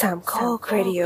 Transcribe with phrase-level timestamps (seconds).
[0.00, 1.02] สามข้อครดิโอ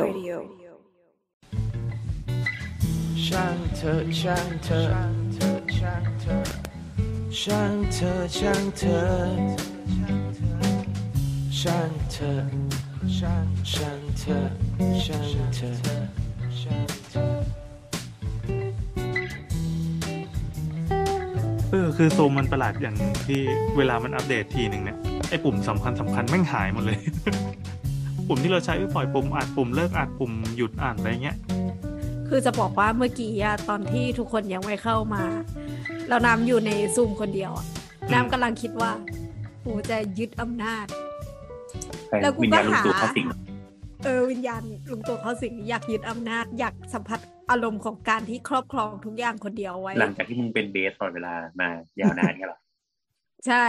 [3.27, 4.83] ช่างเธอช่างเธอ
[5.77, 6.39] ช่างเธอ
[7.41, 9.05] ช่างเธอช่างเธอ
[11.61, 12.33] ช่างเธอ
[13.17, 14.39] ช่างช่างเธอ
[15.05, 15.25] ช่าง
[15.57, 15.73] เธอ
[16.61, 17.29] ช่างเธอ
[21.71, 22.97] เออคือซูมมันประหลาดอย่าง
[23.27, 23.41] ที่
[23.77, 26.99] เวลามันอัปเดตทีหนึ่งเนี่ยไอ้ปุ่มสำคัญสำคัญแม่งหายหมดเลย
[28.33, 31.37] ปุ่มที่เราใช้ปล่อยปุ่มอัดปุ่มเลิกอัดปุ่มหยุดอ่านอะไรเงี้ย
[32.29, 35.23] คือจะบอกว่าเมื่อกี้อะตอนที่ทุกคนยังไม่เข้ามา
[36.09, 37.67] เราน้ำอยู่ในซูมคนเดียวอะ
[38.13, 38.93] น้ำกำลังคิดว่า
[39.63, 40.87] โอ้จะยึดอำนาจ
[42.23, 43.27] แล้วกูวิญก็ญาณลุงหาตู่เข้าสิง
[44.05, 51.69] เออวิญญาณลุงตู่เขาสิงอยากยึดอำนาจอยากสัมผัสอารมณ์ของการที่ครอบครองทุกอย่างคนเดียวไว้ หลังจากที่มึงเป็นเบสตลอดเวลามา
[52.01, 52.61] ยาวนานเงี้ยเหรอ
[53.47, 53.65] ใช่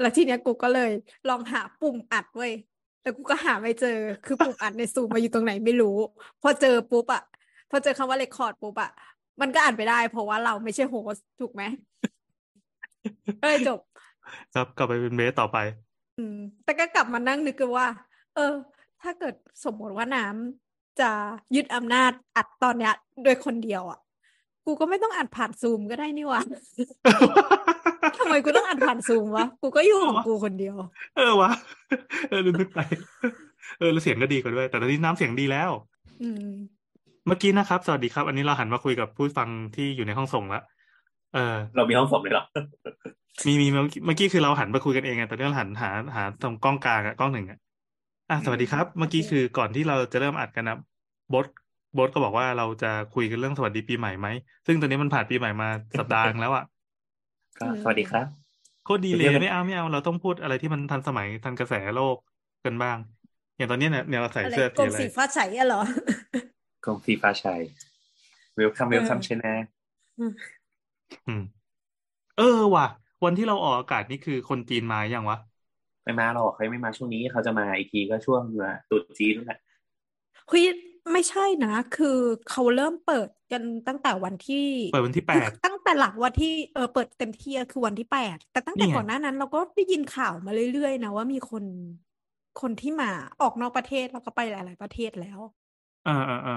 [0.00, 0.90] แล้วทีเนี้ยกูก็เลย
[1.28, 2.52] ลองหาปุ่มอัดเว้ย
[3.04, 5.96] แล้วกูก็หาไม่เจอ คือปุ่มอัดในซูมมาอยู่ตรงไหนไม่รู้
[6.42, 7.22] พอเจอปุ๊บอะ
[7.70, 8.90] พอเจอคำว่าเรคคอร์ดปุ๊บอะ
[9.40, 11.62] มันก็อ่านไปได้ เพราะว่าเราไม่ใช่โฮสต์ถูกไหม
[13.40, 13.78] ก็เลยจบ
[14.54, 15.58] ครับกลับไปเป็นเบสต่อไป
[16.18, 17.86] อืม แต่ก็กลับมานั่งนึกกันว่า
[18.34, 18.54] เออ
[19.02, 21.10] ถ้าเกิดสมมติว่าน้ำจะ
[21.54, 22.94] ยึดอำนาจอัดตอนเนี้ย
[23.24, 24.00] โดยคนเดียวอะ
[24.66, 26.42] กูก็ไม่ต้องอัดผ่านซูมก็ได้นี่หวะ
[28.18, 30.74] ทำไมกูต้องอัดผ่านซูมวะ กูก็อยู่ของกูคนเดียว
[31.16, 31.50] เออวะ
[32.28, 32.80] เออลืมนึกไป
[33.78, 35.70] เออแล้วเสียงก็ดีกว่าด้วย แต่ตอนนี้น้ำเสียงดีแล้ว
[36.22, 36.48] อืม
[37.26, 40.62] เมื่อกี้นะครับ สวัสดีครับ อันนี้เราหันมาคุยกับผู้ฟังที่อยู่ในห้องส่งแล้ว
[41.34, 42.44] เออ เรามีห้องสมเลยเหรอ
[43.46, 47.58] มีมีเมื่อกี้เมื่อกี้คือเราหันมาคุยกันเองไงตอนนี้เราหันหาหาตรงกล้องกลางอะกล้องหนึ่งอะ
[48.30, 50.78] อะสวัสดีครับ เมื่อกี้คือก่อนที่เราจะเริ่มอัดกันนะ
[51.32, 51.46] บด
[51.98, 54.28] บดก็บอกว่าเราจะคุยกันเรื่องสวัสดีปีใหม่ไหม
[54.66, 56.64] ซึ่งตอนนี้มันผ่านปีใหม่มาสัปดาห์นึงแล้วอะ
[57.58, 58.26] ก็อืมสวัสดีครับ
[58.82, 62.16] โคตรดีเลยไม่เอาไม่เอาเราต้องพูดอะไรที่มันทันสมัยทันกระแสโลก
[62.64, 62.98] กันบ้าง
[63.56, 65.80] อย่างตอนนี้เนี่ยเนี่ยเราใส่อะไรเสื้อกรสีมอะไรสีฟ้าใสอะเหรอ
[66.84, 67.60] กรมฟีฟ้าชัย
[68.54, 69.52] เวลคัมเวลคัมชนะ
[71.26, 71.42] อืม
[72.36, 72.86] เออว่ะ
[73.24, 75.38] วันที่เราออกอากาศนี่คือคนจีนมายังวะ
[76.04, 78.42] ไม่มาหรอกเขายังไม่มาช่วงนี้เขาจะมาอีกทีก็ช่วง
[78.88, 79.58] ตรุษจีนนั่นแหละ
[80.48, 80.64] เฮ้ย
[81.12, 82.06] ไม่ใช่นะ คือ
[82.46, 84.56] เขาเริ่มเปิดกันตั้งแต่วันที่
[84.88, 91.64] เปิดวันที่แปคือดตั้งแต่หลังวันที่เออเปิดเต็มที่อะคือวันที่แปดแต่ตั้งแต่นี่ไงก่อนหน้านั้น เราก็ได้ยินข่าวมาเรื่อยๆนะว่ามีคน
[92.56, 93.06] คนที่มา
[93.40, 95.40] ออกนอกประเทศแล้วก็ไปหลาย ๆประเทศแล้ว
[96.06, 96.54] อ่าอ่าอ่า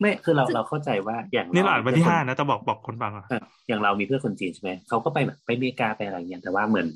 [0.00, 6.88] ไม่คือเราเราเข้าใจว่าอย่างนี่เราอ่านวันที่เพื่ห้าคนะจะบอกบอกคนฟังอะเอออย่างเรามีเพื่อนคนจีนใช่ไหมเขาก็ไปแบบไปอเมริกาไปอะไรเงี้ยแต่ว่าเหมือน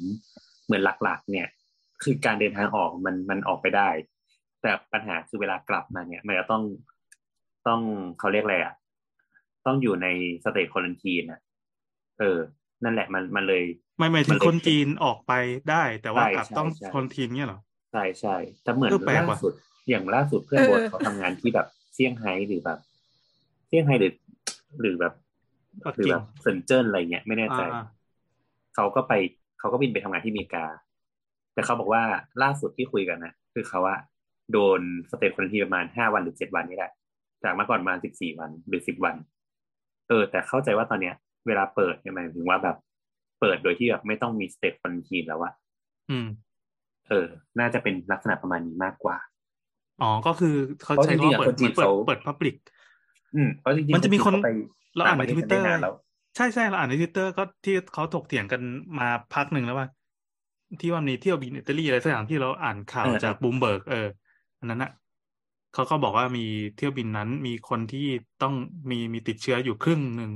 [0.67, 1.49] เหมือนหลักๆ เนี่ย
[2.03, 3.89] คือการเดินทางออกมันมันออกไปได้
[4.63, 6.63] แต่ปัญหาคือเวลากลับมาเนี่ย มันจะต้อง
[7.67, 7.81] ต้อง
[8.19, 8.75] เขาเรียกอะไรอะ
[9.67, 10.07] ต้องอยู่ใน
[10.45, 11.41] สเตจควอลันทีนอะ
[12.19, 12.39] เออ
[12.85, 13.65] นั่นแหละมันมันเลย
[13.99, 15.33] ไม่หมายถึมังนเลยคนจีนออกไป
[15.71, 17.61] ได้ แต่ว่าใช่กลับใช่ต้องใช่คนทีมเนี่ยเหรอ
[17.93, 19.53] ใช่ใช่แต่เหมือนเออแปลกว่ะล่าสุด
[19.89, 22.79] อย่างล่าสุดเพื่อนเออโบทเขาทำงานที่แบบเซี่ยงไฮ้หรือแบบ
[23.69, 24.13] เซี่ยงไฮ้หรือ
[24.81, 25.15] หรือแบบ
[25.87, 27.85] ปักกิ่งหรือแบบเซินเจิ้นอะไรเงี้ยไม่แน่ใจอ่า
[28.75, 29.13] เขาก็ไป
[29.59, 30.65] เขาก็บินไปทำงานที่อเมริกา
[31.55, 32.03] แต่เขาบอกว่า
[32.43, 33.97] ล่าสุดที่คุยกันนะคือเขาว่า
[34.53, 36.93] โดน state quarantine ประมาณห้าวันหรือเจ็ดวันนี่แหละ
[37.43, 39.17] จากเมื่อก่อนมาสิบสี่วันหรือสิบวัน
[40.09, 41.15] เออ แต่เข้าใจว่าตอนเนี้ย
[41.47, 42.77] เวลาเปิดเนี่ยหมายถึงว่าแบบ
[43.41, 45.53] เปิดโดยที่แบบไม่ต้องมี state quarantine แล้วอะ
[46.11, 46.27] อืม
[47.09, 47.27] เออ
[47.59, 49.17] น่าจะเป็นลักษณะประมาณนี้มากกว่า
[50.03, 52.55] อ๋อ ก็คือเขาเพราะใช้จริงๆคำว่าอะเปิดคนจีนเปิดเขาเปิด public
[53.35, 54.51] อืมเพราะจริงๆมันจะมีคนเขาไป
[54.97, 55.95] เราอ่านในทวิระตเตอร์ต่างประเทศได้นานแล้ว
[56.37, 58.61] ใช่ใช่เราอ่านในทวิตเตอร์ก็ที่เขาถกเถียงกัน
[58.99, 59.87] มาพักหนึ่งแล้วว่า
[60.81, 64.07] ที่ว่ามีเที่ยวบินอิตาลีอะไรสักอย่างที่เราอ่านข่าวเออจากบูมเบิร์กเออ
[64.59, 64.91] อันนั้นอะ
[65.73, 66.41] เขาก็บอกว่ามี
[66.77, 68.07] เที่ยวบินนั้นมีคนที่
[68.43, 68.55] ต้อง
[68.91, 70.33] มีมีติดเชื้ออยู่ครึ่งหนึ่ง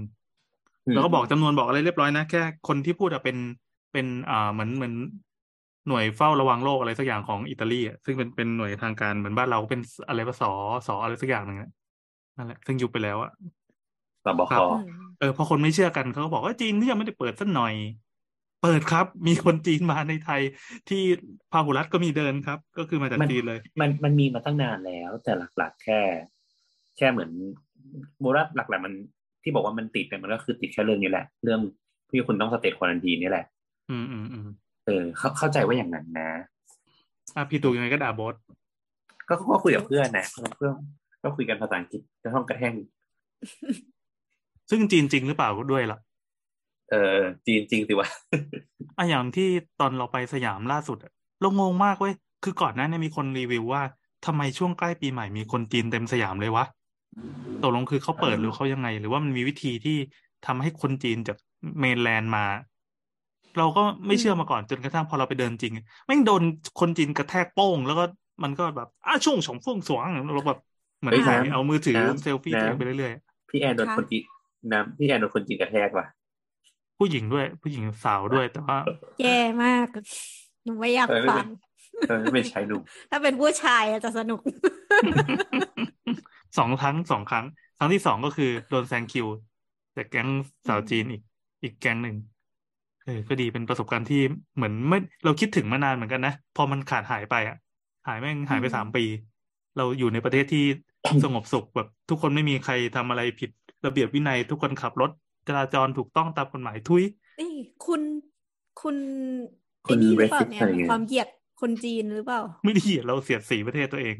[0.86, 3.36] มแล้วก็บอกจำนวนบอกอะไรเรียบร้อยนะแค่คนที่พูดอะเป็น
[3.92, 4.94] เป็นอ่าเหมือนเหมือน
[5.86, 10.46] หน่วยเฝ้าระวังโรคอะไรสักอย่างของอิตาลีอะซึ่งเป็นเป็นหน่วยทางการเหมือนบ้านเราเป็นอะไรภาษา
[10.86, 11.68] สออะไรสักอย่างหนึ่งอะ
[12.36, 13.30] นั่นแหละ ซึ่งยุบไปแล้วอะ
[14.24, 17.74] สบคครับอืมเออพอคนไม่เชื่อกันเขาก็บอกว่าจีนก็ยังไม่ได้เปิดสักหน่อย
[18.62, 20.40] เปิดครับ มีคนจีนมาในไทย
[20.88, 21.02] ที่
[21.52, 26.00] พาหุรัตน์ก็มีเดินครับ ก็คือมาจากมันจีนเลย มันมันมีมาตั้งนานแล้ว แต่หลักๆแค่
[26.96, 27.30] แค่เหมือน
[28.20, 28.94] โบราณหลักๆมัน
[29.42, 31.60] ที่บอกว่ามันติดเนี่ยมันก็คือติดแค่เรื่องนี้แหละ เรื่อง
[32.10, 33.44] ที่คุณต้องสเตทควอลันทีนี่แหละ
[33.90, 34.48] อืมอืมอืม
[34.86, 36.30] เออเข้าเข้าใจว่าอย่างนั้นนะ
[37.36, 38.34] อะพี่ตูยังไงก็ด่าบอส
[39.28, 40.26] ก็ก็คุยกับเพื่อนนะ
[40.56, 40.74] เพื่อน
[41.22, 42.74] ก็คุยกันภาษาอังกฤษในห้องกระแท่ง
[44.70, 45.98] ซึ่งจีนจริงหรือเปล่าด้วยล่ะ
[46.92, 48.08] เออจีนจริงสิวะ
[48.98, 49.48] อะอย่างที่
[49.80, 53.82] ตอนเราไปสยามล่าสุดอะเรางงมากเว้ยคือก่อนหน้านี้มีคนรีวิวว่า
[54.26, 56.64] ทำไมช่วงใกล้ปีใหม่มีคนจีนเต็มสยามเลยวะ
[57.62, 59.96] ตกลงคือเขาเปิดหรือเขายังไง หรือว่ามันมีวิธีที่
[60.46, 61.36] ทำให้คนจีนจาก
[61.80, 62.44] เมนแลนด์มา
[63.58, 65.72] เราก็ไม่เชื่อมาก่อนจนกระทั่งพอเราไปเดินจริง
[66.06, 66.42] แม่งโดน
[66.80, 68.04] คนจีนกระแทกโป้ง แล้วก็
[68.42, 70.58] มันก็แบบอ้าช่วงสองฟ่วงสวงเราแบบ
[70.98, 73.12] เหมือนเฮ้ยถ่ายน้ำเอามือถือน้ำเซลฟี่ตัวเองน้ำไปเรื่อย
[73.50, 74.22] พี่แอนโดนค่ะคนจีน
[74.72, 76.21] น้ำพี่แอนโดนคนจีนกระแทกว่ะๆ
[76.98, 78.78] ผู้หญิงด้วย ผู้หญิงสาวด้วยแต่ว่า
[79.20, 79.88] แย่มาก
[80.64, 81.46] หนูไม่อยากเออไม่ฟัเป็งน
[82.06, 84.40] เออไม่เป็นชายหนุ่มถ้าเป็นผู้ชายอะจะสนุก
[86.58, 87.44] สองครั้งสองครั้ง
[87.78, 89.26] ครั้งที่สองก็คือโดนแซงคิว
[89.96, 90.28] จากแก๊ง
[90.68, 91.22] สาวจีนอีก
[91.62, 92.16] อีกแก๊งหนึ่ง
[93.04, 94.20] เออก็ดีเป็นประสบการณ์ที่
[94.56, 97.56] เหมือนไม่เราคิดถึงมานานเหมือนกันนะ พอมันขาดหายไปอะ
[98.06, 99.04] หายแม่งหายไปอืมสามปี
[99.76, 100.64] เราอยู่ในประเทศที่
[101.24, 103.50] สงบสุขแบบ ทุกคนไม่มีใครทำอะไรผิด
[103.86, 105.10] ระเบียบวินัยทุกคนขับรถ
[105.46, 107.02] จราจรถูกต้องตามกฎหมายทุย
[107.38, 107.52] นี่
[107.84, 108.02] คุณ
[108.80, 108.96] คุณ
[109.86, 111.28] คุไอ้ณนี่หเรรือสเปล่าซิสเนี่ยอะไรมีเงี้ยความเหยียด
[111.60, 114.16] คนจีนหรือเปล่า ไม่ได้เหยียดเราเสียดสีประเทศตัวเอง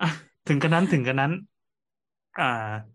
[0.00, 0.08] อะ
[0.48, 1.32] ถึงกันนั้นถึงกันนั้น
[2.38, 2.44] อ่า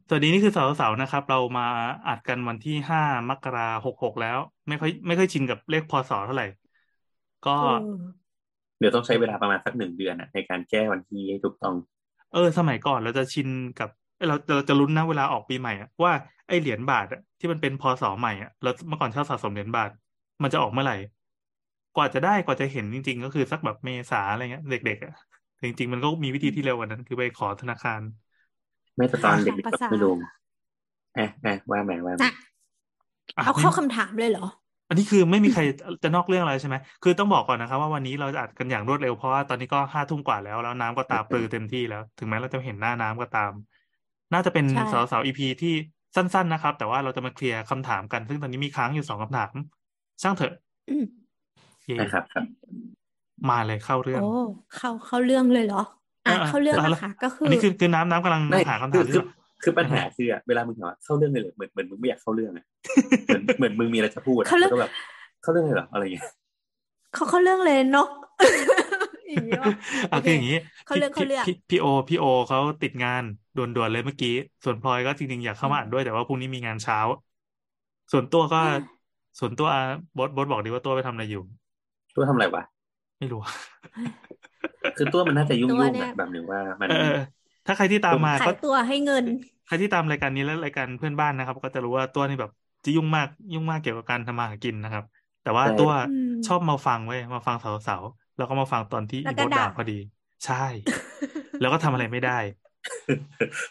[0.08, 1.68] สวัสดีนี่คือเสาเสาร์นะครับ เรามา
[2.08, 3.00] อัดกันวันที่ห้า
[3.30, 4.38] มกราหกหกแล้ว
[4.68, 6.48] ไม่ค่อยไม่ค่อยชินกับเลขพศเท่าไหร่
[7.46, 7.94] ก็เออ
[8.80, 11.76] เดี๋ยวต้องใช้เวลาประมาณสักหนึ่งเดือนอะในการแก้วันที่ให้ถูกต้อง
[12.32, 13.48] เออ สมัยก่อนเราจะชิน
[13.80, 16.12] กับ เอ้ยเราเราจะลุ้นนะเวลาออกปีใหม่อะว่า
[16.48, 19.90] ไอเหรียญบาทอะที่มันเป็นพศใหม่อะเราเมื่อก่อนชอบสะสมเหรียญบาท
[20.42, 20.96] มันจะออกเมื่อไหร่
[21.96, 25.14] กว่าจะได้กว่าจะเห็นจริง ๆ ก็คือสักแบบเมษาอะไรเงี้ย เด็กๆอะ
[25.56, 28.02] แต่จริง ๆ มันก็มีวิธีที่เร็วกว่านั้น คือไปขอธนาคาร
[28.96, 30.14] ไม่แต่ตอนเด็กภาษาๆไม่รู้
[31.16, 32.32] แอะแอะว่าแหมว่าแหมน่ะ
[33.38, 34.46] อะเอาไม่เข้าคำถามเลยเหรอ
[34.88, 35.62] อันนี้คือไม่มีใคร
[36.04, 43.52] จะนอกเรื่องอะไรใช่ไหม คือต้องบอกก่อนนะครับว่าวันนี้เราจะอัดกันอย่างรวดเร็วเพราะว่าตอนนี้ก็ห้าทุ่มกว่าแล้วแล้วน้ำก็ตาปลือเต็มที่แล้ว ถึงแม้เราจะเห็นหน้าน้ำก็ตาม
[44.34, 45.70] น่าจะเป็นใช่สาวสาวอีพีที่
[46.16, 49.54] สั้น ๆ นะครับ แต่ว่าเราจะมาเคลียร์คำถามกัน ซึ่งตอนนี้มีค้างอยู่สองคำถาม
[50.22, 50.52] ช่างเถอะ
[50.90, 51.04] อืม
[51.86, 52.46] เย่นะครับครับ
[53.50, 54.26] มาเลยเข้าเรื่อง โอ้
[54.76, 55.78] เข้าเข้าเรื่องเลยเหรอ
[56.26, 59.22] อะเออเข้าเรื่องแล้วนะคะก็คือัอนนี้คือคือน้ำน้ำกำลังไม่หาคำคืถาอมคืที่อ
[59.64, 62.66] คือปัญหาคืออะเวลามึงถามว่าเข้าเรื่องเลยเหรอเหมือนเหมือนมึงไม่อยากเข้าเรื่องอะ
[63.28, 64.92] เหมือนเหมือนมึงมีอะไรจะพูดอะเข้าเรื่องแล้วก็แบบ
[65.42, 66.26] เข้าเรื่องเลยเหรออะไรอย่างเงี้ย
[67.14, 68.08] เขาเข้าเรื่องเลยเนาะ
[69.30, 69.74] อย่างนี้วะ
[70.12, 73.24] อะคืออย่างนี้เข้าเรื่องพี่เข้าเรื่องพี่พี่โอพี่โอเขาติดงาน
[73.58, 74.30] ด่วนๆเลยเมื่อกี้
[74.64, 76.98] ส่วนพลอยก็จริงๆอยากเข้ามาอ่านด้วยแต่ว่าพรุ่งนี้มีงานเช้า
[78.12, 78.98] ส่วนตัวก็อ่า
[79.40, 79.68] ส่วนตัว
[80.18, 81.42] บอสบอสบอกดีว่าตัวไปทำอะไรอยู่
[82.16, 82.64] ตัวทำอะไรวะ
[83.18, 83.40] ไม่รู้
[84.96, 87.10] คือตัวมันน่าจะยุ่งตัวยุ่งเนี่ยอะแบบหนึ่งว่า มันเออเออ
[87.66, 89.26] ถ้าใครที่ตามมาขาก็ยตัวให้เงิน
[89.66, 92.52] ใครที่ตามรายการนี้และรายการเพื่อนบ้านนะครับ ก็จะรู้ว่าตัวนี่แบบ
[92.84, 95.04] จะยุ่งมากยุ่งมากเกี่ยวกับการทำมาหากินนะครับ
[95.42, 99.94] แต่ว่าตัวอืมชอบมาฟังเว้ยมาฟังสาวๆแล้วก็มาฟังตอนที่แล้วอีก็โบสด่าด่าพอดี
[100.46, 100.56] ใช่
[101.60, 102.32] แล้วก็ทำอะไรไม่ได้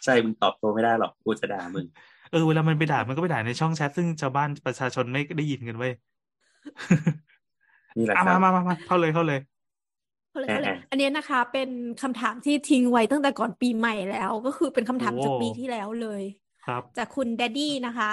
[0.04, 1.86] ใช่มึงตอบโต้ไม่ได้หรอกกูจะด่ามึง
[2.30, 5.92] เออเวลามันไปด่ามันก็ไปด่าในช่องแชทซึ่งชาวบ้านประชาชนไม่ได้ยินกันเว้ย
[7.96, 9.38] นี่แหละอะครัมาบมามามาเข้าเลยเข้าเลย
[10.30, 11.70] เขาเลยเขาเลยอ่าอันเนี้ยนะคะ เป็น
[12.02, 16.22] คำถามที่ทิ้งไว้ตั้งแต่ก่อนปีใหม่แล้ว ก็คือเป็นคำถามโอ้จากปีที่แล้วเลย
[16.64, 18.10] ครับ จากคุณแดดดี้นะคะ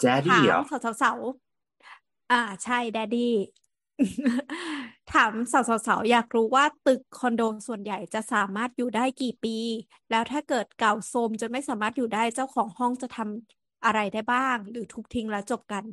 [0.00, 3.32] แจ๊ดดี้ถามเหรอสาวสาวๆอ่า ใช่แดดดี้
[5.12, 9.56] ถามสาวสาวๆอยากรู้ว่าตึกคอนโดส่วนใหญ่จะสามารถอยู่ได้กี่ปี
[10.10, 15.84] แล้วถ้าเกิดเก่าโทรมจนไม่สามารถอยู่ได้เจ้าของห้องจะทำอะไรได้บ้าง หรือทุบทิ้งแล้วจบกัน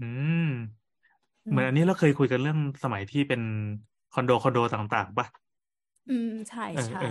[0.00, 0.04] อื
[0.42, 0.44] ม
[1.50, 3.40] เหมือนอันนี้เราเคยคุยกันเรื่องสมัยที่เป็น
[4.12, 5.26] คอนโดคอนโดต่างๆปะ
[6.06, 7.06] อืม ใช่เออใช่เออ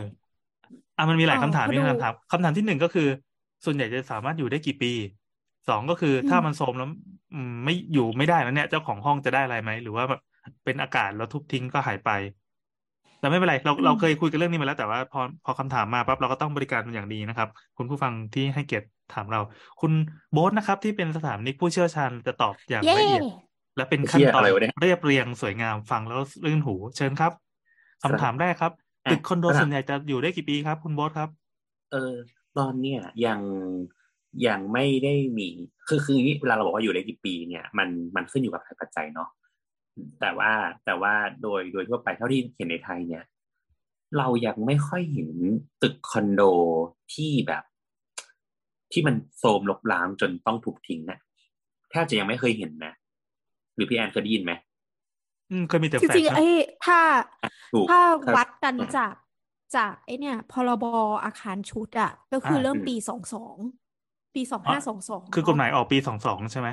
[0.98, 3.04] อะมันมีหลายอ๋อคำถามพอนี่ดูคำถามคำถามที่หนึ่งก็คือ
[3.66, 4.88] ส่วนใหญ่จะสามารถอยู่ได้กี่ปี
[5.68, 6.88] สองก็คืออมถ้ามันโทรมแล้ว
[7.34, 10.20] อืมไม่อยู่ไม่ได้แล้วเนี่ย เจ้าของห้องจะได้อะไรไหมหรือว่าแบบ
[10.66, 12.10] เป็นอากาศแล้วทุบทิ้งก็หายไป
[13.20, 19.42] แต่ไม่เป็นไร เราอืมเราเคยคุยกันเรื่องนี้มาแล้ว แต่ว่าพอพอคำถามมาปั๊บเราก็ต้องบริการเป็นอย่างดีนะครับ คุณผู้ฟังที่ให้เกียรติถามเรา
[19.82, 19.92] คุณ
[20.32, 23.24] โบ๊ทนะครับ ที่เป็นสถาปนิกผู้เชี่ยวชาญจะตอบอย่างเย้ละเอียด
[23.78, 27.32] และเป็นขั้นเชี่ยตออะนไรวะเนี่ยเรียบเรียงสวยงามฟังแล้วรื่นหู เชิญครับ
[28.04, 28.74] คำถามแรกครับ
[29.06, 31.30] อะตึกคอนโดคำถามส่วนใหญ่จะอยู่ได้กี่ปีครับ คุณโบ๊ทครับ
[31.92, 32.14] เออ
[32.58, 33.40] ตอนเนี้ยยัง
[34.48, 35.48] ยังไม่ได้มี
[35.88, 39.30] คือคืออย่างนี้เวลาเราบอกว่าอยู่ได้กี่ปีเนี่ย มันมันขึ้นอยู่กับหลายปัจจัยเนาะ
[40.22, 40.52] แต่ว่า
[40.86, 43.24] แต่ว่าโดยโดยทั่วไปเท่าที่เห็นในไทยเนี่ย
[44.18, 45.30] เรายังไม่ค่อยเห็น
[45.82, 46.42] ตึกคอนโด
[47.14, 47.64] ที่แบบ
[48.92, 51.20] ที่มันโทรมลบล้างจนต้องถูกทิ้งนะ
[51.92, 52.94] แทบจะยังไม่เคยเห็นนะ
[53.76, 54.54] หรือพี่แอนเคยได้ยินไหม
[55.50, 56.46] อืมเคยมีแต่จแฟลริงชๆนะไอ้
[56.86, 57.00] ถ้า
[57.72, 59.14] ถูกถ้าครับวัดกันอ่าจาก
[59.76, 60.84] จากไอ้เนี่ย พรบ
[61.26, 63.58] อาคารชุดอะก็คืออ่าเริ่มปีสองสอง
[64.34, 66.70] ปีสองห้าสองสองคือกฎหมายออกปีสองสองใช่ไหม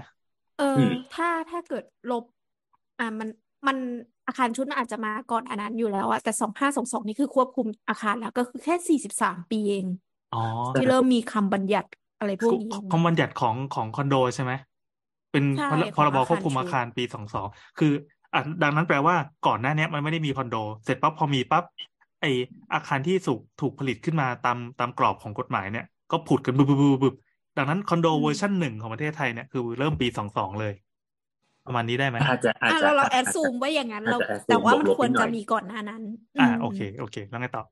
[0.57, 2.25] เอออือมถ้าถ้าเกิดลบ
[2.99, 3.29] อ่ามัน
[3.67, 3.77] มัน
[4.27, 9.87] อาคารชุดมันอาจจะมาก่อนอันนั้นอยู่แล้วอะแต่สองห้าสองสองนี่คือควบคุมอาคารแล้ว ก็คือแค่สี่สิบสามปีเอง
[10.35, 10.43] อ๋อ
[10.77, 14.53] ที่เริ่มมีคำบัญญัติอะไรพวกนี้ออกคอมมาบัญญัติของของคอนโดใช่ไหม
[15.33, 17.47] เป็นใช่พรของพรบอาคารควบคุมชุดอาคารปีสองสอง
[17.79, 17.93] คือ
[18.35, 21.65] อะดังนั้นแปลว่าก่อนหน้าเนี้ยมันไม่ได้มีคอนโด เสร็จปั๊บพอมีปั๊บ
[22.21, 22.25] ไอ
[22.75, 27.15] อาคารที่ถูกถูกผลิตขึ้นมาตามตามกรอบของกฎหมายเนี่ย ก็ผุดกันบึบบึบบึบบึบ
[27.57, 30.73] ดังนั้นคอนโดอืมเวอร์ชันหนึ่งของประเทศไทยเนี่ยคือเริ่มปีสองสองเลย
[31.67, 36.03] ประมาณนี้ได้ไหมอาจจะอาจอะจะเราเราอาจแอดจะซูมว่าอย่างนั้นอาจเราจะ assume แต่ว่ามันบวกลบควรนิดหน่จะอยมีก่อนหน้านั้น
[36.41, 37.65] อ่าอืมโอเค โอเค แล้วไงต่อ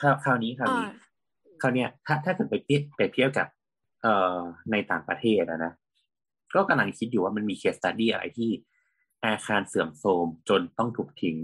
[0.00, 0.90] คราวคราวนี้คราวนี้อ่า
[1.60, 3.46] คราวเนี้ยถ้าถ้าเกิดไปเทียบไปเทียบกับ
[4.02, 4.38] เอ่อ
[4.72, 5.72] ในต่างประเทศอะนะ
[6.54, 8.50] ก็กำลังคิดอยู่ว่ามันมี case study อะไรที่
[9.24, 11.36] อาคารเสื่อมโทรมจนต้องถูกทิ้ง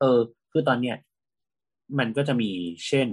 [0.00, 0.20] เออ
[0.52, 0.96] คือตอนเนี้ย
[1.98, 2.50] มันก็จะมี
[2.86, 3.08] เช่น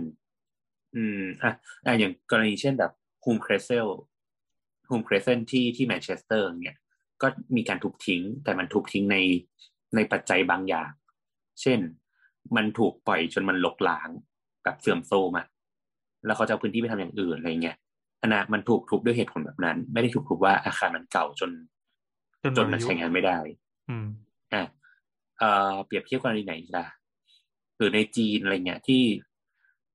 [0.95, 1.51] อืมอะ
[1.85, 2.91] อะอย่างกรณีเช่นแบบ
[3.23, 6.77] Hulme Crescents Hulme Crescents ที่ที่แมนเชสเตอร์เนี่ย
[7.21, 9.17] ก็มีการถูกทิ้ง แต่มันถูกทิ้งใน
[9.95, 10.91] ในปัจจัยบางอย่าง
[11.61, 11.79] เช่น
[12.55, 14.09] มันถูกปล่อยจนมันรกร้าง
[14.63, 15.47] แบบเสื่อมโทรมอะ
[16.25, 17.77] แล้วเขาจะเอาพื้นที่ไปทำอย่างอื่นอะไรเงี้ย
[18.21, 21.51] อันนะมันถูกทุบด้วยเหตุผลแบบนั้น ไม่ได้ถูกทุบว่าอาคารมันเก่าจน
[22.57, 23.37] จนหมจดนมันอายุใช้งานไม่ได้
[23.89, 24.07] อืม
[24.53, 24.63] อะ
[25.39, 26.85] เอ่อเปรียบเทียบกรณีไหนอีกล่ะ
[27.77, 29.03] หรือในจีนอะไรเงี้ยที่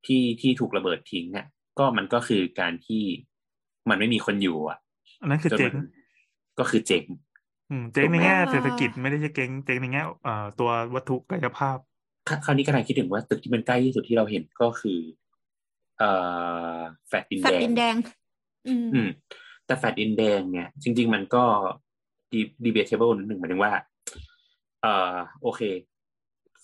[0.06, 1.46] ที่ที่ถูกระเบิดทิ้งอะ
[1.78, 3.02] ก็มันก็คือการที่
[3.90, 4.78] มันไม่มีคนอยู่อะ
[5.20, 5.74] อันนั้นคือจนเจ๊มังน
[6.58, 7.04] ก็คือเจ๊ง
[7.70, 11.78] อืมเจ๊งถูกในไหมแง่เศรษฐกิจไม่ได้จะเจ๊งเจ๊งในแง่เอ่อตัววัตถุกายภาพ
[12.28, 14.98] ครคราวนี้กำลังคิดถึงว่าตึกที่มันใกล้ที่สุดที่เราเห็นก็คือ
[15.98, 16.10] เอ่
[16.76, 16.78] อ
[17.08, 17.94] แฟลตดินแดง แฟลตดินแดง
[18.68, 19.08] อืมอืม
[19.66, 21.44] แต่แฟลตดินแดงเนี่ย จริง ๆ มันก็
[22.64, 23.72] debatable นิดหนึ่งหมายถึงว่า
[24.82, 25.62] เอ่อโอเค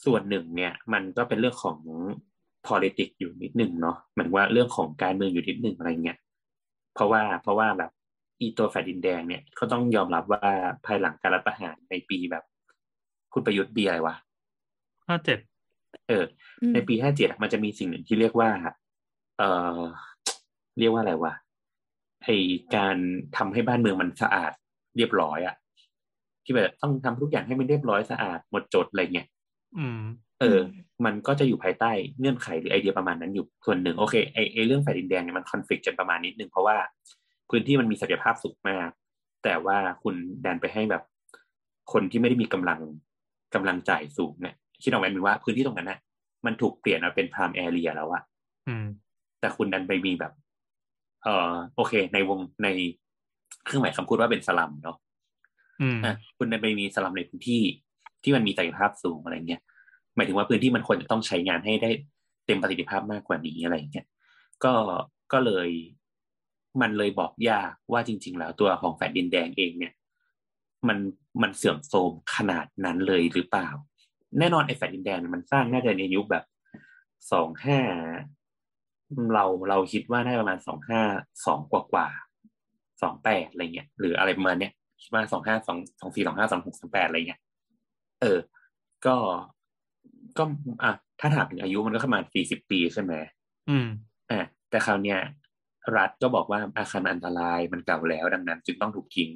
[0.05, 1.79] ส่วนหนึ่งเนี่ย มันก็เป็นเรื่องของ
[2.69, 6.19] politics อยู่นิดหนึ่งเนาะเหมือนว่าเรื่องของการเมืองอยู่นิดหนึ่งอะไรเงี้ย
[6.95, 7.91] เพราะว่าเพราะว่าแบบ
[8.41, 10.43] อีตัวแฟลตดินแดงเนี่ยเขาต้องยอมรับว่า
[10.87, 12.45] ภายหลังการรัฐประหารในปีแบบ
[13.33, 14.15] คุณประยุทธ์ปีอะไรวะ
[15.09, 15.39] ห้าเจ็ด
[16.09, 16.25] เออ
[16.63, 18.51] อืมในปีห้าเจ็ดมันจะมีสิ่งหนึ่งที่เรียกว่า
[19.39, 19.81] เอ่อ
[20.79, 21.33] เรียกว่าอะไรวะ
[22.25, 22.29] ไอ
[22.77, 22.97] การ
[23.37, 24.53] ทำให้บ้านเมืองมันสะอาด
[24.97, 25.57] เรียบร้อยอะ
[26.45, 29.29] ที่แบบต้องทำทุกอย่างให้มันเรียบร้อยสะอาดหมดจดอะไรเงี้ย
[29.79, 30.01] อืม
[30.41, 30.59] เออ
[31.05, 36.77] มันก็จะอยู่ภายใต้เงื่อนไขหรือไอเดียประมาณนั้นอยู่ส่วนหนึ่งโอเคไอไอเรื่องแผ่นดินแดงเนี่ยมันคอนฟ lict กันประมาณนิดนึงเพราะว่า
[37.51, 38.91] พื้นที่มันมีศักยภาพสูงมาก
[39.45, 40.15] แต่ว่าคุณ
[40.47, 41.03] ดันไปให้แบบ
[41.93, 42.81] คนที่ไม่ได้มีกำลัง
[43.55, 45.99] กำลังจ่ายสูงเนี่ยคิดออกไหมเป็นว่าพื้นที่ตรงนั้นน่ะ
[46.47, 48.23] มันถูกเปลี่ยนมาเป็นพรามแอเรียแล้วอะ
[48.69, 48.87] อืม
[49.41, 50.33] แต่คุณดันไปมีแบบ
[51.23, 52.69] เอ่อโอเค ในวงใน
[53.65, 54.97] เครื่องหมายคำพูดว่าเป็นสลัมเนาะ
[55.83, 57.63] อืมอะคุณดันไปมีสลัมในพื้นที่
[58.23, 59.61] ที่มันมีศักยภาพสูงอะไรเงี้ย
[60.17, 61.91] หมายถึงว่าพื้นที่มันควรจะต้องใช้งานให้ได้
[62.47, 64.07] เต็มประสิทธิภาพมากกว่านี้อะไรเงี้ย
[64.65, 64.73] ก็
[65.33, 65.69] ก็เลย
[66.81, 69.93] มันเลยบอกยากว่าจริง ๆ แล้วตัวของแฟดดินแดงเองเนี่ย
[70.89, 70.99] มัน
[71.43, 73.69] มันเสื่อมโทรมขนาดนั้นเลยหรือเปล่า
[74.39, 76.45] แน่นอนไอ้แฟดดินแดงเนี่ยมันสร้างน่าจะในยุคแบบ
[77.33, 77.81] สองห้า
[79.35, 81.03] เราเราคิดว่าน่าจะประมาณสองห้า
[81.47, 82.09] สองกว่ากว่า
[83.03, 87.41] สองแปดอะไรเงี้ยหรืออะไรประมาณเนี้ยคิดว่าสองห้าสองสองสี่สองห้าสองหกสองแปดอะไรเงี้ย
[88.21, 88.39] เออ
[89.07, 89.17] ก็
[90.39, 90.45] ก็
[90.83, 93.13] อะถ้าถามถึงอายุมันก็ประมาณสี่สิบปีใช่ไหม
[93.69, 93.87] อืม
[94.31, 94.41] อะ
[94.71, 95.19] แต่คราวเนี้ย
[95.97, 99.31] รัฐก็บอกว่าอาคารอันตรายมันเก่าแล้วดังนั้น จึงต้องถูกทิ้ง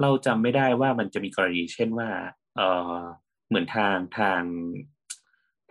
[0.00, 2.08] เราจำไม่ได้ว่ามันจะมีกรณีเช่นว่า
[2.56, 2.60] เอ
[2.92, 3.00] อ
[3.48, 4.42] เหมือนทางทาง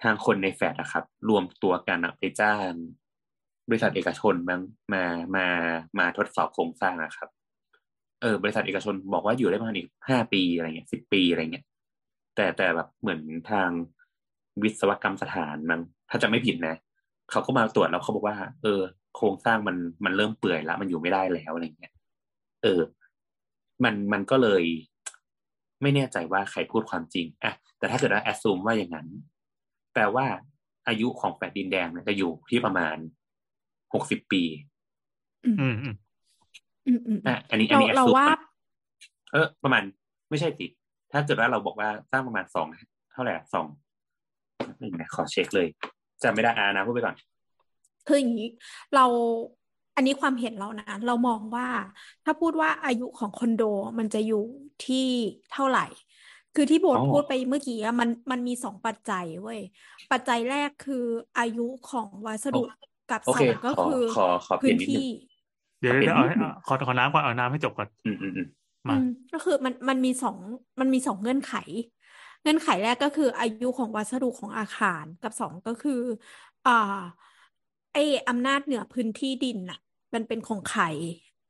[0.02, 2.72] ทางคนในแฟดอะครับ รวมตัวกันไปจ้าง
[3.70, 4.56] บริษัทเอกชนมา
[4.94, 5.04] มา
[5.36, 5.48] มา
[6.00, 7.30] มาทดสอบโครงสร้างอะครับ
[8.22, 11.66] เออบริษัทเอกชนบอกว่าอยู่ได้ประมาณอีกห้าปีอะไรเงี้ยสิบปีอะไรเงี้ย
[12.36, 13.20] แต่แต่แบบเหมือน
[13.52, 13.70] ทาง
[14.64, 15.80] วิศวกรรมสถานมัน
[16.10, 16.76] ถ้าจะไม่ผิดนะ
[17.32, 18.82] เขาก็มาตรวจแล้วเขาบอกว่า เออ
[19.15, 21.94] โครงสร้างมันมันเริ่มเปื่อยแล้วมันอยู่ไม่ได้แล้วอะไรเงี้ย
[22.63, 22.82] เออ
[23.84, 24.63] มันมันก็เลย
[25.82, 29.08] ไม่แน่ใจว่าใครพูดความจริงอะแต่ถ้าเกิดว่าแอดซูมว่าอย่างนั้น
[29.94, 30.25] แปลว่า
[30.88, 32.96] อายุของแฟลตดินแดงเนี่ยจะอยู่ที่ประมาณ
[33.94, 34.44] หกสิบปี
[35.46, 35.96] อืมอืมอืม
[36.88, 38.27] อืมอืมอะอันนี้อันเรานี้เรา assume ว่า
[39.32, 39.84] เออ ประมาณ
[40.30, 40.65] ไม่ใช่สิ
[41.12, 42.68] ถ้าเกิดว่าเราบอกว่าสร้างประมาณสอง
[43.13, 43.65] เท่าไหร่อะสอง
[44.80, 45.68] หนึ่งนะขอเช็คเลย
[46.24, 47.15] จำไม่ได้อานะพูดไปก่อน
[48.05, 48.48] คืออย่างนี้
[48.93, 49.01] เรา
[49.96, 51.67] อันนี้ความเห็นเรานะ เรามองว่า
[52.24, 53.62] ถ้าพูดว่าอายุของคอนโด
[54.00, 54.38] มันจะอยู่
[54.81, 54.98] ที่
[55.50, 55.81] เท่าไหร่
[56.55, 59.60] คือที่โบทอ๋อพูดไปเมื่อกี้อะมันมันมีสองปัจจัยเว้ย
[60.12, 60.96] ปัจจัยแรกคือ
[61.38, 62.60] อายุของวัสดุ
[63.08, 65.05] กับโอสเคองก็ขอคือขอขอเปลี่พื้ยนนนิดนึงที่
[65.79, 68.48] เดี๋ยวเป็นเดี๋ยวเอาให้นิดนึงขอขอน้ำก่อนเอาน้ำให้จบก่อนอืมอืมอืม
[68.89, 70.38] มาอืมก็คือมันมันมีสอง
[70.79, 71.50] มันมีสองเงื่อนไข
[72.41, 75.91] เงื่อนไขแรกก็คืออายุของวัสดุของอาคารกับสองก็คือ
[76.65, 76.72] อ่า
[77.94, 77.98] ไอ
[78.30, 79.80] อำนาจเหนือพื้นที่ดินน่ะ
[80.14, 80.84] มันเป็นของใคร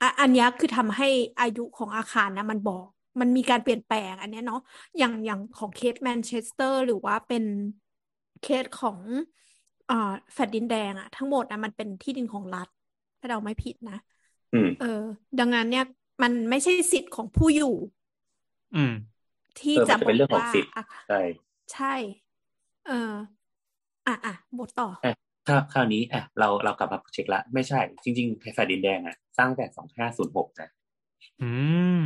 [0.02, 1.08] อะอันเนี้ยคือทำให้
[1.40, 2.86] อายุของอาคารนะมันบอก
[3.22, 4.62] มันมีการเปลี่ยนแปลงอันเนี้ยเนาะ
[4.98, 7.44] อย่างอย่างของเคสแมนเชสเตอร์หรือว่าเป็น
[8.44, 9.00] เคสของ
[9.90, 12.68] อ่าแฟลตดินแดงอะทั้งหมดนะมันเป็นที่ดินของรัฐ
[13.20, 13.98] ถ้าเราไม่ผิดนะ
[14.54, 15.02] อืมเออ
[15.40, 15.86] ดังนั้นเนี่ย
[16.22, 17.76] มันไม่ใช่สิทธิ์ของผู้อยู่
[18.76, 18.92] อืม
[19.60, 21.20] ที่เออจะมันจะเป็นเรื่องของว่าสิทธิ์อะใช่
[21.74, 21.94] ใช่
[22.88, 23.14] เออ
[24.08, 24.88] อะอะบทต่อ
[25.48, 30.70] อะคราวคราวนี้อะเราเรากลับมาเช็คละ ไม่ใช่ จริงๆแฟลตดินแดงอะ สร้างแต่สองห้าศูนย์หกนะ
[31.42, 31.52] อื
[32.04, 32.06] ม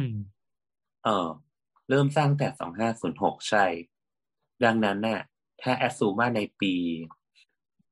[1.04, 1.28] เออ
[1.90, 3.66] เริ่มสร้างแต่สองห้าศูนย์หกใช่
[4.66, 5.22] ดังนั้นน่ะ
[5.62, 6.74] ถ้าแอดซูมาในปี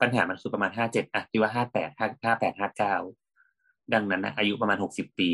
[0.02, 2.96] ปัญหามันคือประมาณห้าเจ็ดอะที่ว่าห้าแปดห้าห้าแปดห้าเก้า
[3.94, 5.30] ดังนั้นนะอายุประมาณหกสิบปี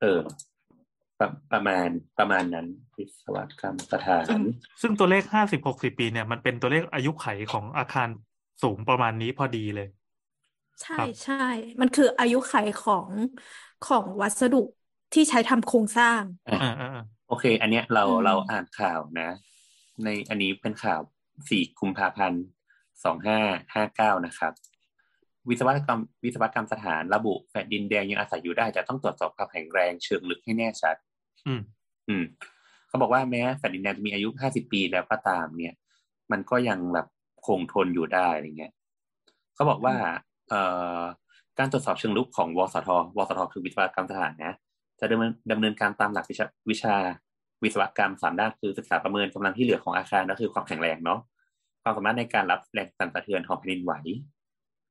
[0.00, 0.20] เออ
[1.18, 1.88] ประประมาณ
[2.18, 4.44] ประมาณนั้นวิศวกรรมสถาซึ่งน
[4.82, 8.08] ซึ่งตัวเลขห้าสิบหกสิบปีเนี่ยมันเป็นตัวเลขอายุไขของอาคาร
[8.62, 9.88] สูงประมาณนี้พอดีเลย
[10.82, 11.34] ใช่ครับใช่
[11.80, 13.10] มันคืออายุไขของ
[13.82, 14.56] ของวัสดุ
[15.12, 19.30] ที่ใช้ทำโครงสร้างอะอ่าอ่าอ่าโอเค อันเนี้ยเราอืมเราอ่านข่าวนะ
[20.04, 21.00] ในอันนี้เป็นข่าว
[21.50, 22.42] สี่กุมภาพันธ์
[23.04, 23.38] สองห้า
[23.74, 24.52] ห้าเก้านะครับ
[25.48, 30.96] วิศวกรรมวิศวกรรมสถานระบุแผ่นดินแดงยังอาศัยอยู่ได้จะต้องตรวจสอบความแข็งแรงเชิงลึกให้แน่ชัด
[31.46, 31.60] อืม
[32.08, 32.24] อืม
[32.88, 35.74] เขาบอกว่าแม้แผ่นดินแดงจะมีอายุ50ปีแล้วก็ตามเนี่ย
[36.32, 37.06] มันก็ยังแบบ
[37.46, 38.72] คงทนอยู่ได้อะไรเงี้ย
[39.54, 39.94] เขาบอกว่า
[40.48, 40.60] เอ่
[41.00, 41.02] อ
[41.58, 44.54] การตรวจสอบเชิงลึกของวสทวสทคือวิศวกรรมสถานนะ
[45.00, 46.94] จะดำเนินดำเนินการตามหลักวิชาวิชา
[47.62, 51.20] วิศวกรรมสามด้านคือศึกษาประเมินกำลังที่เหลือของอาคารก็คือความแข็งแรงเนาะ
[51.82, 53.92] ความสามารถในการรับแรงสั่นสะเทือนของแผ่นดินไหว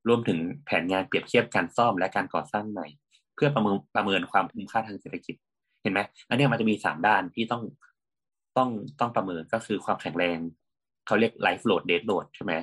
[0.08, 2.88] รวมถึงแผนงานเปรียบเทียบการซ่อมและการก่อสร้างใหม่
[3.36, 5.36] เพื่อประเมินประเมินความคุ้มค่าทางเศรษฐกิจ
[5.82, 7.64] เห็นไหมอันเนี้ยมันจะมีสามด้านที่ต้อง
[8.58, 10.40] ต้องต้องประเมินก็คือความแข็งแรง
[11.10, 12.54] เขาเรียก life load dead load ใช่ไหม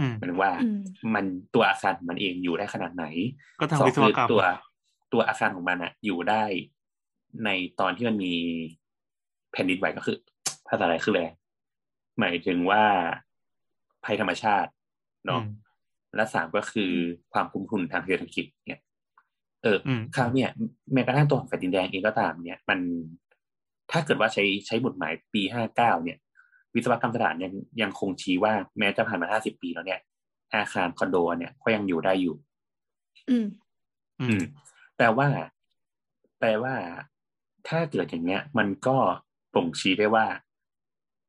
[0.00, 0.80] อืมหมายถึงว่าอืม
[1.14, 3.04] มันตัวอาคารมันเองอยู่ได้ขนาดไหน
[3.60, 4.42] ก็ทางสองวิศวคือกรรมตัว
[5.12, 6.44] ตัวอาคารของมันอะอยู่ได้
[7.44, 8.34] ในตอนที่มันมี
[9.52, 10.16] แผ่นดินไหวก็คือ
[10.68, 11.22] ภาษาอะไรคืออะไร
[12.18, 12.82] หมายถึงว่า
[14.04, 15.44] ภัยธรรมชาติอืเนาะม
[16.16, 16.92] และสามก็คือ
[17.32, 18.80] ความคุ้มทุนทางเศรษฐกิจเนี่ย
[19.62, 20.50] เอออมคราวเนี่ย
[20.92, 22.78] แม้กระทั่งตัวของแผ่นดินแดงเองก็ตาม เนี่ย มัน
[23.90, 26.18] ถ้าเกิดว่าใช้ใช้บทหมายปีห้าเก้าเนี่ย
[26.74, 27.52] วิศวกรรมสถานยัง
[27.82, 30.00] ยังคงชี้ว่าแม้จะผ่านมาห้าสิบปีแล้วเนี่ย
[30.54, 32.36] อาคารคอนโดเนี่ยก็ยังอยู่ได้อยู่
[33.28, 33.46] อืม
[34.20, 34.42] อือืมม
[34.96, 35.28] แปลว่า
[36.38, 36.74] แปลว่า
[37.68, 38.96] ถ้าเกิดอย่างเงี้ย มันก็
[39.54, 40.26] บ่งชี้ได้ว่า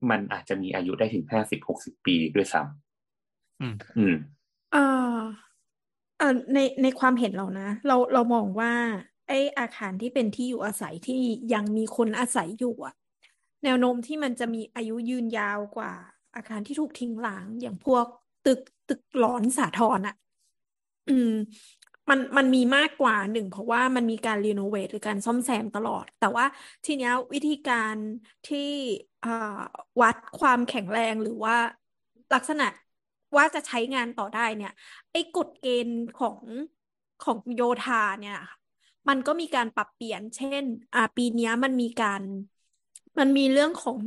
[0.09, 2.61] มันอาจจะมีอายุได้ถึงห้าสิบหกสิบปีด้วยซ้
[3.61, 4.15] อืมำอืม
[4.71, 4.83] เอ่
[5.15, 5.17] อ
[6.17, 8.71] เอ่อในในความเห็นเรานะ เราเรามองว่า
[9.27, 11.21] ไอ้อาคารที่เป็นที่อยู่อาศัยที่
[11.53, 12.95] ยังมีคนอาศัยอยู่อะ
[13.63, 15.91] แนวโน้มที่มันจะมีอายุยืนยาวกว่า
[16.35, 18.05] อาคารที่ถูกทิ้งร้างอย่างพวก
[18.43, 20.15] ตึกตึกหลอนสาทรอะ
[21.07, 21.29] อืม
[22.09, 26.45] มันมันมีมากกว่าหนึ่ง เพราะว่ามันมีการรีโนเวทหรือการซ่อมแซมตลอด แต่ว่า
[26.85, 27.97] ทีเนี้ยวิธีการ
[28.45, 28.59] ที่
[30.01, 31.55] วัดความแข็งแรงหรือว่า
[32.33, 32.67] ลักษณะ
[33.37, 34.71] ว่าจะใช้งานต่อได้เนี่ย
[35.11, 36.39] ไอ้กฎเกณฑ์ของ
[37.23, 38.37] ของโยธาเนี่ย
[39.09, 40.63] มันก็มีการปรับเปลี่ยน เช่น
[40.95, 42.21] อ่าปีนี้มันมีการ
[43.19, 43.97] มันมีเรื่องของ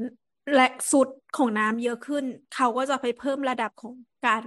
[0.55, 3.95] แรงสุดของน้ำเยอะขึ้น เขาก็จะไปเพิ่มระดับของ
[4.27, 4.43] การ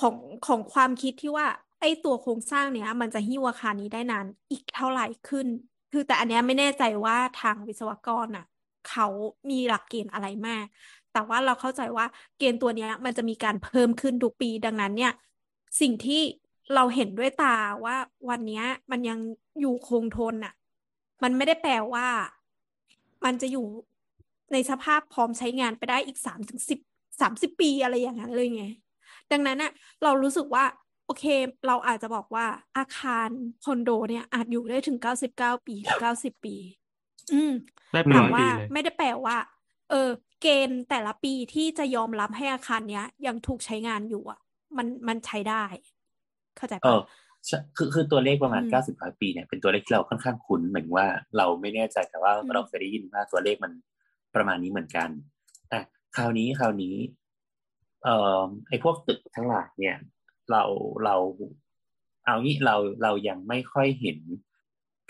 [0.00, 1.46] ของของความคิดที่ว่า
[1.80, 5.46] ไอ้ตัวโครงสร้างเนี้ย มันจะหิ้วอาคารนี้ได้นานอีกเท่าไหร่ขึ้น
[5.92, 8.44] คือแต่อันเนี้ยไม่แน่ใจว่าทางวิศวกรอะ
[8.90, 9.06] เขา
[9.50, 10.64] มีหลักเกณฑ์อะไรมาก
[11.12, 12.06] แต่ว่าเราเข้าใจว่า
[12.38, 15.12] เกณฑ์ตัวเนี้ย มันจะมีการเพิ่มขึ้นทุกปีดังนั้นเนี่ย
[15.80, 16.22] สิ่งที่
[16.74, 17.96] เราเห็นด้วยตาว่า
[18.28, 19.18] วันเนี้ยมันยัง
[19.60, 20.52] อยู่คงทนอะ
[21.22, 22.06] มันไม่ได้แปลว่า
[23.24, 23.66] มันจะอยู่
[24.52, 26.78] ในสภาพพร้อมใช้งานไปได้อีกสามถึงสิบ
[27.20, 28.64] สามสิบปีอะไรอย่างนั้นเลยไง
[29.32, 30.64] ดังนั้นน่ะเรารู้สึกว่า
[31.06, 31.24] โอเค
[31.66, 32.46] เราอาจจะบอกว่า
[32.78, 33.28] อาคาร
[33.64, 36.56] คอนโดเนี่ย อาจอยู่ได้ถึงเก้าสิบเก้าปีถึงเก้าสิบปี
[37.32, 37.52] อืม
[37.92, 39.36] ได้เป็นแต่ร้อยว่าปีเลยไม่ได้แปลว่า
[39.90, 40.10] เออ
[40.42, 44.40] เกณฑ์แต่ละปีที่จะยอมรับให้อาคารเนี้ย ยังถูกใช้งานอยู่อะ
[44.76, 45.64] มันมันใช้ได้
[46.56, 47.29] เข้าใจเอปะอใช่
[47.76, 53.72] คือคือตัวเลขประมาณอืมเก้าสิบร้อยปีเนี่ยเป็นตัวเลขที่เราค่อนข้างคุ้นเหมือนว่าเราไม่แน่ใจแต่ว่าอืมเราเคยได้ยินว่าตัวเลขมัน
[54.34, 55.08] ประมาณนี้เหมือนกัน
[55.72, 55.80] อะ
[56.16, 56.94] คราวนี้คราวนี้
[58.04, 59.96] เอ่อไอ้พวกตึกทั้งหลายเนี่ย
[60.50, 60.62] เรา
[61.04, 61.16] เรา
[62.24, 64.18] เอางี้เราเรายังไม่ค่อยเห็น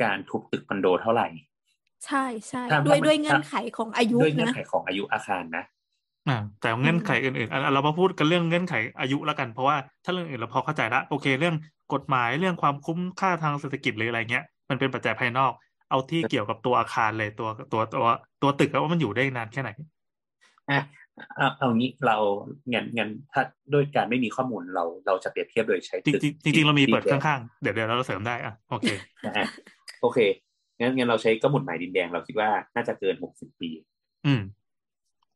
[0.03, 1.29] การทุบตึกคอนโดเท่าไหร่
[2.07, 5.65] ใช่ใช่ถ้าด้วยถ้ามันด้วยเงื่อนไขของอายุด้วยเงื่อนนะไขของอายุอาคารนะ
[6.29, 11.55] อ่าแต่เงื่อนไขอื่นๆอะเรามาพูดกันเรื่องเงื่อนไขอายุแล้วกัน เพราะว่าถ้าเรื่องอื่นเราพอเข้าใจละโอเค เรื่อง
[11.95, 15.53] กฎหมายเรื่องความคุ้มค่าทางเศรษฐกิจหรืออะไรเงี้ย มันเป็นปัจจัยภายนอก
[15.91, 18.07] เอาที่เกี่ยวกับตัวอาคารเลยตัวตัวตัว
[18.43, 19.71] ตัวตึกอะว่ามันอยู่ได้นานแค่ไหน
[20.71, 20.81] อะ
[21.37, 22.17] เอาเอางี้เรา
[22.73, 23.43] งั้นงั้นถ้า
[23.75, 28.89] ด้วยการไม่มีข้อมูลเราเราจะเปรียบเทียบโดยใช้จริงตึกๆจริงๆเรามีเปิดดินแงข้างๆ เดี๋ยวเดี๋ยวเราเสริมได้อะโอเค
[29.25, 29.47] นะฮะ
[30.01, 30.19] โอเค
[30.79, 33.71] งั้นงั้นเราใช้ก็หมุดหมายดินแดงเราคิดว่าน่าจะเกินหกสิบปี
[34.27, 34.43] อืม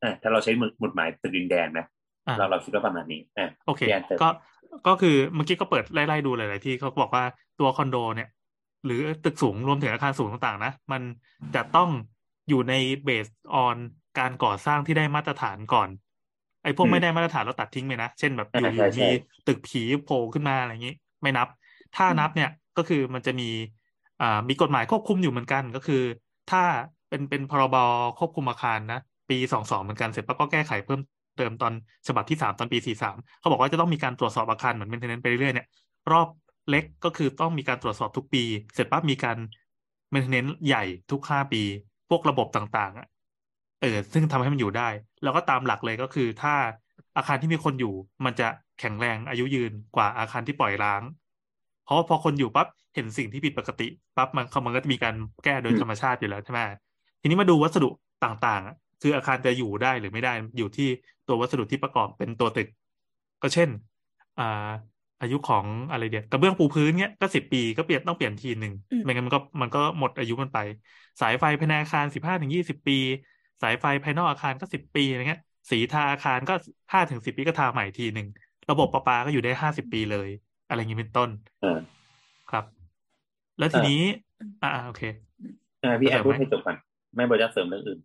[0.03, 1.87] อะถ้าเราใช้หมุดหมุดหมายตึกดินแดงนะ
[2.27, 4.29] อ่าเราเราคิดว่าประมาณนี้อะโอเคพี่แอนเติมก็
[4.87, 7.25] ก็คือเมื่อกี้ก็เปิดไล่ๆดูหลายๆที่เขาบอกว่า
[7.61, 8.29] ตัวคอนโดเนี่ย
[8.85, 11.03] หรือตึกสูงรวมถึงอาคารสูงต่างๆนะ มัน
[11.55, 11.89] จะต้อง
[12.49, 13.77] อยู่ในเบสออน
[14.19, 15.89] การก่อสร้างที่ได้มาตรฐานก่อน
[16.63, 19.09] ไอ้พวกไม่ได้มาตรฐานเราตัดทิ้งไปนะ เช่นแบบอยู่ๆใช่ใช่มี
[19.47, 21.49] ตึกผีโผล่ขึ้นมาอะไรอย่างนี้ ไม่นับ
[21.97, 23.49] ถ้านับเนี่ยก็คือมันจะมี
[24.23, 26.03] อ่ามีกฎหมายควบคุมอยู่เหมือนกันก็คือ
[26.51, 26.63] ถ้า
[27.09, 27.77] ไปเป็นเป็นพรบ
[28.19, 31.01] ควบคุมอาคารนะปีสองสองเหมือนกันเสร็จปั๊บก็แก้ไขเพิ่ม
[31.37, 31.73] เติมตอน
[32.09, 35.67] ฉบับที่สามตอนปีสี่สามเขาบอกว่าจะต้องมีการตรวจสอบอาคารเหมือนเมนเทนเนนไปเรื่อยๆเนี่ย
[36.13, 36.29] รอบ
[36.71, 38.43] เล็กก็คือต้องมีการตรวจสอบทุกปี
[38.75, 39.37] เสร็จปั๊บมีการ
[40.11, 41.63] เมนเทนเนนใหญ่ทุกห้าปี
[42.09, 43.07] พวกระบบต่างๆอะ
[43.81, 44.89] เออซึ่งทำให้มันอยู่ได้
[45.23, 46.55] แล้วก็ตามหลักเลยก็คือ ถ้า
[47.17, 47.95] อาคารที่มีคนอยู่
[48.25, 48.49] มันจะ
[48.81, 51.03] แข็งแรงอายุยืนกว่าอาคารที่ปล่อยร้าง
[51.85, 56.61] เพราะว่าพอคนอยู่ปั๊บเห็นสิ่งที่ผิดปกติปั๊บมันมันก็จะมีการแก้โดยธรรมชาติอยู่แล้วใช่ไหม
[57.21, 57.89] ทีนี้มาดูวัสดุ
[58.25, 60.89] ต่างๆ คืออาคารจะอยู่ได้หรือไม่ได้อยู่ที่
[61.27, 62.69] ตัววัสดุที่ประกอบเป็นตัวตึก
[63.43, 63.69] ก็เช่น
[64.39, 64.43] อ่า
[65.21, 70.59] อายุของอะไรเดียวกระเบื้องปูพื้นเนี้ยก็สิบปีก็เปลี่ยนต้องเปลี่ยนทีหนึ่งอืมไม่งั้นมันก็มันก็หมดอายุมันไป
[71.21, 72.99] สายไฟภายในอาคารสิบห้าถึงยี่สิบปี
[73.63, 76.55] สายไฟภายนอกอาคารก็สิบปีอะไรเงี้ย สีทาอาคารก็
[76.93, 78.27] ห้าถึงสิบปีก็ทาใหม่ทีหนึ่ง
[78.71, 80.29] ระบบประปาก็อยู่ได้ห้าสิบปีเลย
[80.69, 81.31] อะไรอย่างนี้เป็นต้น
[81.61, 81.79] เออ
[82.51, 82.65] ครับ
[83.59, 84.01] แล้วทีนี้
[84.63, 85.03] อ่าโอเค
[85.83, 86.77] อ่าพี่แอเสรินมพูดไหมให้จบก่อน
[87.17, 87.99] ไม่บอกจะเสริมเรื่องอื่น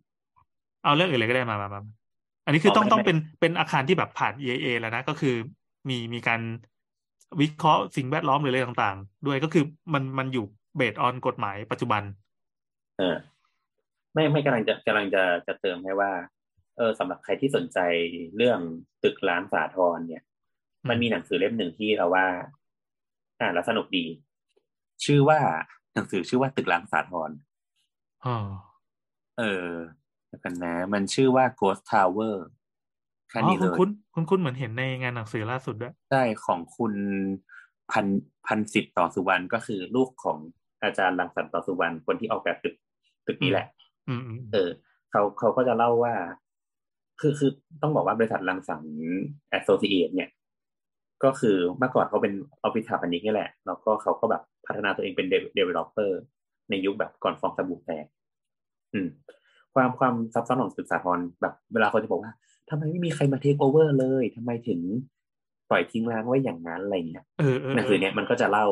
[0.84, 1.92] เอาเรื่องอื่นเลยก็ได้มามามามา
[2.44, 5.34] อันนี้คืออ๋อต้องไม่ต้องไม่เป็นเป็นอาคารที่แบบผ่าน EIA แล้วนะก็คือ
[5.88, 6.40] มีมีการ
[7.40, 9.64] วิเคราะห์สิ่งแวดล้อมหรืออะไรต่าง ๆ ด้วยก็คือ
[9.94, 10.44] มันมันอยู่
[10.76, 12.02] เบสออนกฎหมายปัจจุบัน
[12.98, 13.16] เออ
[14.14, 16.10] ไม่ไม่กำลังจะกำลังจะจะเติมให้ว่า
[16.76, 17.78] เออสำหรับใครที่สนใจ
[18.36, 18.60] เรื่อง
[19.02, 20.22] ตึกร้านสาทรเนี่ย
[20.82, 22.26] อืมมันมีหนังสือเล่มหนึ่งที่เราว่า
[23.40, 24.06] อ่านแล้วสนุกดี
[25.04, 25.40] ชื่อว่า
[25.94, 27.30] หนังสือชื่อว่าตึกร้างสาทร
[28.24, 28.36] อ๋อ
[29.38, 29.68] เออ
[30.30, 32.36] เดี๋ยวกันนะ มันชื่อว่า Ghost Tower
[33.30, 36.94] แค่อ๋อนี้เลคุณยคุณคุณคุณเหมือนเห็นในงานหนังสือล่าสุดด้วยใช่ของคุณ
[37.92, 38.06] พัน
[38.46, 40.38] พันสิทธิ์ต่อสุวรรณก็คือลูกของ
[40.82, 42.74] อาจารย์รังสรรค์ต่อสุวรรณคนที่ออกแบบตึก
[43.26, 43.66] ตึกนี้แหละ
[44.08, 44.68] อืมอืมเออ
[45.10, 46.14] เขาเขาก็จะเล่าว่า
[47.20, 47.50] คือคือ
[47.82, 48.94] ต้องบอกว่าบริษัทรังสรรค์
[49.48, 50.30] Associates เนี่ย
[51.24, 56.20] ก็คือเมื่อก่อนเขาเป็นออฟฟิศสถาปนิกนี่แหละ แล้วก็เขาก็แบบพัฒนาตัวเองเป็น developer
[56.70, 58.06] ในยุคแบบก่อนฟองสบู่แตก
[58.94, 59.08] อืม
[59.74, 62.32] ความความซับซ้อนของตึกสาทรแบบเวลาเขาจะบอกว่า
[62.68, 64.80] ทำไมไม่มีใครมาเทคโอเวอร์เลยทำไมถึง
[65.70, 68.66] ปล่อยทิ้งร้างไว้อย่างนั้นอะไรเงี้ยเออเออหนังสือเนี้ยมันก็จะเล่า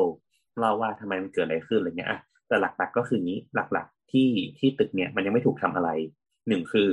[0.59, 5.89] เล่าว่าทำไมมันเกิดอะไรขึ้นอะไรเงี้ยอะแต่หลักๆก็คืออย่างนี้หลักๆที่ที่ตึกเนี่ยมันยังไม่ถูกทำอะไร
[6.47, 6.89] หนึ่งคือ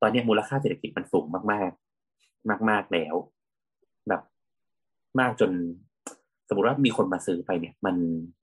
[0.00, 3.14] ตอนเนี้ยมูลค่าเศรษฐกิจมันสูงมากๆ มาก ๆแล้ว
[4.08, 4.22] แบบ
[5.20, 5.50] มากจน
[6.48, 7.96] สมมติว่ามีคนมาซื้อไปเนี่ย มัน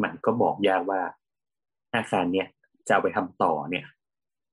[0.04, 1.02] มันก็บอกยากว่า
[1.96, 2.48] อาคารเนี่ย
[2.88, 3.86] จะเอาไปทำต่อเนี่ย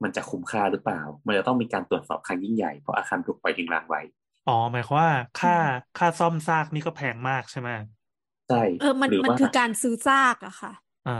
[0.02, 4.00] มันจะคุ้มค่าหรือเปล่า มันจะต้องมีการตรวจสอบครั้งยิ่งใหญ่เพราะอาคารถูกปล่อยทิ้งร้างไว้
[4.46, 5.52] อ๋อหมายความว่าค่า
[5.94, 7.70] ค่าซ่อมซากนี่ก็แพงมากใช่ไหม
[8.46, 10.72] ใช่เออมันหรือมันว่าคือการซื้อซากอะค่ะ
[11.04, 11.12] อ่า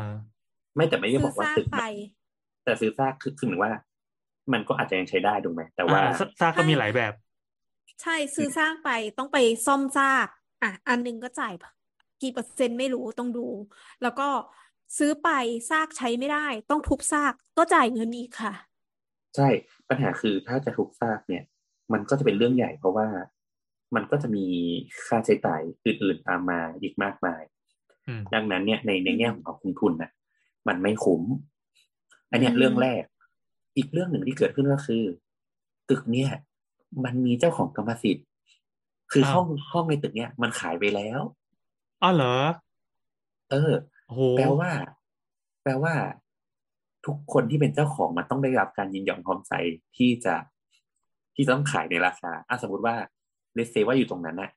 [0.77, 1.87] ไม่แต่ไม่ได้ซื้บอกว่าซากตึกไปมัน
[2.65, 3.73] แต่ซื้อซากคือคือหมายว่า
[4.53, 7.13] มันก็อาจจะยังใช้ได้ถูกไหมแต่ว่าอ่าซซากก็มีหลายแบบ
[8.03, 9.37] ใช่ซื้อซากไปต้องไป
[9.67, 10.29] ซ่อมซาก
[10.63, 11.53] อะ อันหนึงก็จ่าย
[12.21, 13.41] กี่เปอร์เซ็นต์ไม่รู้ต้องดู
[14.03, 14.29] แล้วก็
[14.99, 15.29] ซื้อไป
[15.71, 18.55] ซากใช้ไม่ได้ ต้องทุบซากก็จ่ายเงินอีกค่ะ
[19.37, 19.49] ใช่
[19.89, 21.45] ปัญหาคือถ้าจะทุกซากเนี่ย
[21.93, 23.09] มันก็จะเป็นเรื่องใหญ่เพราะว่า
[23.95, 24.47] มันก็จะมี
[25.07, 27.43] ค่าใช้จ่ายอื่นๆตามมาอีกมากมาย
[28.09, 30.11] อืมดังนั้นเนี่ยในในแง่ของการลงทุนน่ะ
[30.69, 31.23] มันไม่คุ้ม
[32.31, 33.03] อันเนี้ยอืมเรื่องแรก
[33.77, 35.05] อีกเรื่องหนึ่งที่เกิดขึ้นก็คือ
[35.89, 36.31] ตึกเนี่ย
[37.05, 38.27] มันมีเจ้าของกรรมสิทธิ์
[39.13, 41.21] คืออ้าวห้องห้องในตึกเนี่ย มันขายไปแล้ว
[42.03, 42.37] อ๋อเหรอ
[43.51, 43.73] เออ
[44.07, 44.71] โอ้โหแปลว่า
[45.63, 45.95] แปลว่า
[47.07, 49.53] ทุกคนที่เป็นเจ้าของมันต้องได้รับการยินยอมพร้อมใจ
[49.97, 50.35] ที่จะ
[51.35, 52.95] ที่จะต้องขายในราคาอะสมมติว่า
[53.55, 54.51] เลเซว่าอยู่ตรงนั้นน่ะ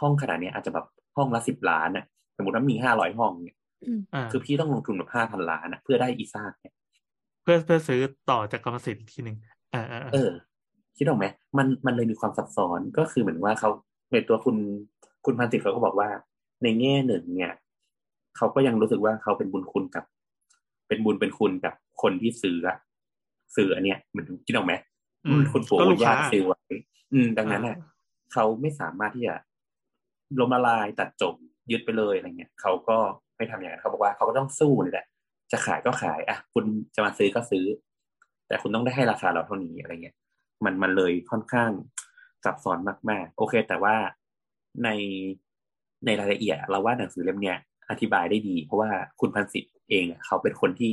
[0.00, 0.86] ห้องขนาดเนี้ยอาจจะแบบ
[1.16, 2.04] ห้องละสิบล้านน่ะ
[2.36, 6.74] สมมติว่ามีห้าร้อยห้องเนี่ยอืมอ่าคือพี่ต้องลงทุนแบบห้าพันล้านน่ะเพื่อได้อีซากเนี่ย
[7.42, 9.36] เพื่อเพื่อซื้อต่อจากกรรมสิทธิ์อีกทีหนึ่ง
[9.74, 10.30] อ่าอ่าเออ
[10.96, 11.26] คิดออกไหม
[11.58, 13.70] มันมันเลยมีความซับซ้อนก็คือเหมือนว่าเขา
[14.12, 14.56] ในตัวคุณ
[15.24, 16.08] คุณพันติเขาก็บอกว่า
[16.62, 17.52] ในแง่หนึ่งเนี่ย
[18.36, 20.04] เขาก็ยังรู้สึกว่าเขาเป็นบุญคุณกับ
[20.88, 22.76] เป็นบุญเป็นคุณกับคนที่ซื้ออะ
[23.56, 24.74] ซื้ออันเนี้ยเหมือนคิดออกไหม
[25.26, 26.58] อืมคุณปู่ก็ลูกญาค้าติซื้อไว้
[27.12, 27.90] อืม ดังนั้นน่ะอ่า
[28.32, 29.34] เขาไม่สามารถที่จะ
[30.40, 31.34] ล้มละลายตัดจบ
[31.70, 32.96] ยึดไปเลยอะไรเงี้ยเขาก็
[33.36, 35.06] ไม่ทำอย่างนั้นเขาบอกว่าเขาก็ต้องสู้นี่แหละ
[35.52, 36.64] จะขายก็ขายอะคุณ
[36.94, 37.64] จะมาซื้อก็ซื้อ
[38.48, 40.16] แต่คุณต้องได้ให้ราคาเราเท่านี้อะไรเงี้ย
[40.64, 41.70] มันมันเลยค่อนข้าง
[42.44, 42.78] ซับซ้อน
[43.10, 43.94] มาก ๆ โอเค แต่ว่า
[44.84, 44.88] ใน
[46.04, 47.58] ในรายละเอียดเราว่าหนังสือเล่มเนี้ย
[47.92, 50.92] อธิบายได้ดี เพราะว่าคุณพันศิษย์เองอะเขาเป็นคนที่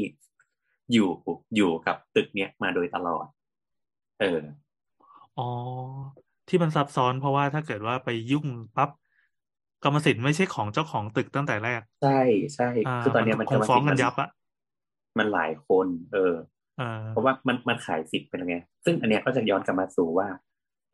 [0.93, 1.09] อยู่
[1.55, 3.25] อยู่กับตึกเนี้ยมาโดยตลอด
[4.19, 4.39] เออ
[5.37, 5.47] อ๋อ
[6.47, 8.89] ที่มันซับซ้อนเพราะว่าถ้าเกิดว่าไปยุ่งปั๊บ
[9.83, 12.19] กรรมสิทธิ์ไม่ใช่ของเจ้าของตึกตั้งแต่แรก ใช่
[12.55, 14.29] ใช่อ่าคือตอนเนี้ยมัมันนคงฟ้องกันมัยับอะ
[15.19, 16.33] มันหลายคน เออ
[16.79, 20.27] อ่าเพราะว่ามันมันขายสิทธิ์เป็นไง ซึ่งอันเนี้ยก็จะย้อนกลับมาสู่ว่า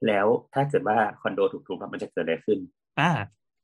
[0.08, 2.60] แล้วถ้าเกิดว่าคอนโดถูกทุบอะมันจะเกิดอะไรขึ้น
[3.00, 3.10] อ่า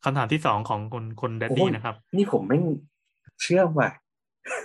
[0.04, 2.64] คำถามที่สองของคนคนแดดโอ้ดี้ยนะครับ นี่ผมไม่ง
[3.42, 3.90] เชื่อว่ะ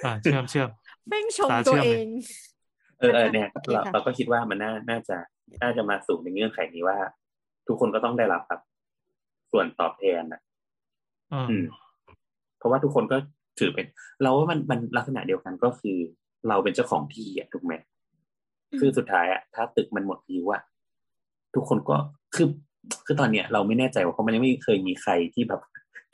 [0.04, 0.68] อ่าเชื่อมเชื่อม
[1.08, 2.08] แม่งชมตาตัวเชื่อมเอเลยง
[2.98, 5.16] เออเออเนี่ยโอเคเราค่ะเราก็คิดว่ามันน่าน่าจะ
[5.62, 6.98] น่าจะมาสู่ในเงื่อนไขนี้ว่า
[7.66, 8.60] ทุกคนก็ต้องได้รับแบบ
[9.52, 10.40] ส่วนตอบแทนนะ
[11.32, 11.64] อืมอืม
[12.58, 13.16] เพราะว่าทุกคนก็
[13.58, 13.86] ถือเป็น
[14.22, 15.96] เราว่ามันมันลักษณะเดียวกันก็คือ
[16.48, 17.74] เราเป็นเจ้าของที่อะถูกไหม
[18.78, 20.62] คือสุดท้ายอะถ้าตึกมันหมดอายุอะ
[21.54, 21.96] ทุกคนก็
[22.34, 22.46] คือ
[23.06, 25.60] คือตอนเนี้ยเราไม่แน่ใจว่าเพราะมันยังไม่เคยมีใครที่แบบ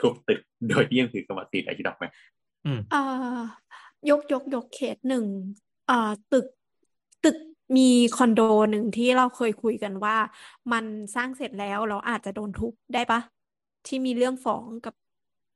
[0.00, 2.04] ทุบตึกโดยที่ยังถือกรรมสิทธิ์อะไรที่ดอกไหม
[2.66, 3.02] อืมเอ่
[3.36, 3.40] อ
[4.10, 5.24] ยกยกยกเคสหนึ่ง
[5.86, 6.46] เอ่อตึก
[7.24, 7.36] ตึก
[7.76, 10.16] มีคอนโดหนึ่งที่เราเคยคุยกันว่า
[10.72, 13.20] มันสร้างเสร็จแล้วเราอาจจะโดนทุบได้ปะ
[13.86, 14.94] ที่มีเรื่องฟ้องกับ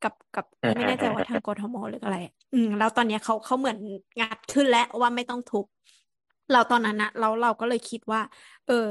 [0.05, 2.19] กับกับอ่าไม่แน่ใจว่าทางกทมหรืออะไร
[2.55, 3.79] อืม แล้วตอนเนี้ยเขาเขาเหมือน
[4.21, 5.67] งัดขึ้นแล้วว่าไม่ต้องทุบ
[6.53, 8.21] เราตอนนั้นนะเราเราก็เลยคิดว่า
[8.67, 8.87] เออ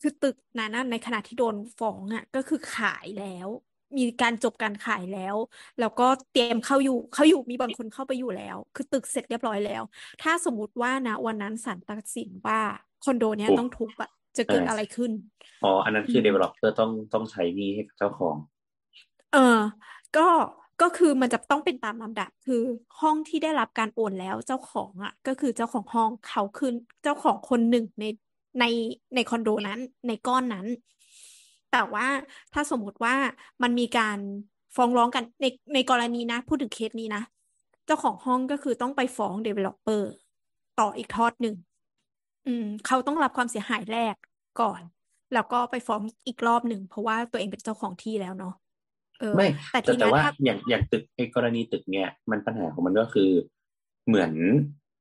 [0.00, 3.48] คือตึกนั้นน่ะในขณะที่โดนฟ้องอะก็คือขายแล้ว
[3.98, 5.36] มีการจบการขายแล้ว
[5.80, 9.82] แล้วก็เตรียมเข้าอยู่เข้าอยู่มีบางคนเข้าไปอยู่แล้ว คือตึกเสร็จเรียบร้อยแล้ว
[10.22, 12.60] ถ้าสมมุติว่านะวันนั้นศาลตัดสินว่า
[13.04, 15.12] คอนโดเนี้ยทุบต้องทุบอะจะเกิดอะไรขึ้น
[15.62, 18.36] อ๋อ อันนั้นคืออืม developer ต้องต้องใช้หนี้ให้กับเจ้าของ
[19.32, 19.58] เออ
[20.16, 20.20] ก็
[20.82, 22.62] ก็คือมันจะต้องเป็นตามลำดับ คือ
[23.00, 26.70] ห้องที่ได้รับการโอนแล้วเจ้าของอะ ก็คือเจ้าของห้องเขาคือ
[27.02, 28.04] เจ้าของคนหนึ่งใน
[28.60, 28.64] ใน
[29.14, 30.66] ในคอนโดนั้น ในก้อนนั้น
[31.72, 32.06] แต่ว่า
[32.52, 33.14] ถ้าสมมติว่า
[33.62, 34.18] มันมีการ
[34.76, 37.22] ฟ้องร้องกันในในกรณีนะ พูดถึงเคสนี้นะ
[37.86, 40.02] เจ้าของห้องก็คือต้องไปฟ้อง developer
[40.80, 41.54] ต่ออีกทอดหนึ่ง
[42.46, 44.14] อืม เขาต้องรับความเสียหายแรก
[44.60, 44.80] ก่อน
[45.34, 48.54] แล้วก็ไปฟ้องอีกรอบหนึ่ง เพราะว่าตัวเองเป็นเจ้าของที่แล้วเนาะ
[49.20, 53.30] เออไม่แต่แต่ทีแต่เนี้ยว่าถ้าอย่างอย่างตึกไอ้กรณีตึกเนี่ย มันปัญหาของมันก็คือ
[54.06, 54.32] เหมือน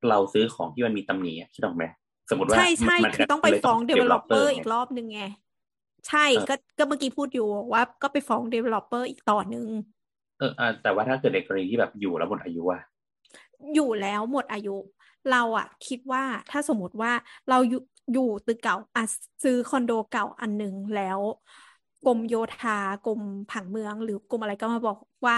[0.09, 1.83] เราซื้อของที่มันมีตำหนิอะคิดออกไหม
[2.29, 5.19] สมมติว่าใช่ใช่มันคือต้องไปเลยฟ้อง developer ไงอีกรอบหนึ่งไง
[6.07, 9.67] ใช่เออก็ก็เมื่อกี้พูดอยู่ว่าก็ไปฟ้อง developer อีกต่อหนึ่ง
[10.37, 12.81] เอออะแต่ว่าถ้าเกิดในกรณีที่แบบอยู่แล้วหมดอายุอะ
[13.73, 14.69] อยู่แล้วหมดอายุ
[15.27, 17.11] เราอะคิดว่าถ้าสมมติว่า
[17.49, 17.79] เราอยู่
[18.11, 19.03] อยู่ตึกเก่าอะ
[19.43, 21.19] ซื้อคอนโดเก่าอันหนึ่งแล้ว
[22.03, 22.71] กรมโยธา
[23.03, 25.37] กรมผังเมืองหรือกรมอะไรก็มาบอกว่า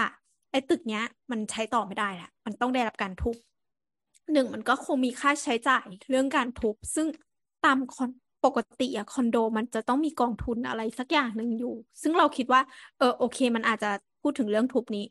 [0.50, 3.36] ไอ้ตึกเนี้ย มันใช้ต่อไม่ได้แหละมันต้องได้รับการทุบ
[4.34, 7.06] หนึ่งมันก็คงมีค่าใช้จ่ายเรื่องการทุบซึ่ง
[7.64, 8.10] ตามคอน
[8.44, 12.60] ปกติอะคอนโดมันจะต้องมีกองทุนอะไรสักอย่างหนึ่งอยู่ ซึ่งเราคิดว่า
[12.98, 13.90] เออโอเค มันอาจจะ
[14.22, 15.04] พูดถึงเรื่องทุบนี้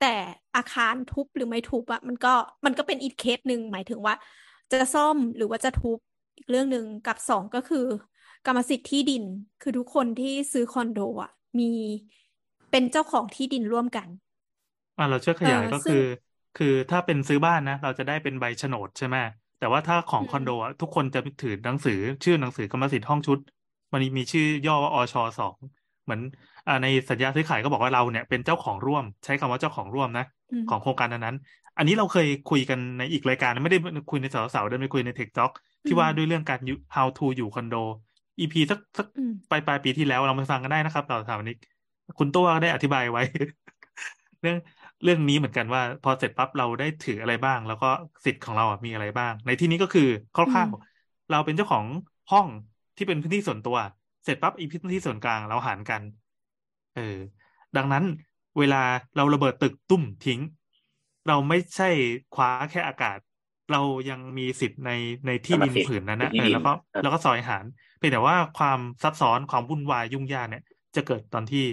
[0.00, 0.14] แต่
[0.56, 2.34] อาคารทุบหรือไม่ทุบอะมันก็
[2.64, 4.14] มันก็เป็นอีกเคสหนึ่งหมายถึงว่า
[4.72, 5.98] จะซ่อมหรือว่าจะทุบ
[6.36, 7.86] อีกเรื่องหนึ่งกับสองก็คือ
[8.46, 9.24] กรรมสิทธิ์ที่ดิน
[9.60, 11.72] คือทุกคนที่ซื้อคอนโดอะมี
[12.70, 14.08] เป็นเจ้าของที่ดินร่วมกัน
[14.96, 16.00] อะเราช่วยขยายเออก็ซึ่งคือ
[16.54, 19.16] คือถ้าเป็นซื้อบ้านนะ เราจะได้เป็นใบโฉนดใช่ไหม
[19.58, 23.38] แต่ว่าถ้าของอืมคอนโดอะทุกคนจะถือหนังสือ ชื่อหนังสือกรรมสิทธิ์ห้องชุด
[23.92, 25.56] มันมีชื่อย่อว่าอชสอง
[26.04, 26.20] เหมือน
[26.66, 33.78] อ่าในสัญญาซื้อขายก็บอกว่าเราเนี่ยเป็นเจ้าของร่วม ใช้คำว่าเจ้าของร่วมนะอืมของโครงการนั้นๆอันนี้เราเคยคุยกันในอีกรายการไม่ได้
[34.10, 35.50] คุยในสาวสาวเดินไปคุยในเทคจ็อก
[35.86, 36.60] ที่ว่าด้วยเรื่องการ
[36.94, 37.76] how to อยู่คอนโด
[38.40, 41.56] EP สักสักอืมปลายปลายปีที่แล้วเรามาฟังกันได้นะครับเราถามวันนี้
[42.18, 43.22] คุณตัวได้อธิบายไว้
[44.40, 44.56] เรื่อง
[45.02, 47.86] เรื่องนี้เหมือนกันว่า พอเสร็จปั๊บเราได้ถืออะไรบ้าง แล้วก็
[48.24, 51.86] สิทธิ์ของเราอะมีอะไรบ้าง ในที่นี้ก็คือคอืร่าวมๆเราเป็นเจ้าของ
[52.32, 52.46] ห้อง
[52.96, 53.76] ที่เป็นพื้นที่ส่วนตัว
[54.24, 56.02] เสร็จปั๊บอีพื้นที่ส่วนกลางเราหารกัน
[56.94, 57.16] เออ
[57.76, 58.04] ดังนั้น
[58.58, 58.82] เวลา
[59.16, 60.40] เราระเบิดตึกตุ้มทิ้ง
[61.28, 61.88] เราไม่ใช่
[62.34, 63.18] คว้าแค่อากาศ
[63.72, 63.80] เรา
[64.10, 64.90] ยังมีสิทธิ์ใน
[65.26, 67.64] ในกรที่รมดินสิทธิ์ผืนนั้นในนะที่เออดินแล้วก็เออแล้วก็ซอยหาร
[67.98, 70.62] เพียงแต่ว่าความซับซ้อนความวุ่นวายยุ่งยากเนี่ย
[70.96, 71.64] จะเกิดตอนที่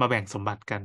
[0.00, 0.82] มาแบ่งสมบัติกัน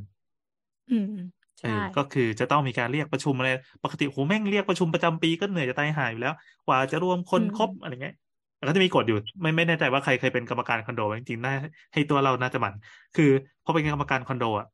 [0.89, 3.49] อืมเอ ใช่อก็คือจะต้องมีการเรียกประชุมอะไร
[3.83, 6.33] ปกติโหแม่งเรียกประชุมประจำปีก็เหนื่อยจะตายห่าอยู่แล้ว
[6.65, 8.13] กว่าจะรวมคอืนมครบอะไรเงี้ย
[8.57, 11.51] แล้วก็จะมีกฎอยู่ ไม่ไม่แน่ใจว่าใครเคยเป็นกรรมการคอนโดไหมจริงๆน่า
[11.93, 12.73] ให้ตัวเราน่าจะหมัน
[13.13, 13.29] คือ
[13.63, 14.65] พอเป็นกรรมการคอนโดอะ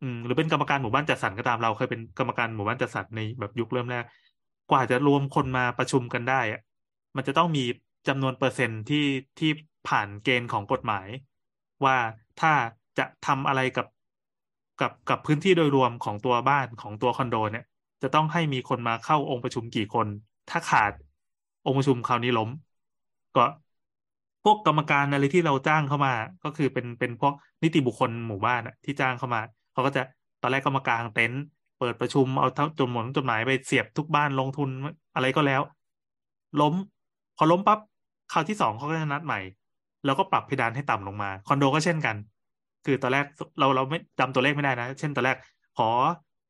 [0.00, 4.04] อืมหรือเป็นกรรมการหมู่บ้านจัดสรรก็ตามเราเคยเป็นกรรมการหมู่บ้านจัดสรรในแบบยุคเริ่มแรก
[4.68, 6.60] กว่าจะรวมคนมาประชุมกันได้อะ
[7.16, 7.60] มันจะต้องมี
[8.08, 9.04] จำนวนเปอร์เซ็นต์ที่
[9.38, 9.50] ที่
[9.88, 11.06] ผ่านเกณฑ์ของกฎหมาย
[11.84, 11.96] ว่า
[12.40, 12.52] ถ้า
[12.98, 13.86] จะทำอะไรกับ
[14.80, 17.64] กับกับพื้นที่โดยรวมของตัวบ้านของตัวคอนโดเนี่ย
[18.02, 20.06] จะต้องให้มีคนมาเข้าองค์ประชุมกี่คน
[20.50, 20.92] ถ้าขาด
[21.66, 22.50] องค์ประชุมคราวนี้ล้ม
[23.36, 23.46] ก็
[24.44, 26.12] พวกกรรมการอะไรที่เราจ้างเข้ามา
[26.44, 29.40] ก็คือเป็นเป็นพวกนิติบุคคลหมู่บ้านอะที่จ้างเข้ามา
[29.72, 30.02] เขาก็จะ
[30.40, 31.40] ตอนแรกก็มากางเต็นท์
[31.78, 34.68] เปิดประชุมเอาเท่าจดหมายจดหมายไปเสียบทุกบ้านลงทุน
[35.14, 35.62] อะไรก็แล้ว
[36.60, 36.74] ล้ม
[37.36, 37.78] พอล้มปั๊บ
[38.32, 39.40] คราวที่สองเขาก็จะนัดใหม่
[40.04, 42.16] แล้วก็ปรับเพดานให้ต่ำลงมา คอนโดก็เช่นกัน
[42.84, 43.24] คือตอนแรก
[43.58, 45.36] เราเราไม่จำตัวเลขไม่ได้นะ เช่นตอนแรก
[45.78, 45.90] ขอ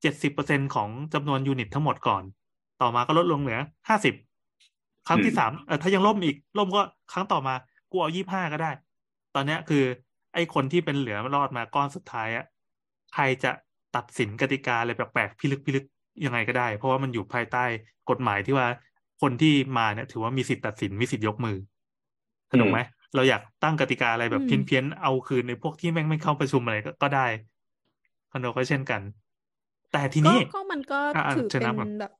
[0.02, 2.22] เจ็ดสิบเปอร์เซ็นของจำนวนยูนิตทั้งหมดก่อน
[2.82, 4.14] ต่อมาก็ลดลงเหลือห้าสิบ
[5.06, 7.54] ครั้งอืมที่สามเออถ้ายังล่มอีกล่มก็ครั้งต่อมา
[7.90, 8.70] กูเอายี่ห้าก็ได้
[9.34, 9.84] ตอนเนี้ยคือ
[10.34, 12.44] ไอ้คนที่เป็นเหลือรอดมาก้อนสุดท้ายอะ
[13.14, 13.50] ใครจะ
[13.96, 15.84] ตัดสินกติกาอะไรแปลกๆพิลึกพิลึก
[16.24, 17.64] ยังไงก็ได้ เพราะว่ามันอยู่ภายใต้
[18.10, 18.66] กฎหมายที่ว่า
[19.22, 21.56] คนที่มาเนี่ย ถือว่ามีสิทธิ์ตัดสินมีสิทธิ์ยกมือ
[22.52, 22.78] สนุกไหม
[23.14, 27.26] เราอยากตั้งกติกาอะไรแบบอืมเพี้ยนๆเอาคืนในพวกที่แม่งไม่เข้าประชุมอะไรก็ก็ได้
[28.30, 29.00] คอนโดก็เช่นกัน
[29.92, 32.12] แต่ทีก็นี้ก็มันก็อะอะถือเชิญเป็นันบก่อนแบบ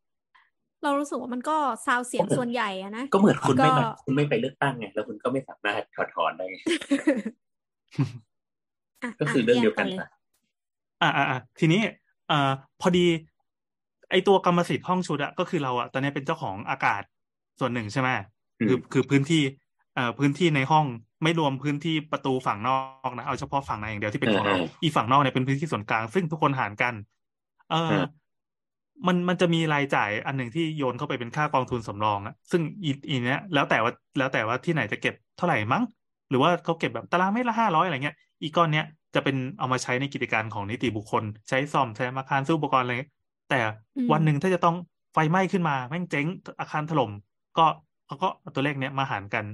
[0.83, 6.67] เรารู้สึกว่ามันก็ซาวเสียงส่วนใหญ่อะนะ ก็เหมือนคุณก็ไม่มาคุณไม่ไปเลือกตั้งไง แล้วคุณก็ไม่สามารถถอดถอนได้ไงอะ
[9.21, 10.09] ก็คือเรื่องเดียวกันแยปะ
[11.03, 11.81] อ่าอ่าอ่าทีนี้
[12.31, 12.51] อ่า
[12.81, 13.07] พอดี
[14.11, 17.03] ไอตัวกรรมสิทธิ์ห้องชุดอะก็คือเราอะตอนนี้เป็นเจ้าของอากาศ
[17.61, 18.09] ส่วนหนึ่งใช่ไหม
[18.59, 19.59] อืมคือคือพื้นที่เอ่อ
[20.19, 20.87] พื้นที่ในห้อง
[21.23, 22.75] ไม่รวมพื้นที่ประตูฝั่งนอ
[23.09, 26.95] กนะเอาเฉพาะฝั่งในอย่างเดียวที่เป็นของเราเออเอออีฝั่งนอกเนี่ยเป็นพื้นที่ส่วนกลาง ซึ่งทุกคนหารกัน
[27.69, 28.05] เออเออ
[29.07, 35.83] มันมันจะมีรายจ่ายอันหนึ่งที่โยนเข้าไปเป็นค่ากองทุนสำรองอะซึ่งอีอีเนี้ยแล้วแต่ว่าแล้วแต่ว่าที่ไหนจะเก็บเท่าไหร่มั้ง
[36.29, 38.85] หรือว่าเขาเก็บแบบตารางเมตรละห้าร้อยอะไรเงี้ย อีกก้อนเนี้ย
[39.15, 43.13] จะเป็นเอามาใช้ในกิจการของนิติบุคคล ใช้ซ่อมใช้อาคารซื้ออุปกรณ์อะไรเงี้ย
[43.49, 43.61] แต่
[43.97, 44.75] อืมวันหนึ่งถ้าจะต้อง
[45.15, 46.27] ไฟไหม้ขึ้นมาแม่งเจ๊ง
[46.61, 47.11] อาคารถล่ม
[47.57, 47.63] ก็
[48.07, 49.45] เขาก็เอาตัวเลขเนี้ยมาหารกัน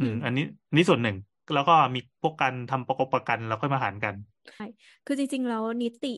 [0.00, 1.16] อืม อันนี้อันนี้ส่วนหนึ่ง
[1.52, 4.14] แล้วก็มีพวกการทำประกบประกันแล้วค่อยมาหารกัน
[4.48, 4.62] ใช่
[5.04, 6.08] คือจริง ๆ แล้วนิติ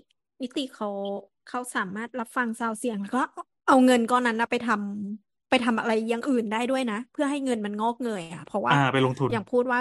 [0.43, 0.89] นิติเขา
[1.45, 3.21] เขาสามารถรับฟังซาวเสียงแล้วก็
[3.67, 9.81] เอาเงินก้อนนั้นนะไปทำไปทำอะไรอย่างอื่นได้ด้วยนะ เพื่อให้เงินมันงอกเงยอะเพราะว่าอ่าไปลงทุนอย่างพูดว่า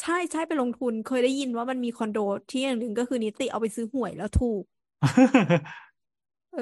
[0.00, 2.16] ใช่ใช่ไปลงทุนเคยได้ยินว่ามันมีคอนโด
[2.48, 4.62] ที่อย่างหนึ่งก็คือนิติเอาไปซื้อหวยแล้วถูก
[6.50, 6.60] เออ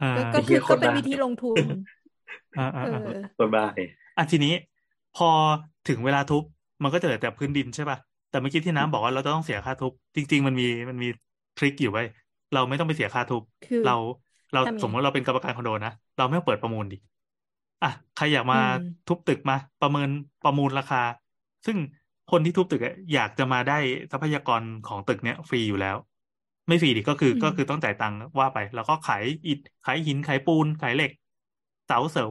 [0.00, 1.62] อ่าก็ก็ไอ้เหี้คืยอโคก็ตรเป็นบ้าวิธีลงทุน
[2.56, 4.52] อ่าอ่าเออ่าอคนบ้าเลยอะทีนี้
[5.16, 5.28] พอ
[5.88, 6.42] ถึงเวลาทุบ
[6.82, 7.98] มันก็จะเหลือแต่พื้นดินใช่ป่ะ
[8.30, 11.08] แต่เมื่อกี้ที่น้ำบอกว่าเราต้องเสียค่าทุบจริง ๆ มันมีมันมี
[11.56, 12.06] ทริคอยู่ไว้ย
[12.52, 13.94] เราไม่ต้องไปเสียค่าทุบคือเรา
[14.52, 16.96] เราทำไงสมมติเราเป็นกรรมการคอนโดนะเราไม่ต้องเปิดประมูลดิ
[17.82, 20.08] อะใครอยากมาอืมทุบตึกมา ประเมิน
[20.44, 21.02] ประมูลราคา
[21.66, 21.76] ซึ่ง
[22.30, 23.78] คนที่ทุบตึกอะอยากจะมาได้
[24.12, 25.96] ทรัพยากรของตึกเนี้ยฟรีอยู่แล้ว
[26.68, 31.10] ไม่ฟรีดิก็คืออมก็คือต้องจ่ายตังค์ว่าไป แล้วก็ขายอิฐขายหินขายปูนขายเหล็ก
[31.86, 32.24] เสาเสา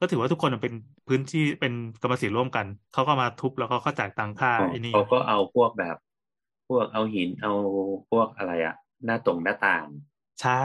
[0.00, 0.74] ก็ถือว่าทุกคนเป็น
[1.08, 5.96] พื้นที่เป็นกรรมสิทธิ์ร่วมกัน เขาก็มาทุบแล้วก็เขาจ่ายตังค่าเขาไอ้นี่เขาก็เอาพวกแบบ
[6.68, 7.52] พวกเอาหินเอา
[8.10, 9.84] พวกอะไรอะหน้าตรงหน้าต่าง
[10.40, 10.64] ใช่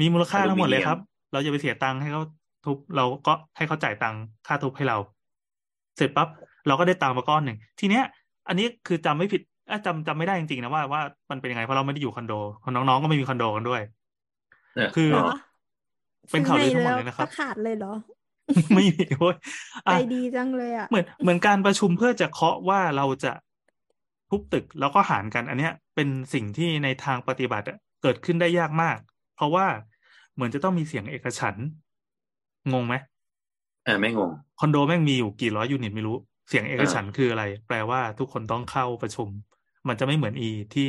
[0.00, 0.98] มีมูลค่าอลูทั้งหมมิดเลเนียยคมรับ
[1.32, 2.22] เราจะไปเสียตังค์ให้เขา
[2.66, 4.14] ทุบเราก็ให้เขาจ่ายตัง
[4.46, 4.98] ค่าทุบให้เรา
[5.96, 6.28] เสร็จปั๊บ
[6.66, 8.04] เราก็ได้ตังค์มาก้อนหนึ่งทีเนี้ย
[8.48, 12.32] อันนี้คือจำไม่ผิดอะจำจำไม่ได้จริงๆนะว่าว่ามันเป็นยังไงเพราะเราไม่ได้อยู่คอนโด
[12.74, 13.82] น้องๆก็ไม่มีคอนโดกันด้วย
[14.74, 15.10] เออคือ
[16.30, 17.94] เหรอเป็นข่าวลือทั้งหมดซื้อเลยนะครับก็ขาดเลยเหรอ
[18.74, 19.36] ไม่มีเว้ย
[19.84, 23.32] ใจอะดีจังเลยอะเหมือนเหมือนการประชุมเพื่อจะเคาะว่าเราจะ
[24.30, 28.98] ทุบตึกแล้วก็หารกันอันเนี้ย เป็นสิ่งที่ในทางปฏิบัติอะเกิดขึ้นได้ยากมาก
[29.36, 29.66] เพราะว่า
[30.34, 31.66] เหมือนจะต้องมีเสียงเอกฉันท์
[32.72, 32.94] งงไหม
[33.86, 36.16] อ่าไม่งงคอนโดแม่งมีอยู่กี่ร้อยยูนิตไม่รู้
[36.48, 39.28] เสียงเอกฉันท์คืออะไร แปลว่าทุกคนต้องเข้าประชุม
[39.88, 40.88] มันจะไม่เหมือนอีที่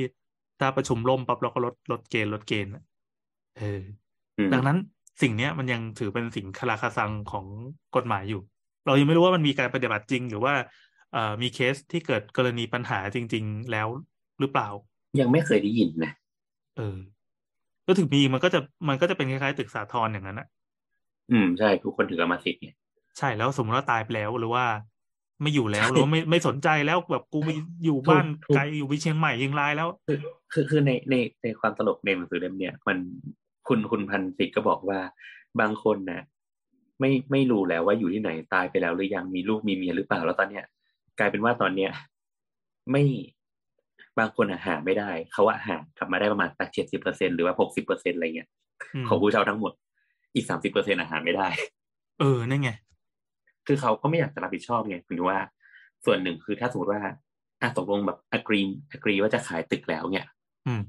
[0.60, 2.84] ถ้าประชุมล่มปั๊บเราก็ลดลดเกณฑ์ลดเกณฑ์อะ
[3.58, 3.82] เออ
[4.38, 4.78] อืมดังนั้น
[5.22, 7.46] สิ่งเนี้ยมันยังถือเป็นสิ่งคาราคาซังของ
[7.96, 8.42] กฎหมายอยู่
[8.86, 10.54] เรายังไม่รู้ว่ามันมีการปฏิบัติจริง หรือว่า
[11.14, 13.88] เอ่อมีเคสที่เกิดกรณีปัญหาจริง ๆ แล้ว
[14.40, 14.70] หรือเปล่า
[15.20, 16.12] ยังไม่เคยได้ยินนะ
[16.78, 16.98] เออ
[17.88, 20.48] ก็ถึงมีมันก็จะมันก็จะเป็นคล้ายๆตึกสาทรอย่างนั้นอะ
[21.32, 22.76] อืมใช่ทุกคนถือกรรมสิทธิ์เนี่ย
[23.18, 24.66] ใช่แล้วสมมติว่าตายไปแล้วหรือว่า
[25.42, 27.50] ไม่อยู่แล้วใช่หรือว่าไม่ไม่สนใจแล้วแบบกูไป
[27.84, 30.18] อยู่ถูกบ้านถูกไกลอยู่ไปเชียงใหม่เชียงรายแล้วคือ
[30.54, 32.98] คือคือในในในความตลกในหนังสือเล่มเนี่ยมัน
[33.68, 35.00] คุณคุณพันธ์สิทธิ์ก็บอกว่า
[35.60, 36.22] บางคนนะ
[37.00, 40.66] ไม่ไม่รู้แล้วว่าอยู่ที่ไหนตายไปแล้วหรือยังมีลูกมีเมียหรือเปล่าแล้วตอนเนี้ย
[41.20, 41.92] กลายเป็นว่าตอนเนี้ย
[42.92, 43.04] ไม่
[44.20, 48.50] บางคนอะหาไม่ได้ เขาอะหากลับมาได้ประมาณตักเจ็ดสิบเปอร์เซ็นหรือว่าหกสิบเปอร์เซ็นอะไรเงี้ย
[48.96, 49.72] อืมของผู้เช่าทั้งหมด
[50.36, 51.48] อีกสามสิบเปอร์เซ็นอาหารไม่ได้
[52.20, 52.70] เออนั่นไง
[53.68, 55.40] คือเขาก็ไม่อยากจะรับผิดชอบไงคือว่า
[56.06, 57.02] ส่วนหนึ่งคือถ้าสมมติว่า
[57.62, 60.28] อะตกลงแบบอกรีอกรีว่าจะขายตึกแล้วเนี่ย
[60.68, 60.82] อืม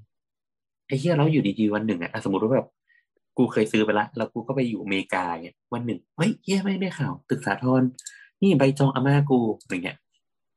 [0.87, 2.69] ไอ้เหี้ยเราอยู่ดีๆวันหนึ่งอะอะสมมติว่าแบบ
[3.39, 7.83] กูเคยซื้อไปละ แล้วกูก็ไปอยู่อเมริกาเนี่ยวันหนึ่งเฮ้ยเหี้ยไม่ได้ข่าว ตึกสาทร
[8.43, 9.97] นี่ใบจองอาม่ากูอย่างเงี้ย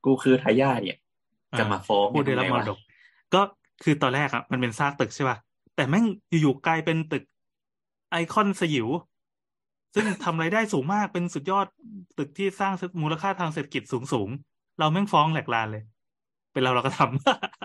[0.04, 0.98] กูคือทายาทเนี่ย
[1.58, 2.78] จะมาฟ้องผู้ได้รับมรดก
[3.34, 3.42] ก็
[3.82, 5.36] คือตอนแรกอะมันเป็นซากตึกใช่ป่ะ
[5.76, 6.04] แต่แม่ง
[6.40, 7.24] อยู่ๆกลายเป็นตึก
[8.10, 8.88] ไอคอนสยิว
[9.94, 11.66] ซึ่งทำรายได้สูงมากเป็นสุดยอด
[12.18, 12.72] ตึกที่สร้าง
[13.02, 15.84] มูลค่าทางเศรษฐกิจสูงสูงๆเราแม่งฟ้องแหลกลานเลย
[16.52, 17.00] เป็นเราเราก็ท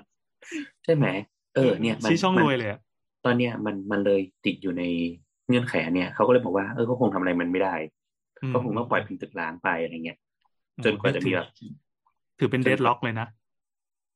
[0.09, 1.05] ำใช่ไหม
[1.55, 2.79] เออเนี่ยมันชี้ช่องมันรวยเลยอะ
[3.25, 4.83] ตอนเนี้ยมันมันเลยติดอยู่ใน
[5.47, 7.75] เงื่อนไขอันเนี่ยเขาก็เลยบอกว่าเออก็คงทำอะไรมันไม่ได้
[8.41, 10.17] อืมก็คงต้องปล่อยเป็นตึกล้างไปอะไรเงี้ย
[10.85, 11.47] จนกว่าจะมีแบบ
[12.39, 13.27] ถือเป็นเดดล็อกเลยนะ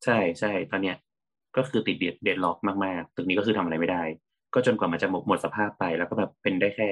[0.04, 0.96] ใช่ใช่ตอนเนี้ย
[1.58, 4.04] ก็คือติดเดดเดดล็อกมากๆตึกนี้ก็คือทำอะไรไม่ได้
[4.54, 6.90] ก็จนกว่ามันจะหมดหมดสภาพไปแล้วก็แบบเป็นได้แค่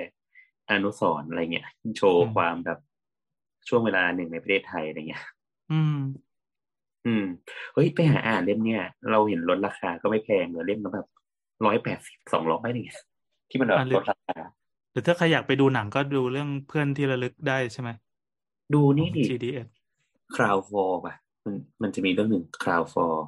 [0.69, 1.67] อนุสรณ์อะไรเงี้ย
[1.97, 2.79] โชว์อืมความแบบ
[3.67, 5.23] ช่วงเวลาหนึ่งในประเทศไทยอะไรเงี้ย
[5.69, 5.93] อืม
[7.07, 7.25] อืม
[7.73, 11.07] เฮ้ยไปหาอ่านเล่มเนี่ย เราเห็นลดราคาก็ไม่แพงเลยเล่มละแบบ
[11.65, 13.01] ร้อยแปดสิบสองร้อยอะไรเงี้ย
[13.49, 14.35] ที่มันแบบอ่าเล่ลมดราคา
[14.91, 17.89] หรือถ้าใครอยากไปดูหนังก็ดูเรื่องเพื่อนที่ระลึกได้ใช่ไหม
[18.73, 19.67] ดูขอนี่งดิ GDS
[20.35, 21.13] คราวฟอร์ป่ะ
[21.45, 23.25] มันมันจะมีเรื่องหนึ่งคราวฟอร์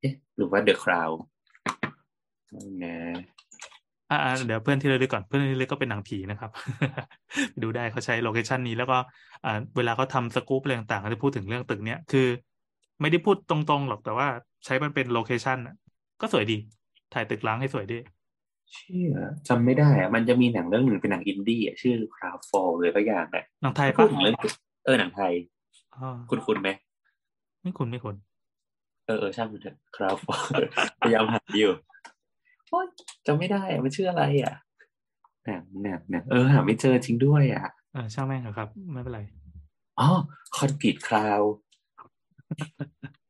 [0.00, 1.10] เอ๊ะหรือว่า the cloud
[2.84, 2.96] นะ
[4.10, 6.50] อ่าเดี๋ยวเพื่อนที่ระลึกก่อนเพื่อนที่ระลึกก็เป็นหนังผีนะครับ
[7.50, 8.98] ไปดูได้เขาใช้ location นี้แล้วก็
[9.44, 12.26] อ่าเวลาเขาทำสกู๊ปอะไรต่างๆเขาจะพูดถึงเรื่องตึกเนี้ยคือ
[13.00, 14.28] ไม่ได้พูดตรงๆหรอกแต่ว่า
[14.64, 15.74] ใช้มันเป็น location อะ
[16.20, 16.56] ก็สวยดี
[17.14, 17.98] ถ่ายตึกร้างให้สวยดี
[18.74, 19.16] เชื่อ
[19.48, 24.36] จำไม่ได้อะมันจะมีหนังเรื่องหนึ่งเป็นหนังอินดี้อะชื่อ cloud for อะไรสักอย่างอะหนังไทยปะพูดถึงเรื่อง
[24.84, 25.32] เออหนังไทย
[25.94, 26.68] อ๋อคุณคุณไหม
[27.62, 28.16] ไม่คุ้นไม่คุ้น
[29.06, 30.46] เออเออช่างมันเถอะคราวฟอร์
[31.00, 31.72] พยายามหาอยู่
[32.70, 32.86] โอ๊ย
[33.26, 34.54] จำไม่ได้อะมันชื่ออะไรอะ
[35.46, 39.20] หนังหนังหนังเออหาไม่เจอจริงด้วยอะเออช่างแม่งเถอะครับ ไม่เป็นไร
[40.00, 40.08] อ๋อ
[40.56, 41.40] คอนกรีตคราว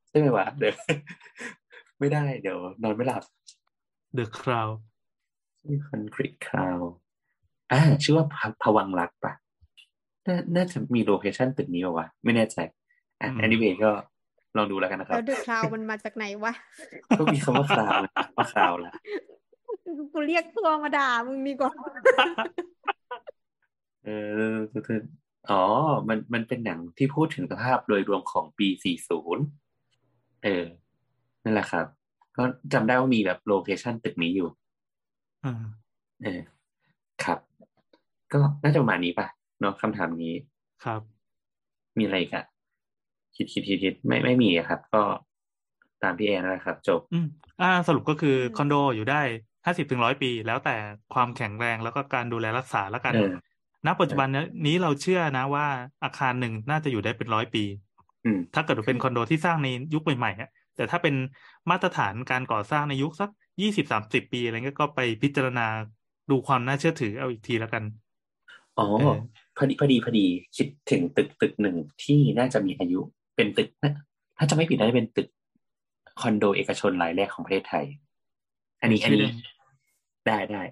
[0.08, 0.74] ใช่ไหมวะเดี๋ยว
[1.98, 3.22] ไม่ได้เดี๋ยวนอนไม่หลับ
[4.18, 4.74] The Crown
[5.60, 6.78] ชื่อคอนกรีตคราว
[7.72, 9.32] อ่าชื่อว่าภวังรักปะ
[10.26, 12.56] น่าน่าจะมี location ตึกนี้ป่าวะ ไม่แน่ใจ
[13.20, 13.90] อะอืม anyway ก็
[14.56, 16.52] ลองดูแล้วกันนะครับแล้ว the cloudมันมาจากไหนวะ
[17.18, 18.92] ก็มีคำว่า cloud นะว่า cloud ละ
[20.12, 21.72] กูเรียกตัวมาด่ามึงดีกว่า
[24.04, 24.08] เอ
[24.54, 25.25] ออ๋
[25.60, 25.62] อ
[26.08, 28.68] มันมันเป็นหนังที่พูดถึงสภาพโดยรวมของปี
[29.34, 30.64] 40 เออ
[31.44, 31.86] นั่นแหละครับ
[32.36, 32.42] ก็
[32.72, 34.48] จำได้ว่ามีแบบ location ตึกนี้อยู่
[35.44, 35.64] อ่า
[36.22, 36.40] เออ
[37.24, 37.38] ครับ
[38.32, 39.26] ก็น่าจะประมาณนี้ป่ะ
[39.60, 40.34] เนาะคำถามนี้
[40.84, 41.00] ครับ
[41.98, 42.44] มีอะไรอีกอะ
[43.36, 45.02] คิดคิดคิดคิดไม่ไม่มีอะครับ ก็
[46.02, 47.26] ตามพี่แอนนนแหละครับ จบ อืม
[47.60, 49.22] อ่า สรุปก็คืออมคอนโดอยู่ได้
[49.64, 50.76] ห้าสิบถึงร้อยปี แล้วแต่
[51.14, 53.32] ความแข็งแรงแล้วก็การดูแลรักษาแล้วกันเออ
[53.86, 54.28] ณปัจจุบัน
[54.66, 55.66] นี้เราเชื่อนะว่า
[56.04, 57.64] อาคารหนึ่งน่าจะอยู่ได้เป็นร้อยปี
[58.24, 61.14] อืมถ้าเกิดว่าเป็นคอนโดที่สร้างในยุคใหม่ๆอะแต่ถ้าเป็น
[61.70, 63.30] มาตรฐานการก่อสร้างในยุคสัก
[63.62, 65.66] ยี่สิบสามสิบปีอะไรเงี้ยก็ไปพิจารณา
[66.30, 67.82] ดูความน่าเชื่อถือเอาอีกทีแล้วกัน
[68.78, 69.16] อ๋อเออ
[69.56, 70.26] พอดีพอดีพอดี
[70.56, 73.00] คิดถึงตึกตึกหนึ่งที่น่าจะมีอายุ
[73.36, 73.92] เป็นตึกนะ
[74.38, 75.28] ถ้าจะไม่ผิดน่าจะเป็นตึก
[76.20, 77.84] คอนโดเอกชนรายแรกของประเทศไทย
[78.80, 79.32] อันนี้อันชื่อนี้
[80.26, 80.62] ได้ได้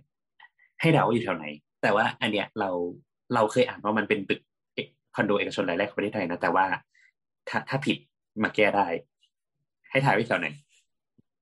[0.81, 1.47] ให้เดาว่าอยู่แถวไหน
[1.83, 2.71] แต่ว่าอันเนี้ยเรา
[3.35, 4.41] เราเคยอ่านว่ามันเป็นตึก
[4.75, 6.66] เอกคอนโดเอกชนรายแรกของประเทศไทยนะ แต่ว่า
[7.49, 7.97] ถ้าถ้าผิด
[8.43, 8.87] มาแก้ได้
[9.91, 10.49] ให้ถ่ายไว้แถวไหน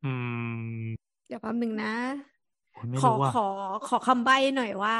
[0.05, 0.13] อื
[0.83, 0.85] ม
[1.29, 1.95] เดี๋ยวแป๊บหนึ่งนะ
[2.73, 3.49] โอ้ยไม่ขอรู้ว่าขอ
[3.89, 4.97] ขอคำใบ้หน่อยว่า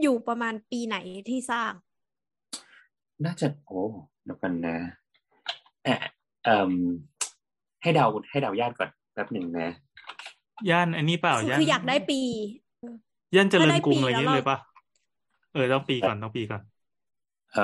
[0.00, 0.96] อยู่ประมาณปีไหน
[1.28, 1.72] ที่สร้าง
[3.24, 3.82] น่าจะโอ้
[4.24, 4.76] เดี๋ยวกันนะ
[5.84, 6.04] เอ่อ
[6.44, 6.72] เอ่ม
[7.82, 9.68] ให้เดาให้เดาญาติก่อนแป๊บหนึ่งนะ
[10.70, 12.20] ย่านอันนี้เปล่าคือย่านคืออยากได้ปี
[13.36, 14.58] ย่านเจริญถ้าได้กรุงปีอะไรอย่างเงี้ยแล้วเราเลยปะ
[15.52, 16.62] เออต้องปีก่อนต้องปีก่อน
[17.52, 17.60] เอ่อ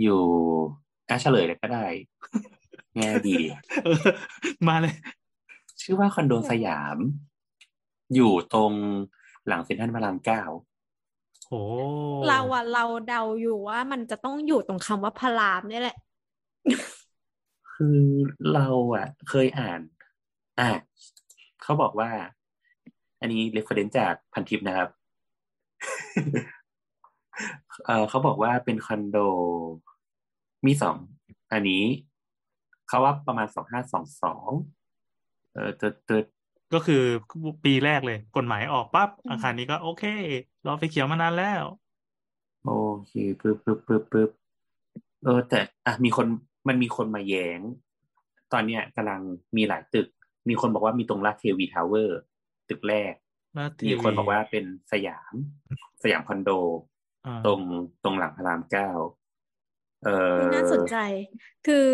[0.00, 0.12] อยู่
[1.08, 1.84] อะเฉลยเลยก็ได้
[2.98, 3.38] ง่ายดี
[3.84, 3.94] เออ
[4.68, 4.94] มาเลย
[5.80, 6.98] ชื่อว่าคอนโดสยาม
[8.14, 8.72] อยู่ตรง
[9.46, 10.42] หลังเซ็นทรัลพระรามเก้า
[11.48, 11.62] โอ้
[12.26, 15.96] เราอะเราเดาอยู่ว่ามันจะต้องอยู่ตรงคำว่าพระรามเนี่ยแหละ
[17.72, 18.00] คือ
[18.52, 19.80] เราอะเคยอ่าน
[20.58, 20.68] อะ
[21.62, 22.10] เขาบอกว่า
[23.20, 24.88] อันนี้ reference จากพันทิปนะครับ
[27.86, 29.16] เออเขาบอกว่าเป็นคอนโด
[30.66, 30.96] มีสอง
[31.52, 31.84] อันนี้
[32.88, 34.50] เขาว่าประมาณสองห้าสองสอง
[35.52, 36.26] เออ first first
[36.74, 37.02] ก็คือ
[37.64, 40.04] ปีแรกเลย กฎหมายออกปั๊บอืมอาคารนี้ก็โอเค
[40.66, 41.64] รอไฟเขียวมานานแล้ว
[42.64, 42.72] โอ
[43.06, 44.30] เคปึ๊บปึ๊บปึ๊บปึ๊บ
[45.24, 46.26] เออ แต่อะมีคน
[46.68, 47.60] มันมีคนมาแย้ง
[48.52, 49.20] ตอนเนี้ยกำลัง
[49.56, 50.06] มีหลายตึก
[50.48, 52.18] มีคนบอกว่ามีตรงลาดเทวีทาวเวอร์
[52.68, 53.12] ตึกแรก
[53.56, 55.34] นาทีมีคนบอกว่าเป็นสยาม
[56.02, 56.50] สยามคอนโด
[57.26, 57.60] อ่าตรง
[58.04, 58.90] ตรงหลังพระรามเก้า
[60.04, 60.96] เออน่าสนใจ
[61.66, 61.84] คือ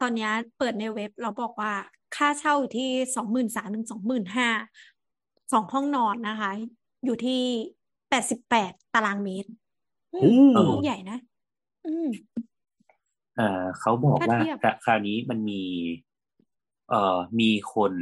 [0.00, 1.72] ตอนเนี้ยเปิดในเว็บเราบอกว่า
[2.16, 4.48] ค่าเช่าอยู่ที่สองหมื่นสามถึงสองหมื่นห้า
[5.52, 6.50] สองห้องนอนนะคะ
[7.04, 7.40] อยู่ที่
[8.10, 9.50] แปดสิบแปดตารางเมตร
[10.14, 10.18] อืม
[10.54, 11.18] โอ้ห้องใหญ่นะ
[11.86, 12.08] อืม
[13.38, 15.62] อ่าเขาบอกถ้าว่าเทียบคคราวนี้มันมี
[16.90, 17.92] เอ่อมีคน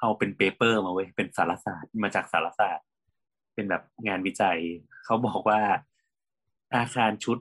[0.00, 2.86] เอาเป็น paper มาเว้ยเป็นสารศาสตร์มาจากสารศาสตร์
[3.54, 4.58] เป็นแบบงานวิจัย
[5.04, 5.60] เขาบอกว่า
[6.74, 7.38] อาคารชุด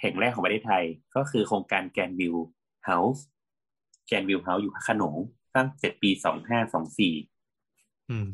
[0.00, 0.84] แห่งแรกของประเทศไทย
[1.16, 5.16] ก็คือโครงการ Grand View House Grand View House อยู่พระโขนง
[5.54, 7.14] สร้างเสร็จปีสองห้าสองสี่
[8.10, 8.28] อืม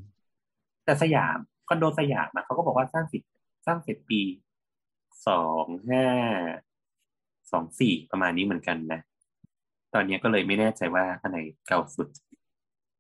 [0.85, 3.23] แต่สยามคอนโดสยามอะเขาก็บอกว่าสร้างเสร็จ
[3.67, 4.21] สร้างเสร็จปี
[5.29, 6.05] สองห้า
[7.53, 9.01] สองสี่ประมาณนี้เหมือนกันนะ
[9.95, 12.09] ตอนนี้ก็เลยไม่แน่ใจว่าอันไหนเก่าสุด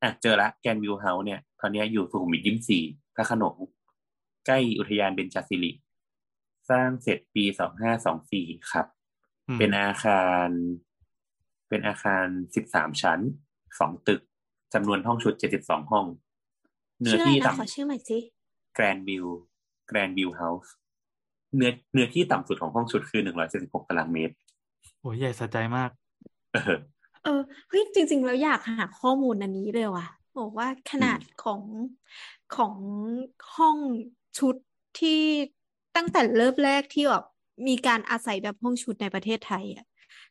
[0.02, 2.82] อะเจอละแกนวิวเฮาส์เนี่ย ตอนนี้อยู่สุขุมวิทยี่สี่
[3.14, 3.56] พระโขนง
[4.46, 5.70] ใกล้อุทยานเบญจศิริ
[6.70, 8.86] สร้างเสร็จปีสองห้าสองสี่ครับ
[9.48, 10.48] อืมเป็นอาคาร
[11.68, 13.20] เป็นอาคารสิบสามชั้น
[13.78, 14.20] สองตึก
[14.74, 16.06] จำนวนห้องชุดเจ็ดสิบสองห้อง
[17.00, 19.26] เนื้ชื่อออะไรที่นะต่ขอชื่อใหม่สิำแกรนวิว
[19.90, 20.68] Grand View House
[21.56, 24.34] เนื้อเนื้อที่ต่ำสุดของห้องชุดคือหนึ่งร้อยเจ็ดสิบหกตารางเมตร
[25.00, 25.90] โอ้ยใหญ่สะใจมาก
[26.52, 26.78] เออ
[27.24, 30.08] เออเฮ้ยจริง ๆ แล้วอยากหาข้อมูลอันนี้เลยว่ะ
[30.38, 31.60] บอกว่าขนาดของ
[32.56, 32.74] ของ
[33.56, 33.76] ห้อง
[34.38, 34.56] ชุด
[34.98, 35.20] ที่
[35.96, 37.24] ตั้งแต่เริ่มแรกที่แบบ
[37.68, 39.86] มีการอาศัยแบบห้องชุดในประเทศไทยอะ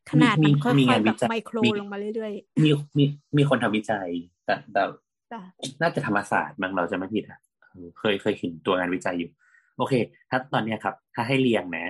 [0.09, 2.33] ขนาดมันค่มีอยงานๆแบวิบจัยไมโครมีลงมาเรื่อย
[2.63, 3.03] มีมี
[3.37, 4.07] มีคนทำวิจัย
[4.45, 5.41] แต่แต่ๆจ้ะ
[5.81, 7.39] น่าจะธรรมศาสตร์มั้งเราจะไม่ผิดอะ
[7.69, 9.31] เออเคยเคยเห็นตัวงานวิจัยอยู่
[9.77, 9.93] โอเค
[10.29, 11.85] ถ้าตอนเนี้ยครับ ถ้าให้เรียงนะ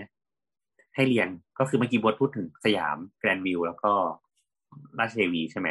[0.95, 1.27] ให้เรียง
[1.59, 3.93] ก็คือเมื่อกี้บดพูดถึงสยามแกรนด์วิวแล้วก็
[4.99, 5.69] ราชเทวีใช่ไหม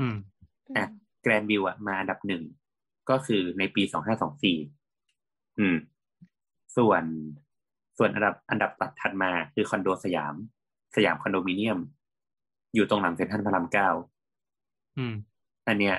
[0.00, 0.16] อืม
[0.76, 0.84] อะ
[1.22, 2.42] แกรนด์วิวอะมาอันดับหนึ่ง
[3.10, 4.58] ก็คือในปีสองห้าสองสี่
[5.58, 5.76] อืม
[6.76, 7.04] ส่วน
[7.98, 10.34] ส่วนอันดับอันดับตัดถัดมาคือคอนโดสยาม
[10.96, 11.78] สยามคอนโดมิเนียม
[12.74, 13.88] อยู่ตรงหลังเซ็นทรัลพระรามเก้า
[14.98, 15.14] อืม
[15.66, 15.96] อันเนี้ย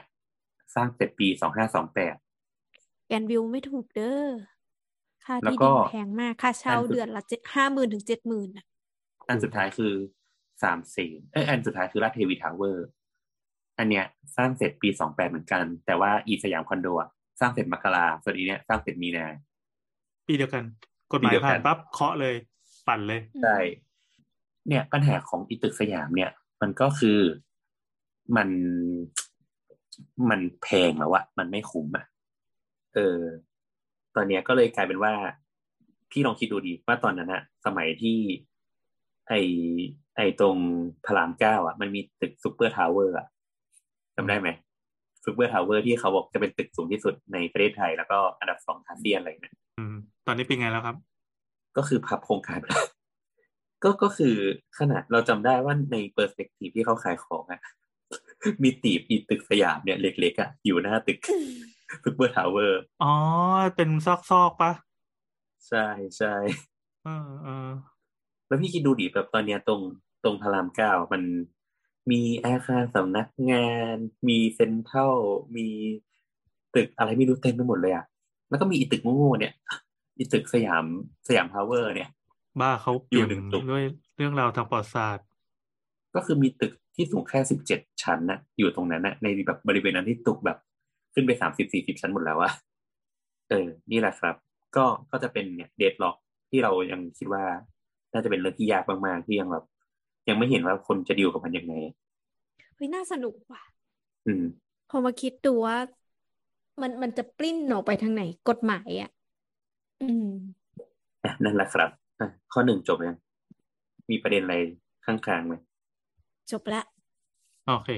[0.76, 2.16] สร้างเสร็จปีสองห้าสองแปด
[3.08, 4.28] Grand View ไม่ถูกเด้อ
[5.26, 8.66] ค่าแล้วที่ก็ดินแพงมาก ค่าเช่าอันสุดเดือนละเจ็ดห้าหมื่นถึงเจ็ดหมื่นอะ
[9.30, 9.94] อันสุดท้ายคือ
[10.64, 12.88] สามเสนเอ้ยอันสุดท้ายคือราชเทวีทาวเวอร์
[13.80, 14.06] อันเนี้ย
[14.38, 19.26] สร้างเสร็จปีสองแปดเหมือนกัน แต่ว่าอีสยามคอนโดอะสร้างเสร็จมกราส่วนอีเนี้ยสร้างเสร็จมีนา
[20.28, 20.64] ปีเดียวกัน
[21.12, 22.36] กฎหมายปีเดียวกันผ่านปั๊บเคาะเลย
[22.88, 23.58] ปั่นเลยใช่
[24.68, 26.32] เนี่ยปัญหาของอีตึกสยามเนี่ย
[26.62, 27.20] มันก็คือ
[28.36, 28.50] มัน
[30.30, 32.06] มันแพงแล้วอะมันไม่คุ้มอะ
[32.96, 33.20] เออ
[34.16, 35.14] ตอนเนี้ยก็เลยกลายเป็นว่า
[36.12, 38.18] พี่ลองคิดดูดีว่าตอนนั้นอะสมัยที่
[39.28, 39.34] ไอ้
[40.16, 40.58] ไอ้ตรง
[41.06, 43.28] พระรามเก้าอะมันมีตึกซูเปอร์ทาวเวอร์อะ
[44.16, 44.50] จำได้ไหม
[45.26, 49.96] ซูเปอร์ทาวเวอร์ที่เขาบอกจะเป็นตึกสูงที่สุดในประเทศไทย แล้วก็อันดับสองอาเซียนอะไรเนี่ยอืม
[50.28, 50.98] ตอนนี้เป็นไงแล้วครับ
[51.78, 52.86] ก็คือพับโครงการไปแล้ว
[53.84, 54.36] ก็ก็คือ
[54.80, 57.62] ขนาดเราจำได้ว่าใน perspective ที่เขาขายของอะ
[58.64, 61.20] มีตีบอีตึกสยามเนี่ยเล็กๆอะอยู่หน้าตึก
[62.04, 63.14] ซุปเปอร์ทาวเวอร์ อ๋อ
[63.76, 64.72] เป็นซอกซอกๆปะ
[65.68, 65.86] ใช่
[66.18, 66.34] ใช่
[67.04, 67.70] เออเออ
[68.48, 69.82] แล้วพี่คิดดูดิแบบตอนเนี้ยตรง
[70.24, 71.24] ตรงพระรามเก้ามัน
[72.12, 73.96] มีอาคารสำนักงาน
[74.30, 75.16] มีเซ็นทรัล
[75.56, 75.68] มี
[76.76, 78.06] ตึกอะไรไม่รู้เต็มไปหมดเลยอะ
[78.50, 79.54] แล้วก็มีอีตึกโง่ๆเนี่ย
[80.18, 80.86] อีตึกสยาม
[81.28, 82.10] สยามทาวเวอร์ เนี่ย
[82.60, 83.84] บ้าเขาเปลี่ยนอยู่หนึ่งตึกด้วย
[84.18, 85.26] เรื่องราวทางประวัติศาสตร์
[86.16, 90.58] ก็คือมีตึกที่สูงแค่สิบเจ็ดชั้นนะอยู่ตรงนั้นนะในแบบบริเวณนั้นที่ตึกแบบ
[91.14, 92.52] ขึ้นไปสามสิบสี่สิบชั้นหมดแล้วอะ
[93.50, 94.36] เออ นี่แหละครับ
[94.76, 96.16] ก็ก็จะเป็นเนี่ยเดดล็อก
[96.50, 97.44] ที่เรายังคิดว่า
[98.18, 99.66] น่าจะเป็นเรื่องที่ยากมากๆที่ยังแบบ
[100.30, 101.74] ยังไม่เห็นว่าคนจะดีลกับมันยังไง
[102.76, 103.62] เฮ้ยน่าสนุกว่ะ
[104.26, 105.78] อืม พอมาคิดดูว่า
[106.82, 109.10] มันมันจะปลิ้นออกไปทางไหนกฎหมายอะ
[110.02, 110.28] อืม
[111.24, 111.90] อะนั่นแหละครับ
[112.20, 113.18] อะข้อหนึ่งจบยัง
[114.10, 114.56] มีประเด็นอะไร
[115.06, 115.54] ข้างๆไหม
[116.52, 116.82] จบละ
[117.64, 117.90] โอเค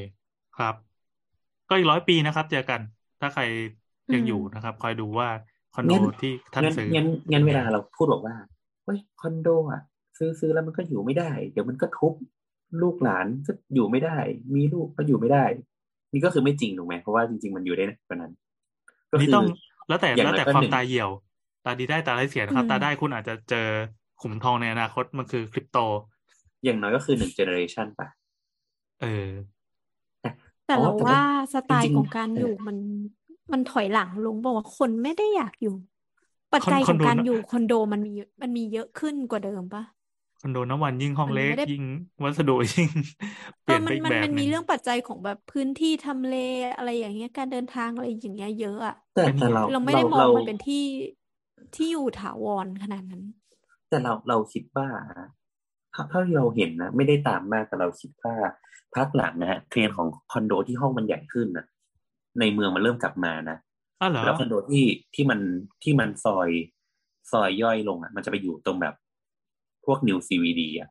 [0.53, 0.75] ครับ
[1.67, 2.81] ก็อีกร้อยปีนะครับ เจอกัน
[3.19, 3.43] ถ้าใคร
[4.13, 5.29] ยังอืมอยู่นะครับ คอยดูว่า
[5.71, 8.35] คอนโดงั้นที่ท่านงั้นซื้องั้นงั้นเวลาเราพูดบอกว่า
[8.83, 9.81] เฮ้ยคอนโดอะ
[10.19, 12.13] ซื้อซื้อแล้วมันก็อยู่ไม่ได้ เดี๋ยวมันก็ทุบ
[12.81, 14.17] ลูกหลานก็อยู่ไม่ได้
[14.55, 15.43] มีลูกก็อยู่ไม่ได้
[16.11, 18.33] นี่ก็คือไม่จริงถูกไหมเพราะว่าจริง ๆ มันอยู่ได้นานกว่านั้น
[19.09, 19.45] ก็นี่คือต้อง
[19.87, 21.09] แล้วแต่อย่างแล้วน้อยแต่ก็ความหนึ่งตาเหี่ยว
[21.65, 23.67] ตาดีได้ตาได้เสียนะครับอืมตาได้คุณอาจจะเจอ
[24.21, 25.77] ขุมทองในอนาคตมันคือคริปโต
[26.63, 28.07] อย่างน้อยก็คือหนึ่งเจเนอเรชันป่ะ
[29.01, 29.29] เออ
[30.67, 31.21] แต่อ๋อเราแต่ว่าว่า
[31.53, 32.77] สไตล์จริงๆของการเอออยู่มัน
[33.51, 35.75] มันถอยหลังลงบอกว่าคนไม่ได้อยากอยู่
[36.53, 39.83] ปัจคอนจัยคขอนองโดการนะอยู่คอนโดมันมีมันมีเยอะขึ้นกว่าเดิมปะ
[40.41, 41.83] คอนโดน้ำวันยิ่งห้องมันเล็กไม่ได้ยิ่ง
[42.23, 42.89] วัสดุยิ่ง
[43.63, 46.33] เปเอลี่อยนมัไปนอีกมันแบบมันหมีนึ่งเรื่องปัจจัยของแบบพื้นที่ทำเล
[46.75, 50.75] อะไรอย่างเงี้ยการเดินทางอะไรอย่างเงี้ยเยอะอะแต่อันนี้แต่เราเราไม่เราได้มองเรามันเป็นที่
[51.73, 53.23] ที่อยู่ถาวรขนาดนั้น
[53.89, 54.87] แต่เราเราคิดว่า
[55.91, 58.35] เท่าเท่าที่เราเห็นนะไม่ได้ตามมากแต่เราคิดว่า
[58.95, 61.65] พักหลังนะฮะเทรนด์ของคอนโดที่ห้องมันใหญ่ขึ้นนะ
[62.39, 63.57] ในเมืองมันเริ่มกลับมานะ
[63.99, 64.85] อ้าวเหรอแล้วคอนโดที่
[65.15, 65.39] ที่มัน
[65.83, 66.49] ที่มันซอย
[67.31, 68.95] ซอยย่อยลงอะ มันจะไปอยู่ตรงแบบ
[69.85, 70.89] พวก new CBD อะ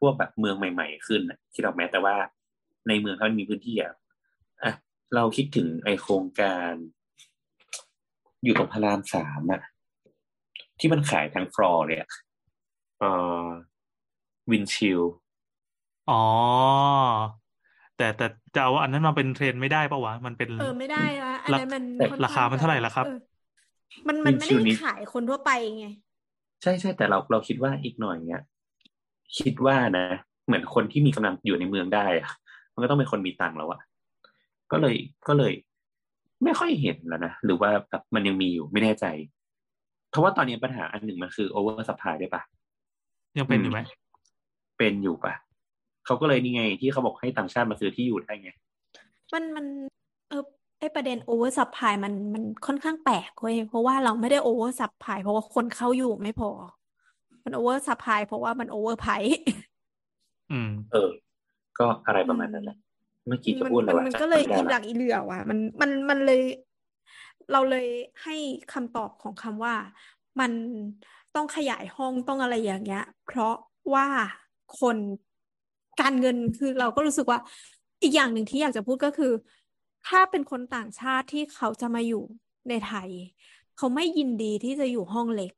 [0.00, 2.16] พวกแบบเมืองใหม่ ๆ ขึ้นอะคิดออกไหมแต่ว่า
[2.88, 3.92] ในเมืองเขามันมีพื้นที่อะ
[4.62, 4.72] อะ
[5.14, 6.72] เราคิดถึงไอ้โครงการ
[8.44, 9.62] อยู่ตรงพระรามสามอะ
[10.78, 12.08] ที่มันขายทั้งฟลอร์เลยอะ
[12.98, 13.10] เอ่
[13.44, 13.46] อ
[14.50, 15.00] Windshell
[16.10, 16.22] อ๋อ
[17.96, 23.16] แต่แต่จะเอาอันนั้นมาเป็นเทรนด์ไม่ได้ปะวะ มันเป็น เออไม่ได้ละอันรานั้นมันแต่ค่อนราคาข้างมันจะเท่าไหร่ล่ะครับเออ
[24.08, 25.84] มันมันไม่วินชิลได้นี้ขายคนทั่วไปไง
[26.64, 28.42] ใช่ใช่แต่เราเราคิดว่าอีกหน่อยเนี้ย
[29.38, 30.06] คิดว่านะ
[30.46, 32.30] เหมือนคนที่มีกำลังอยู่ในเมืองได้อะ
[32.74, 33.80] มันก็ต้องเป็นคนมีตังค์แล้วอะ
[34.72, 34.96] ก็เลย
[35.28, 35.52] ก็เลย
[36.44, 39.06] ไม่ค่อยเห็นแล้วนะหรือว่าแบบมันยังมีอยู่ไม่แน่ใจ
[40.10, 42.42] เพราะว่าตอนนี้ปัญหาอันหนึ่งมันคือ oversupply ด้วยปะ
[43.38, 43.80] ยังเป็นอยู่ไหม
[44.78, 45.34] เป็นอยู่ปะ
[46.06, 48.50] เขาก็เลยนี่ไง ที่เขาบอกให้ต่างชาติมาซื้อที่อยู่ได้ไง
[49.32, 49.66] มันมัน
[50.28, 50.42] เออ
[50.84, 56.50] ไอ้ประเด็น oversupply มันมันค่อนข้างแปลกเว้ยเพราะว่าเราไม่ได้ oversupply เพราะว่าคนเข้าอยู่ไม่พอ
[57.44, 59.06] มัน oversupply เพราะว่ามัน overprice
[60.50, 61.08] อืม เออ
[61.78, 62.76] ก็อะไรประมาณนั้นแหละ
[63.26, 66.42] เมื่อกี้จะมันพูดอะไรมันวะมันก็เลยจำไม่อีได้หลัละกอีเหลือว่ะมันมันมันเลย
[67.52, 67.86] เราเลย
[68.22, 68.36] ให้
[68.72, 69.74] คำตอบของคำว่า
[70.40, 70.52] มัน
[71.34, 73.54] ต้องขยายห้องต้องอะไรอย่างเงี้ย เพราะ
[73.94, 74.06] ว่า
[74.80, 74.98] คน
[76.00, 77.38] การเงินคือเราก็รู้สึกว่า
[78.02, 79.32] อีกอย่างหนึ่งที่อยากจะพูดก็คือ
[80.08, 82.22] ถ้าเป็นคนต่างชาติที่เขาจะมาอยู่
[82.68, 83.10] ในไทย
[83.76, 85.52] เขาไม่ยินดีที่จะอยู่ห้องเล็ก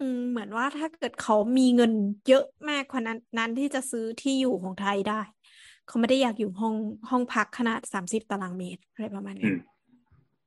[0.00, 1.92] อืมเหมือนว่าถ้าเกิดเขามีเงิน
[2.28, 5.20] เยอะมากกว่านั้นนั้นที่จะซื้อที่อยู่ของไทยได้
[5.86, 6.74] เขาไม่ได้อยากอยู่ห้อง
[7.10, 9.58] ห้องพักขนาดสามสิบตารางเมตรอะไรประมาณอืเนี้ยม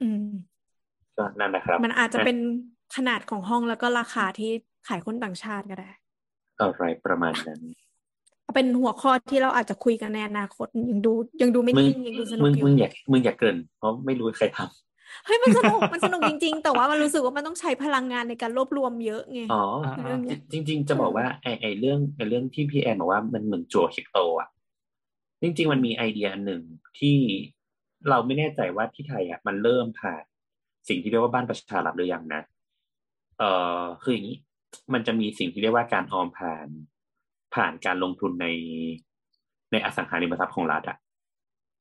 [0.01, 0.25] อืม
[1.17, 2.37] ก็นั่นนะครับ มันอาจจะเป็น
[2.95, 4.51] ขนาดของห้องแล้วก็ราคาที่
[4.87, 5.89] ขายคนต่างชาติก็ได้
[6.59, 7.61] อะไรประมาณนั้น
[8.45, 24.49] เอาเป็นหัวข้อที่เราอาจจะคุยกันในอนาคตยังดูยังดูไม่มึงนิ่งยังดูสนุมึกงอยู่มึงอยากมึงอยากเกรินเพราะไม่รู้ใครทำเฮ้ยมันสนุกมันสนุกจริง ๆ แต่ว่ามันรู้สึกว่ามันต้องใช้พลังงานในการรวบรวมเยอะไงอ๋ออ่าเรื่องเนี้ยจริง ๆ จะบอกว่าไอไอเรื่องไอเรื่องที่พี่แอนบอกว่ามันเหมือนจั่วคริปโตอะ
[25.41, 26.61] จริง ๆ มันมีไอเดียอันหนึ่ง
[26.99, 27.17] ที่
[28.09, 30.23] เราไม่แน่ใจว่าที่ไทยอะมันเริ่มผ่าน
[30.87, 32.41] สิ่งที่เรียกว่าบ้านประชารัฐหรือยังนะ
[33.39, 34.37] เอ่อคืออย่างนี้
[34.93, 36.67] มันจะมีสิ่งที่เรียกว่าการออมผ่าน
[37.55, 38.47] ผ่านการลงทุนใน
[39.71, 40.97] ในอสังหาริมทรัพย์ของรัฐอะ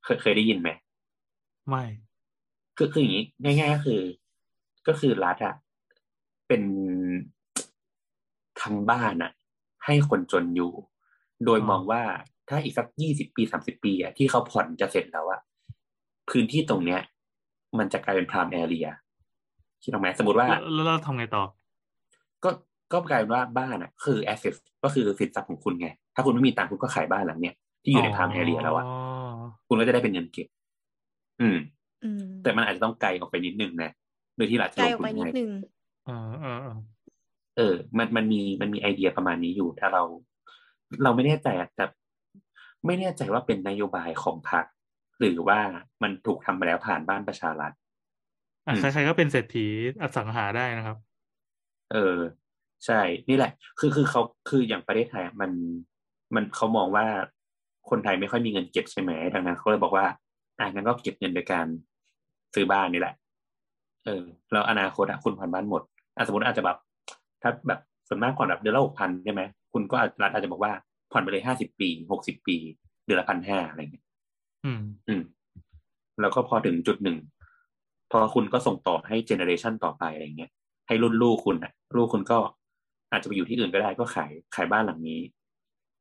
[0.05, 0.69] เคยเคยได้ยินไหม
[1.69, 1.85] ไม่
[2.77, 4.03] คือคืออย่างนี้ง่ายๆก็คือ
[4.87, 5.55] ก็คือรัฐอะ
[6.49, 6.63] เป็น
[8.61, 9.33] สร้างบ้านอะ
[9.85, 10.73] ให้คนจนอยู่
[11.45, 12.03] โดยอ๋อมองว่า
[12.49, 15.41] ถ้าอีกสักยี่สิบปีสามสิบปีอะที่เขาผ่อนจะเสร็จแล้วอะ
[16.31, 17.01] พื้นที่ตรงเนี้ย
[17.79, 18.89] มันจะกลายเป็น prime area
[19.83, 21.45] คิดออกไหมสมมติว่าแล้วแล้วเราทำไงต่อ
[22.45, 22.51] ก็
[22.93, 24.55] ก็กลายเป็นว่าบ้านอะคือ asset
[24.85, 27.55] ก็คือสินทรัพย์ของคุณไง ถ้าคุณไม่มีตังค์คุณก็ขายบ้านหลังเนี้ย
[27.85, 28.95] ที่อยู่ใน prime area แล้วอะอ๋อ
[29.69, 30.49] คุณก็จะได้เป็นเงินเก็บ
[31.41, 31.59] อืม
[32.05, 33.91] อืมแต่มันอาจจะต้องไกลออกไปนิดนึงนะ
[34.37, 35.51] โดยที่รัฐจะไกลลงออกทุนไปนิดให้นึง
[36.07, 36.79] เออเออเออ
[37.57, 40.03] เออ มันมันมีมันมีไอเดียประมาณนี้อยู่ ถ้าเรา
[41.03, 41.85] เราไม่แน่ใจอะแต่
[42.87, 44.65] ไม่แน่ใจว่าเป็นนโยบายของพรรค
[45.19, 45.59] หรือว่า
[46.03, 47.73] มันถูกทำมาแล้วผ่านบ้านประชารัฐ
[48.67, 49.67] อะอืมใครๆก็เป็นเศรษฐี
[50.03, 50.97] อสังหาได้นะครับ
[51.93, 52.17] เออ
[52.87, 55.51] ใช่ นี่แหละ คือคือเขาคืออย่างประเทศไทยอะมัน
[56.35, 57.07] มันเขามองว่า
[57.91, 60.07] คนไทยไม่ค่อยมีเงินเก็บใช่ไหมดังนั้นเขาเลยบอกว่า
[60.59, 61.67] อะงั้นก็เก็บเงินโดยการ
[62.55, 63.15] ซื้อบ้านนี่แหละ
[64.07, 64.23] เออ
[64.53, 65.83] แล้วอนาคตอะคุณผ่อนบ้านหมด
[66.17, 66.79] อะสมมติอาจจะแบบ
[67.43, 70.73] ถ้าแบบส่วนมากผ่อนแบบเดือนละหกพันใช่ไหมคุณก็อาจรัฐอาจจะบอกว่า
[71.13, 72.57] ผ่อนไปเลยห้าสิบปีหกสิบปี
[73.05, 74.05] เดือนละพันห้าอะไรเงี้ย
[74.65, 75.23] อืม อืม
[76.21, 77.17] แล้วก็พอถึงจุดหนึ่ง
[78.13, 80.51] พอคุณก็ส่งต่อให้เจเนอเรชันต่อไปอะไรเงี้ย
[80.87, 82.39] ให้รุ่นลูกคุณอะลูกคุณก็
[83.15, 85.21] อาจจะไปอยู่ที่อื่นก็ได้ก็ขายขายบ้านหลังนี้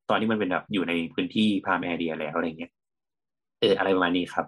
[0.08, 2.72] ตอนนี้มันเป็นแบบอยู่ในพื้นที่พามแอเรียแล้วอะไรเงี้ย
[3.60, 4.46] เอออะไรประมาณนี้ครับ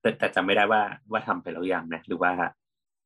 [0.00, 2.32] แต่แต่จำไม่ได้ว่าว่าทำไปแล้วยังนะ หรือว่า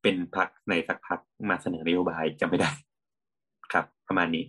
[0.01, 1.19] เป็นพักในสักพัก
[1.49, 2.71] มาเสนอนโยบายจำไม่ได้
[3.73, 4.45] ครับ ประมาณนี้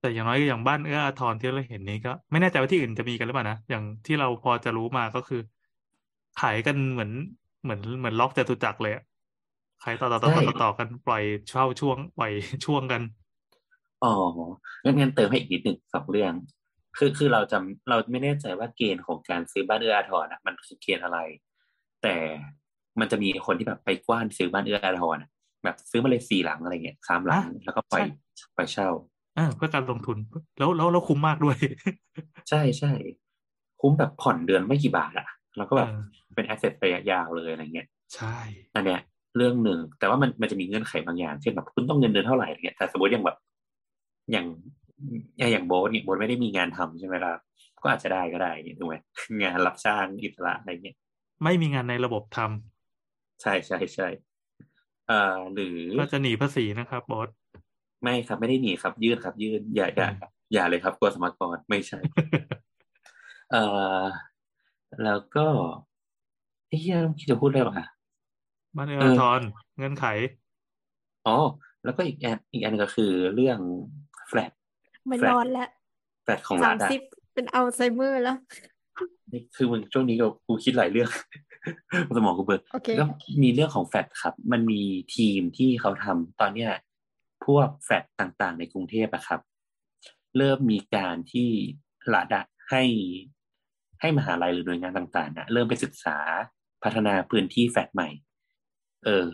[0.00, 5.40] แต่อย่างน้อยอย่างบ้านเอื้ออาทรที่เราเห็นนี้ก็ ไม่แน่ใจว่าที่อื่นจะมีกันหรือเปล่านะอย่างที่เราพอจะรู้มาก็คือ
[6.40, 7.10] ขายกันเหมือน
[7.62, 9.02] เหมือนเหมือนล็อกจตุจักรเลยอะ
[9.84, 12.32] ขายต่อต่อต่อใช่ต่อต่อกันปล่อยเช่าช่วงปล่อย
[12.64, 13.02] ช่วงกัน
[14.04, 14.14] อ๋อ
[14.84, 16.32] งั้นงั้นเติมให้อีกนิดหนึ่งสองเรื่อง
[16.98, 21.18] คือคือเราจำเราไม่แน่ใจว่าเกณฑ์ของการซื้อบ้านเอื้ออาทรอะมันคือเกณฑ์อะไร
[22.02, 22.16] แต่
[23.00, 25.30] มันจะมีคนที่แบบไปกว้านซื้อบ้านเอื้ออาทรอะ
[25.64, 28.02] แบบซื้อมาเลยสี่หลังอะไรเงี้ยสามหลังแล้วก็ปล่อย
[28.56, 28.88] ปล่อยเช่า
[29.36, 30.16] เออเพื่อการลงทุน
[30.58, 31.56] แล้วแล้วแล้วคุ้มมากด้วย
[32.48, 32.92] ใช่ใช่
[33.80, 36.00] คุ้มแบบผ่อนเดือนไม่กี่บาทอะแล้วก็แบบเออ
[36.34, 38.36] เป็นแอสเซทระยะยาวเลยอะไรเงี้ย ใช่
[38.74, 39.00] อันเนี้ย
[39.36, 43.36] เรื่องหนึ่ง แต่ว่ามันมันจะมีเงื่อนไขบางอย่าง เช่นแบบคุณต้องเงินเดือนเท่าไหร่อะไรเงี้ยแต่สมมติอย่างแบบ
[44.32, 44.46] อย่าง
[45.52, 47.32] อย่างโบ๊ทเนี่ยโบ๊ทไม่ได้มีงานทำใช่ไหมล่ะ
[47.82, 48.94] ก็อาจจะได้ก็ได้ถูกไหม
[49.42, 50.96] งานรับจ้างอิสระอะไรเงี้ย
[51.44, 54.08] ไม่มีงานในระบบทำใช่ใช่ใช่
[55.08, 57.28] เอ่อหรือก็จะหนีภาษีนะครับบอส
[58.02, 60.08] ไม่ครับไม่ได้หนีครับ ยื่นครับ ยื่นอย่าอย่า
[60.54, 61.98] อย่าเลยครับกลัวสมรกรไม่ใช่
[63.50, 63.62] เอ่
[64.00, 64.02] อ
[65.04, 65.46] แล้วก็
[66.68, 67.88] เฮ้ยยังคิดจะพูดอะไรวะบ้าน
[68.74, 69.40] เอื้อเอออาทร
[69.76, 70.04] เงื่อนไข
[71.26, 71.36] อ๋อ
[71.84, 73.58] แล้วก็อีกอันอีกอันหนึงก็คือเรื่อง
[74.28, 74.50] แฟลต
[75.06, 75.68] ไม่แฟลตรอดแล้ว
[76.24, 77.02] แฟลตของสารัมฐอะสิบ
[77.34, 78.36] เป็นอัลไซเมอร์แล้ว
[79.32, 81.10] นี่คือมึงช่วงนี้ก็กูคิดหลายเรื่อง
[82.16, 83.04] สมองกูเบิร์โอเคก็
[83.42, 84.82] มีเรื่องของแฟลตครับ มันมี
[85.16, 86.70] ทีมที่เขาทำตอนเนี้ย
[87.46, 89.40] พวกแฟลตต่างๆ ในกรุงเทพอะครับ
[90.36, 91.48] เริ่มมีการที่
[92.14, 92.82] รัฐอะให้
[94.00, 96.18] ให้มหาลัยหรือหน่วยงานต่างๆอะเริ่มไปศึกษา
[96.82, 98.08] พัฒนาพื้นที่แฟลตใหม่
[99.04, 99.24] เออ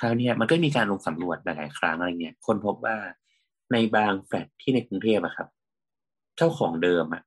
[0.00, 2.96] คราวเนี้ยมันก็มีการลงสำรวจหลาย ๆ ครั้งอะไรเงี้ย คนพบว่า
[3.72, 5.48] ในบางแฟลตที่ในกรุงเทพอะครับ
[6.36, 7.22] เจ้าของเดิมอะ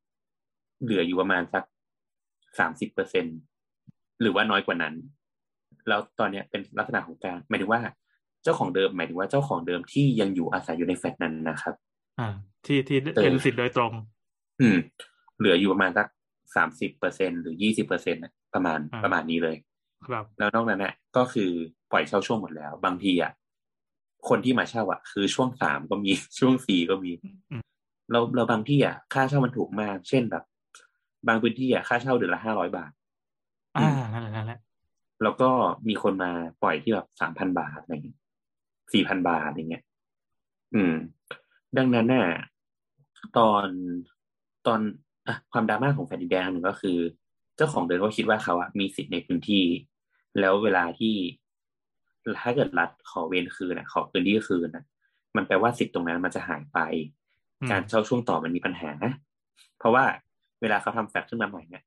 [0.84, 1.64] เหลืออยู่ประมาณสัก
[2.60, 3.26] สามสิบเปอร์เซ็น
[4.22, 4.94] หรือว่าน้อยกว่านั้น
[5.88, 7.82] แล้วตอนเนี้ยเป็นลักษณะของการหมายถึงว่า
[8.44, 11.76] เจ้าของเดิมหมายถึงว่าเจ้าของเดิมที่ยังอยู่อาศัยอยู่ในแฟลตนั้นนะครับ
[12.20, 12.30] อ่า
[12.66, 13.92] ที่ที่เออเป็นสิทธิ์โดยตรง
[14.62, 14.78] อืม
[15.40, 16.08] เหลืออยู่ประมาณสัก
[16.56, 18.22] สามสิบเปอร์เซ็นหรือยี่สิบเปอร์เซ็นต์
[18.54, 19.56] ประมาณอ่าประมาณนี้เลย
[20.06, 21.50] ครับ แล้วนอกนั้นน่ะก็คือ
[21.92, 23.32] ปล่อยเช่าช่วงหมดแล้ว บางทีอะ
[24.30, 27.12] คนที่มาเช่าอะ คือช่วงสามก็มีช่วงสี่ก็มี
[27.52, 27.64] อืม
[28.12, 30.44] เราเราบางที่อะ ค่าเช่ามันถูกมาก เช่นแบบ
[31.28, 32.92] บางพื้นที่อะค่าเช่าเดือนละห้าร้อยบาท
[33.78, 34.60] อ่านั่นแหละนั่นแหละ
[35.24, 35.50] แล้วก็
[35.88, 36.32] มีคนมา
[36.62, 38.20] ปล่อยที่แบบสามพันบาทอะไรเงี้ย
[38.94, 39.84] สี่พันบาทอย่างเงี้ย
[40.76, 40.94] อืม
[41.78, 42.28] ดังนั้นน่ะ
[43.38, 43.66] ตอน
[44.68, 44.80] ตอน
[45.28, 46.98] อะความดราม่าของแฟนดินแดงหนึ่งก็คือ
[47.60, 49.66] เจ้าของเดิมก็คิดว่าเขาอะมีสิทธิ์ในพื้นที่
[50.40, 51.16] แล้วเวลาที่
[52.42, 54.84] ถ้าเกิดรัฐขอเวรคืนนะขอพื้นที่คืนนะ
[55.36, 56.80] มันแปลว่าสิทธิ์ตรงนั้นมันจะหายไป
[57.72, 58.92] การเช่าช่วงต่อมันมีปัญหา
[59.78, 60.04] เพราะว่า
[60.62, 61.84] เวลาเขาทำแฟลตขึ้นมาใหม่เนี่ย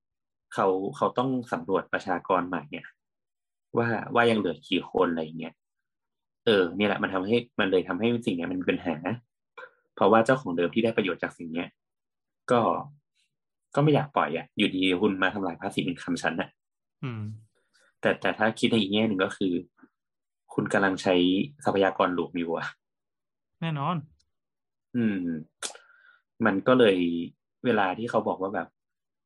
[0.54, 0.66] เขา
[0.96, 2.86] เขาต้องสำรวจประชากรใหม่เนี่ย
[3.78, 5.54] ว่าว่ายังเหลือกี่คนอะไรเงี้ย
[6.46, 8.96] เออเนี่ยแหละมันทำให้มันเลยทำให้สิ่งเนี้ยมันมีปัญหา
[9.94, 11.68] เพราะว่าเจ้าของเดิมที่ได้ประโยชน์จากสิ่งเนี้ย
[12.50, 12.60] ก็
[13.74, 16.48] ก็ไม่อยากปล่อยอะ อยู่ดีคุณมาทำลายภาษีเป็นคำฉันน่ะ
[17.04, 17.22] อืม
[18.00, 19.52] แต่แต่ถ้าคิดในอีกแง่หนึ่งก็คือ
[20.54, 21.14] คุณกำลังใช้
[21.64, 22.66] ทรัพยากรหลวงอยู่อะ
[23.60, 23.96] แน่นอน
[24.96, 25.26] อืม
[26.44, 26.96] มันก็เลย
[27.64, 28.68] เวลาที่เขาบอกว่าแบบ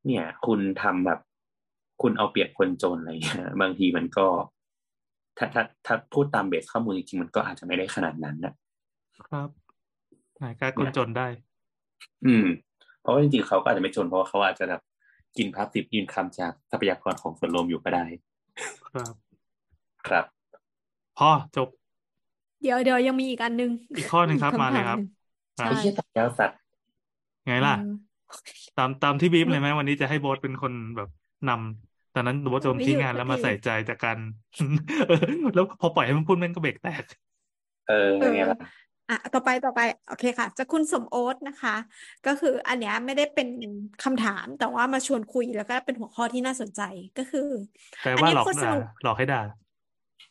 [0.05, 1.19] เนี่ย คุณทำแบบ
[2.01, 4.27] คุณเอาเปรียบคนจนอะไรเงี้ยบางทีมันก็
[5.37, 8.53] ถ้าถ้าถ้าพูดตามเบสข้อมูลจริงๆมันก็อาจจะไม่ได้ขนาดนั้นนะ
[9.27, 9.49] ครับ
[10.41, 11.27] หายกลายคนจนได้
[12.25, 12.66] อืมเพ
[13.07, 14.81] ราะว่าจริงๆเขาก็อาจจะไม่จนเพราะว่าเขาอาจจะแบบ
[15.37, 18.05] กินพาสซีฟยืนคำจากทรัพยากรของส่วนรวมอยู่ก็ได้
[18.87, 19.13] ครับ
[20.07, 20.25] ครับ
[21.17, 21.67] พอจบ
[22.61, 25.09] เดี๋ยวเดี๋ยวยังมีอีกอันนึง อีกข้อหนึ่งครับคำมาเลยถามครับหนึ่ง
[25.59, 26.57] ครับไอ้เหี้ยตัดยาวสัตว์
[27.47, 27.93] ไงล่ะเออ
[28.77, 31.09] ตามตามที่บีฟเลยไหมวันนี้จะให้โบ๊ทเป็นคนแบบ
[31.49, 34.17] นำตอนนั้นโบ๊ทโจมไม่ทิ้งอยู่งานแล้วสักมาทีใส่ใจจากการ
[35.07, 37.03] เออแล้วพอปล่อยให้มันพูดแม่งก็เบรกแตก
[37.87, 38.57] เออเออไงล่ะ
[39.09, 41.75] อะต่อไปต่อไป โอเคค่ะ จะคุณสมโอ๊ตนะคะ
[42.27, 43.47] ก็คืออันเนี้ยไม่ได้เป็น
[44.03, 46.81] คำถามแต่ว่ามาชวนคุยแล้วก็เป็นหัวข้อที่น่าสนใจ
[47.17, 47.49] ก็คือ
[48.01, 49.41] แปลอันว่าเนี้ยหลอกโคตรสด่านุกหลอกให้ด่า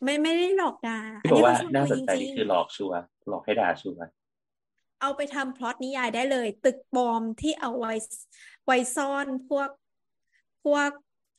[0.02, 2.98] ไม่ไม่ได้หลอกด่าที่อันบอกนี้ว่ามาชวนน่าคุสยนจใจรินี่งคือหลอกชัวร์
[3.28, 7.92] หลอกให้ด่าชัวร์ๆเอาไปทำพล็อตนิยายได้เลย ตึกปลอมที่เอาไว้
[8.66, 9.70] ไว้ซ่อนพวก
[10.64, 10.90] พวก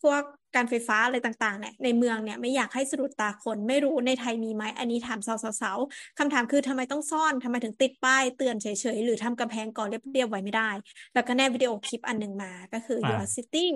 [0.03, 0.23] พวก
[0.55, 5.19] การไฟฟ้าอะไรต่างๆเนี่ยในเมืองเนี่ยไม่อยากให้สะดุดตาคนไม่รู้ในไทยมีไหมอันนี้ถาม
[5.61, 10.69] สาวๆๆคำถามคือทำไมต้องซ่อนทำไมถึงติดป้ายเตือนเฉยๆ หรือทำกำแพงก่อเรียบๆไว้ไม่ได้
[11.13, 13.67] แล้วก็แนบวิดีโอคลิปอันหนึ่งมาก็คืออ่า your city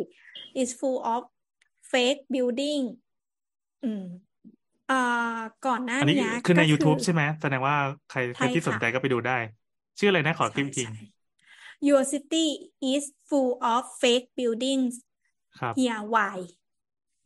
[0.62, 1.22] is full of
[1.92, 2.84] fake building
[3.84, 4.06] อืม
[4.92, 7.76] อ่าก่อนหน้าอันนี้เนี้ยคือในก็ YouTube ใช่ไหมแสดงว่า
[8.10, 9.38] ใครใครใช่ที่สนค่ะใจก็ไปดูได้
[10.00, 10.96] ชื่ออะไรนะขอคลิใช่ปจริงใช่
[11.90, 12.48] Your city
[12.94, 14.94] is full of fake buildings
[15.60, 16.38] ครับ here why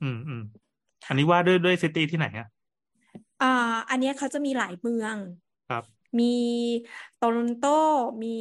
[0.01, 0.41] อืมอืม
[1.07, 2.47] อันนี้ว่าด้วยด้วยซิตี้ที่ไหนอะ
[3.41, 5.15] อ่า อันเนี้ยเขาจะมีหลายเมือง
[5.69, 5.83] ครับ
[6.19, 6.35] มี
[7.17, 7.65] โตรอนโต
[8.23, 8.37] มี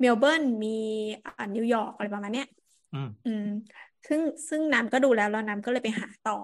[0.00, 0.76] เมลเบิร์น มี
[1.24, 2.48] อ่านิวยอร์กอะไรประมาณเนี้ย
[2.94, 3.46] อืม อืม
[4.08, 6.38] ซึ่งซึ่งน้ำก็ดูแล้วแล้วน้ำก็เลยไปหาต่อ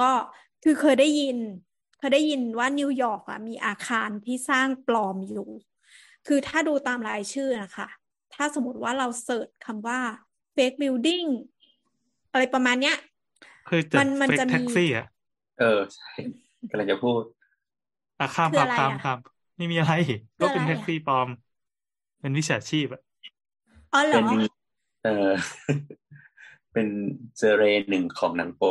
[0.00, 0.10] ก็
[0.64, 1.38] คือเคยได้ยิน
[1.98, 5.48] เคยได้ยินว่านิวยอร์กอะมีอาคารที่สร้างปลอมอยู่
[6.26, 7.88] คือถ้าดูตามรายชื่อนะคะ
[8.34, 9.98] ถ้าสมมติว่าเรา search คำว่า
[10.54, 11.28] fake building
[12.32, 12.96] อะไรประมาณเนี้ย
[13.66, 15.06] คือจะมันมันเฟกจะแท็กมีซี่อะ
[15.58, 16.08] เออใช่
[16.70, 17.22] กำลังจะพูด
[18.18, 19.18] อะข้ามคือข้ามอะไรข้ามอะข้าม
[19.56, 19.92] ไม่มีอะไร
[20.36, 21.28] คือก็อะเป็นไรแท็กอะซี่ปลอม
[22.20, 23.00] เป็นวิชาชีพอะ
[23.92, 24.26] อ๋อเหรเป็อน
[25.02, 25.10] เออ
[26.72, 26.88] เป็น
[27.36, 28.62] เจเรหนึ่งของหนังโป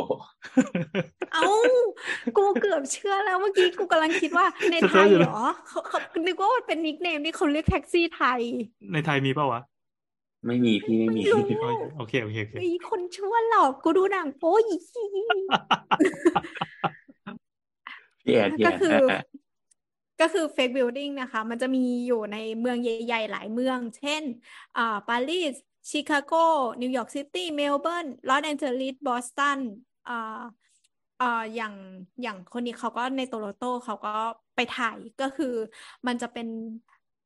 [1.32, 1.42] เอ้า
[2.36, 5.36] กูเกือบเชื่อแล้วเมื่อกี้กูกำลังคิดว่าในจะไทเจอยอยู่เหแล้รวอ
[5.66, 8.42] เขาเขานึกว่ามันเป็นนิกเนมที่เขาเรียกแท็กซี่ไทย
[8.92, 9.60] ในไทยมีเปล่าวะ
[10.46, 14.76] ไม่มีพี่ไม่มีไม่รู้โอเคโอเคโอเคไอ้คนชั่วหลอกกูดูหนังโป๊อี
[18.24, 19.22] พี่แอนพี่ก็แอนคืออะอะ
[20.20, 24.22] ก็คือ fake building นะคะ มันจะมีอยู่ในเมืองใหญ่ ๆ หลายเมือง เช่น
[24.78, 25.54] อ่าปารีส
[25.90, 26.32] ชิคาโก
[26.80, 29.58] นิวยอร์กซิตี้ เมลเบิร์นลอสแอนเจลิสบอสตัน
[30.08, 30.42] อ่า
[31.22, 31.74] อ่าอย่าง
[32.22, 34.14] อย่างคนนี้เขาก็ในโตรอนโตเขาก็
[34.56, 35.54] ไปถ่ายก็คือ
[36.06, 36.48] มันจะเป็น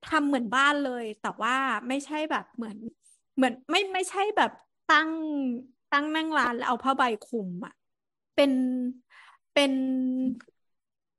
[0.09, 1.57] ทำเหมือนบ้านเลย แต่ว่า
[1.89, 2.77] ไม่ใช่แบบเหมือน
[3.37, 4.53] เหมือนไม่ไม่ใช่แบบ
[4.93, 5.11] ตั้ง
[5.93, 7.75] ตั้งนั่งร้านแล้วเอาผ้าใบคลุมอะ
[8.37, 8.53] เป็น
[9.55, 9.73] เป็น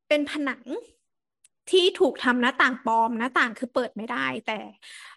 [0.07, 0.64] เป็นผนัง
[1.72, 4.59] ที่ถูกทำหน้าต่างปลอมหน้าต่างคือเปิดไม่ได้ แต่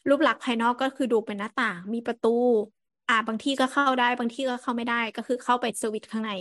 [0.09, 2.37] รูปลักษณ์ภายนอกก็คือดูเป็นหน้าต่าง มีประตู
[3.09, 6.33] อ่า บางที่ก็เข้าได้ บางที่ก็เข้าไม่ได้ ก็คือเข้าไปสวิตช์ข้างใน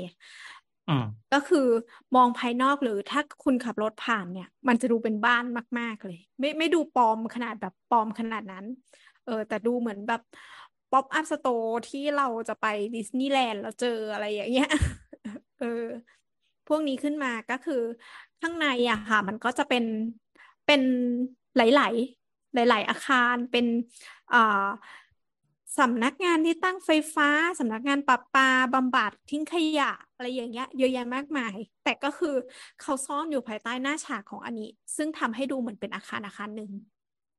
[0.89, 1.67] อืมก็คือ
[2.15, 5.43] มองภายนอกหรือถ้าคุณขับรถผ่านเนี่ย มันจะดูเป็นบ้าน
[5.79, 8.65] มาก ๆ เลย ไม่ไม่ดูปลอมขนาดแบบปลอมขนาดนั้น
[9.25, 10.21] เออ แต่ดูเหมือนแบบ
[10.91, 12.65] pop-up store ที่เราจะไป
[12.95, 14.69] ดิสนีย์แลนด์แล้วเจออะไรอย่างเงี้ย
[15.59, 15.83] เออ
[16.67, 17.81] พวกนี้ขึ้นมาก็คือ
[18.41, 19.85] ข้างในอะค่ะ มันก็จะเป็น
[20.67, 20.81] เป็น
[21.57, 21.93] หลาย
[22.67, 23.65] ๆ หลาย ๆ อาคารเป็น
[24.33, 24.67] อ่า
[25.79, 32.35] สำนักงานที่ตั้งไฟฟ้าสำนักงานประปาบำบัดทิ้งขยะ อะไรอย่างเงี้ยเยอะแยะมากมาย แต่ก็คือ
[32.81, 36.71] เขาซ่อนอยู่ภายใต้หน้าฉากของอันนี้ ซึ่งทำให้ดูเหมือนเป็นอาคารอาคารหนึ่ง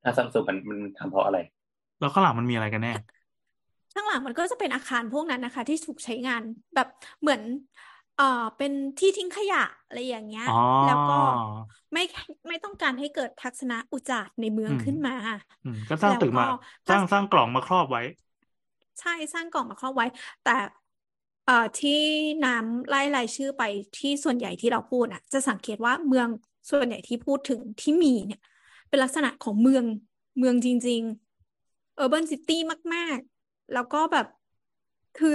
[0.04, 1.38] ถ้าซัมซุงมันมันทำเพราะอะไร
[1.98, 2.90] แล้วข้างหลังมันมีอะไรกันแน่
[3.92, 6.42] ข้างหลังมันก็จะเป็นอาคารพวกนั้นนะคะ ที่ถูกใช้งาน
[6.74, 6.86] แบบ
[7.20, 7.42] เหมือน
[8.14, 8.24] เอ่อ
[8.56, 11.12] เป็นที่ทิ้งขยะอะไรอย่างเงี้ยอ๋อแล้วก็
[11.92, 12.00] ไม่
[12.48, 15.12] ไม่ต้องการให้เกิดทัศนอุจาร์ในเมืองอืมขึ้นมา
[15.62, 16.46] อืมก็สร้างแล้วตึกมาก็
[16.88, 18.00] สร้างถ้าสร้างกล่องมาครอบไว้
[19.00, 20.06] ใช่สร้างกล่องมาครอบไว้
[20.42, 20.50] แต่
[21.44, 21.90] เอ่อที่
[22.44, 23.62] น้ำไล่รายชื่อไป
[23.94, 26.28] ที่ส่วนใหญ่ที่เราพูดอะ จะสังเกตว่าเมือง
[26.70, 28.38] ส่วนใหญ่ที่พูดถึงที่มีเนี่ย
[28.88, 29.84] เป็นลักษณะของเมือง
[30.38, 31.23] เมืองจริง ๆ
[31.98, 32.52] urban city
[32.94, 34.26] มาก ๆ แล้วก็แบบ
[35.14, 35.28] คือ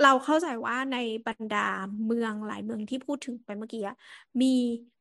[0.00, 0.96] เราเข้าใจว่าใน
[1.26, 1.58] บรรดา
[2.04, 3.96] เมืองหลายเมืองที่พูดถึงไปเมื่อกี้อะ
[4.42, 4.46] มี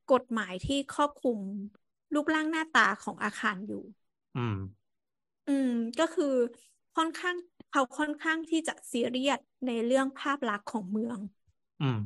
[0.07, 1.39] กฎหมายที่ครอบคลุม
[2.13, 3.77] รูปร่างหน้าตาของอาคารอยู่
[4.35, 4.55] อืม
[5.45, 6.25] อืม ก็คือ
[6.95, 7.35] ค่อนข้าง
[7.69, 11.19] เขาค่อนข้างที่จะซีเรียสในเรื่องภาพลักษณ์ของเมือง
[11.79, 11.97] อืม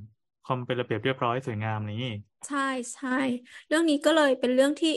[0.46, 1.98] ความเป็นระเบียบเรียบร้อยสวยงามนี้
[2.46, 2.58] ใช่
[2.94, 3.10] ใช่
[3.68, 4.90] เรื่องนี้ก็เลยเป็นเรื่องที่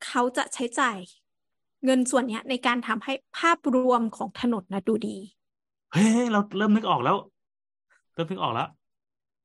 [0.00, 0.98] เขาจะใช้จ่าย
[1.84, 5.16] เงินส่วนเนี้ย ในการทำให้ภาพรวมของถนนนะดูดี
[5.92, 7.16] เฮ้ยเราเริ่มนึกออกแล้ว
[8.14, 8.68] เริ่มนึกออกแล้ว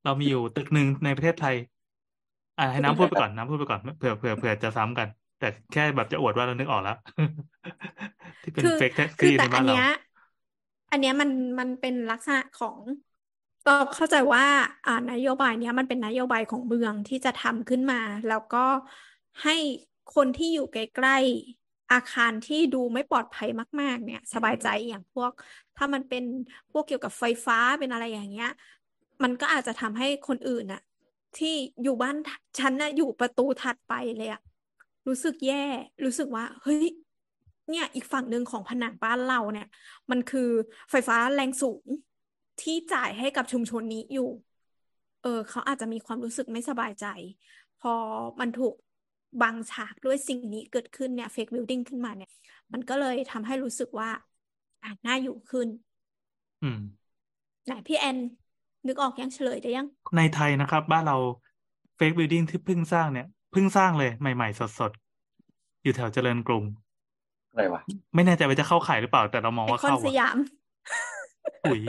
[0.03, 1.55] เรามีอยู่ตึกหนึ่งในประเทศไทย
[2.59, 5.07] อ่าให้น้ำพูดไปก่อนน้ำพูดไปก่อนเผื่อเผื่อเผื่อจะซ้ำกัน
[5.39, 6.97] แต่แค่แบบจะอวดว่าเรานึกออกแล้ว
[8.41, 9.85] ที่เป็นคือเฟกแท็กคือซี่ในแต่บ้าอันนเราเนี้ย
[10.91, 11.29] อันเนี้ยมัน
[11.59, 12.77] มันเป็นลักษณะของ
[13.67, 14.45] ก็เข้าใจว่า
[14.87, 18.65] อ่านโยบายเนี้ยมันเป็นนโยบายของเมืองที่จะทำขึ้นมา แล้วก็
[19.43, 19.55] ให้
[20.15, 21.56] คนที่อยู่ใกล้ๆ
[21.93, 23.49] อาคารที่ดูไม่ปลอดภัย
[23.81, 25.31] มาก ๆ เนี่ย สบายใจอย่างพวก
[25.77, 26.23] ถ้ามันเป็น
[26.71, 28.51] พวกเกี่ยวกับไฟฟ้าเป็นอะไรอย่างเงี้ย
[29.23, 30.81] มันก็อาจจะทำให้คนอื่นน่ะ
[31.37, 32.15] ที่อยู่บ้าน
[32.59, 34.41] ฉันน่ะอยู่ประตูถัดไปเลยอะ
[35.07, 35.65] รู้สึกแย่
[36.05, 36.87] รู้สึกว่า เฮ้ย
[37.69, 39.67] เนี่ย อีกฝั่งหนึ่งของผนังบ้านเราเนี่ย
[40.11, 40.49] มันคือ
[40.89, 41.85] ไฟฟ้าแรงสูง
[42.61, 44.29] ที่จ่ายให้กับชุมชนนี้อยู่
[45.23, 47.05] เออ เขาอาจจะมีความรู้สึกไม่สบายใจ
[47.81, 47.93] พอ
[48.39, 48.75] มันถูก
[49.41, 52.29] บังฉากด้วยสิ่งนี้เกิดขึ้นเนี่ย fake building ขึ้นมาเนี่ย
[52.73, 54.09] มันก็เลยทำให้รู้สึกว่า
[54.83, 55.67] อะน่าอยู่ขึ้น
[56.61, 56.77] อืม
[57.65, 58.17] ไหนพี่แอน
[58.87, 61.17] นึกออกยังเฉลยได้ยัง ในไทยนะครับ บ้านเรา
[61.95, 66.63] fake building ที่เพิ่งสร้างเนี่ยเพิ่งสร้างเลยใหม่ ๆ สดๆ อยู่แถวเจริญกรุง
[67.49, 67.81] อะไรวะ
[68.15, 70.37] ไม่แน่ใจว่าจะเข้าข่ายหรือเปล่า แต่เรามองว่าคอนเข้าอะไอคอนสยาม
[71.65, 71.81] อุ๊ย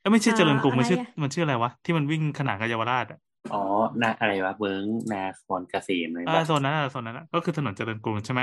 [0.00, 3.18] เอ้ยไม่ใช่เอ่อเจริญกรุงมันชื่ออะไรอะมันชื่ออะไรวะที่มันวิ่งขนานกับเยาวราชอะ
[3.52, 3.58] อ๋อ
[4.02, 8.42] นาอะไรวะเบิงนาคอนเกษมอะไรอ่าปะโซนนั้นอะโซนนั้นอะก็คือถนนเจริญกรุงใช่ไหม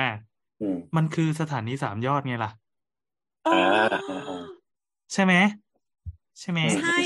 [0.61, 2.49] อืมมันคือสถานีสามยอดไงล่ะ
[3.45, 3.57] อ๋ออ่า
[3.93, 4.35] อ่าอ่า
[5.13, 5.33] ใช่ไหม
[6.41, 6.97] ใช่ไหมใช่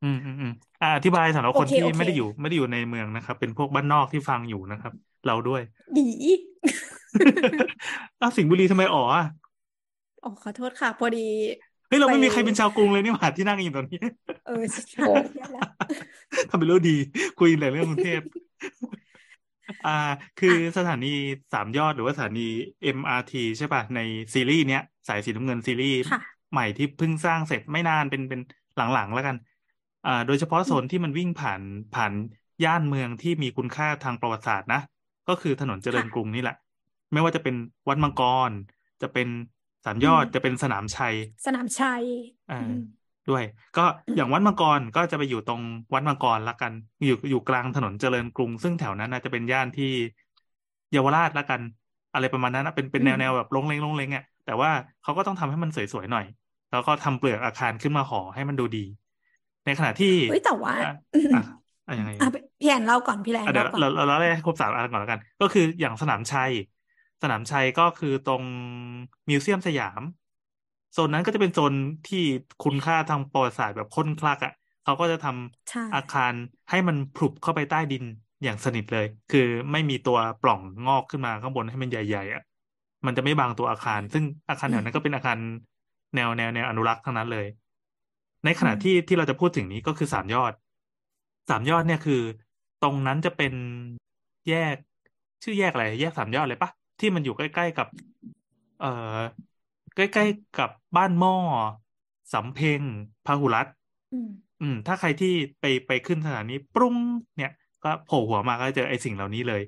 [0.00, 0.50] อืมอืมอืม
[0.80, 4.92] อ่าอธิบายสำหรับคนโอเคที่โอเคไม่ได้อยู่ ไม่ได้อยู่ในเมืองนะครับ เป็นพวกบ้านนอกที่ฟังอยู่นะครับ
[5.24, 5.60] เราด้วย
[5.96, 6.06] ดี
[8.20, 9.24] อ้าวสิงห์บุรีทำไมอ๋ออะ
[10.22, 11.18] อ๋อขอโทษค่ะ พอดี
[11.90, 14.00] เฮ้ยเราไม่ไปมีใครเป็นชาวกรุงเลยนี่หว่าที่นั่งกันอยู่ตรงนี้
[14.46, 15.00] เออใช่ใช่
[15.52, 15.68] แล้ว
[16.50, 16.96] ทำเป็นเรื่องดี
[17.38, 18.20] คุยแต่เรื่องกรุงเทพ
[19.86, 19.98] อ่า
[20.40, 21.12] คือสถานี
[21.52, 22.48] สามยอดหรือว่าสถานี
[22.96, 24.00] MRT ใช่ป่ะ ใน
[24.34, 26.20] ซีรีส์เนี้ย สายสีน้ำเงินซีรีส์ค่ะ
[26.52, 28.40] ใหม่ที่เพิ่งสร้างเสร็จไม่นานเป็นเป็น
[28.76, 29.36] หลังๆแล้วกัน
[30.06, 31.60] อ่า โดยเฉพาะโซนที่มันวิ่งผ่าน
[31.94, 32.12] ผ่าน
[32.64, 34.80] ย่านเมืองที่มีคุณค่าทางประวัติศาสตร์นะ
[35.28, 36.56] ก็คือถนนเจริญค่ะกรุงนี่แหละ
[37.12, 37.54] ไม่ว่าจะเป็น
[37.88, 38.50] วัดมังกร
[39.02, 39.28] จะเป็น
[39.84, 41.14] สามยอดอืมจะเป็นสนามชัย
[41.44, 42.04] สนามชัย
[42.48, 42.76] อ่าอืม
[43.26, 43.42] ด้วย
[43.74, 43.80] ก็
[44.16, 45.62] อย่างวัดมังกรก็จะไปอยู่ตรง
[45.94, 46.72] วัดมังกรละกัน
[47.04, 49.86] อยู่อยู่กลางถนนเจริญกรุง ซึ่งแถวนั้นน่าจะเป็นย่านที่
[50.90, 51.60] เยาวราชละกัน
[52.12, 54.70] อะไรประมาณนั้นนะเป็นเป็นแนวอืมแนวแบบลงเลงลงเลงอะแต่ว่า
[55.02, 56.24] เขาก็ต้องทำให้มันสวยๆหน่อย
[56.70, 58.78] แล้วก็ทำเปลือกอาคารขึ้นมาห่อให้มันดูดี
[59.64, 60.84] ในขณะที่เฮ้ยแต่ว่าอะ
[61.32, 61.38] อะ
[61.86, 62.28] อะยังไงอะ
[62.58, 66.52] พี่แอนเล่าก่อนพี่แอนอะเดี๋ยวเล่าก่อนเราเราเราไล่ให้ครบสามอันก่อนแล้วกัน ก็คืออย่างสนามชัย
[67.22, 68.44] สนามชัยก็คือตรง
[69.30, 70.02] มิวเซียมสยาม
[70.92, 71.74] โซนนั้นก็จะเป็นโซน
[72.06, 72.18] ที่
[72.60, 74.52] คุณค่าทางประวัติศาสตร์แบบค้นคลักอะ
[74.82, 76.34] เขาก็จะทำใช่อาคาร
[76.70, 78.04] ให้มันพลุบเข้าไปใต้ดิน
[78.42, 79.40] อย่างสนิทเลย คือ
[79.72, 82.42] ไม่มีตัวปล่องงอกขึ้นมาข้างบนให้มันใหญ่ๆอะ
[83.06, 85.38] มันจะไม่บังตัวอาคาร ซึ่งอาคารแถวนั้นก็เป็นอาคาร
[86.14, 87.46] แนวแนวแนวอนุรักษ์ทั้งนั้นเลย
[88.44, 90.52] ในขณะที่ที่เราจะพูดถึงนี้ก็คือสามยอด
[91.48, 92.14] สามยอดเนี่ยคือ
[92.80, 93.52] ตรงนั้นจะเป็น
[94.48, 94.76] แยก
[95.42, 96.70] ชื่อแยกอะไร แยกสามยอดเลยปะ
[97.00, 97.86] ที่มันอยู่ใกล้ๆกับ
[98.78, 98.86] เอ่อ
[99.94, 101.34] ใกล้ๆกับบ้านหม้อ
[102.32, 102.82] สำเพ็ง
[103.24, 103.74] พหุรัตน์
[104.12, 104.28] อืม
[104.60, 106.96] อืม ถ้าใครที่ไปไปขึ้นสถานีปรุ้ง
[107.36, 107.52] เนี่ย
[107.84, 109.62] ก็โผล่หัวมาก็จะเจอไอ้สิ่งเหล่านี้เลย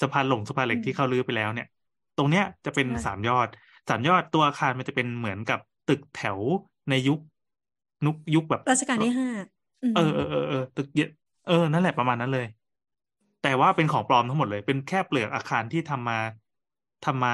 [0.00, 1.66] สะพานหลงสะพานเหล็กอืมที่เขาลื้อไปแล้วเนี่ย
[2.16, 3.48] ตรงเนี้ยจะเป็นใช่สามยอด
[3.88, 5.58] สามยอดตัวอาคารมันจะเป็นเหมือนกับ
[5.88, 6.38] ตึกแถว
[6.90, 7.18] ในยุค
[8.06, 9.28] นุกยุคแบบรัชกาลที่ห้า
[9.82, 11.00] อืมเออเออเออเออตึกเย
[11.46, 12.46] เออนั่นแหละประมาณนั้นเลย
[13.42, 16.18] แต่ว่าเป็นของปลอมทั้งหมดเลย เป็นแค่เปลือกอาคารที่ทำมา
[17.04, 17.32] ทำมา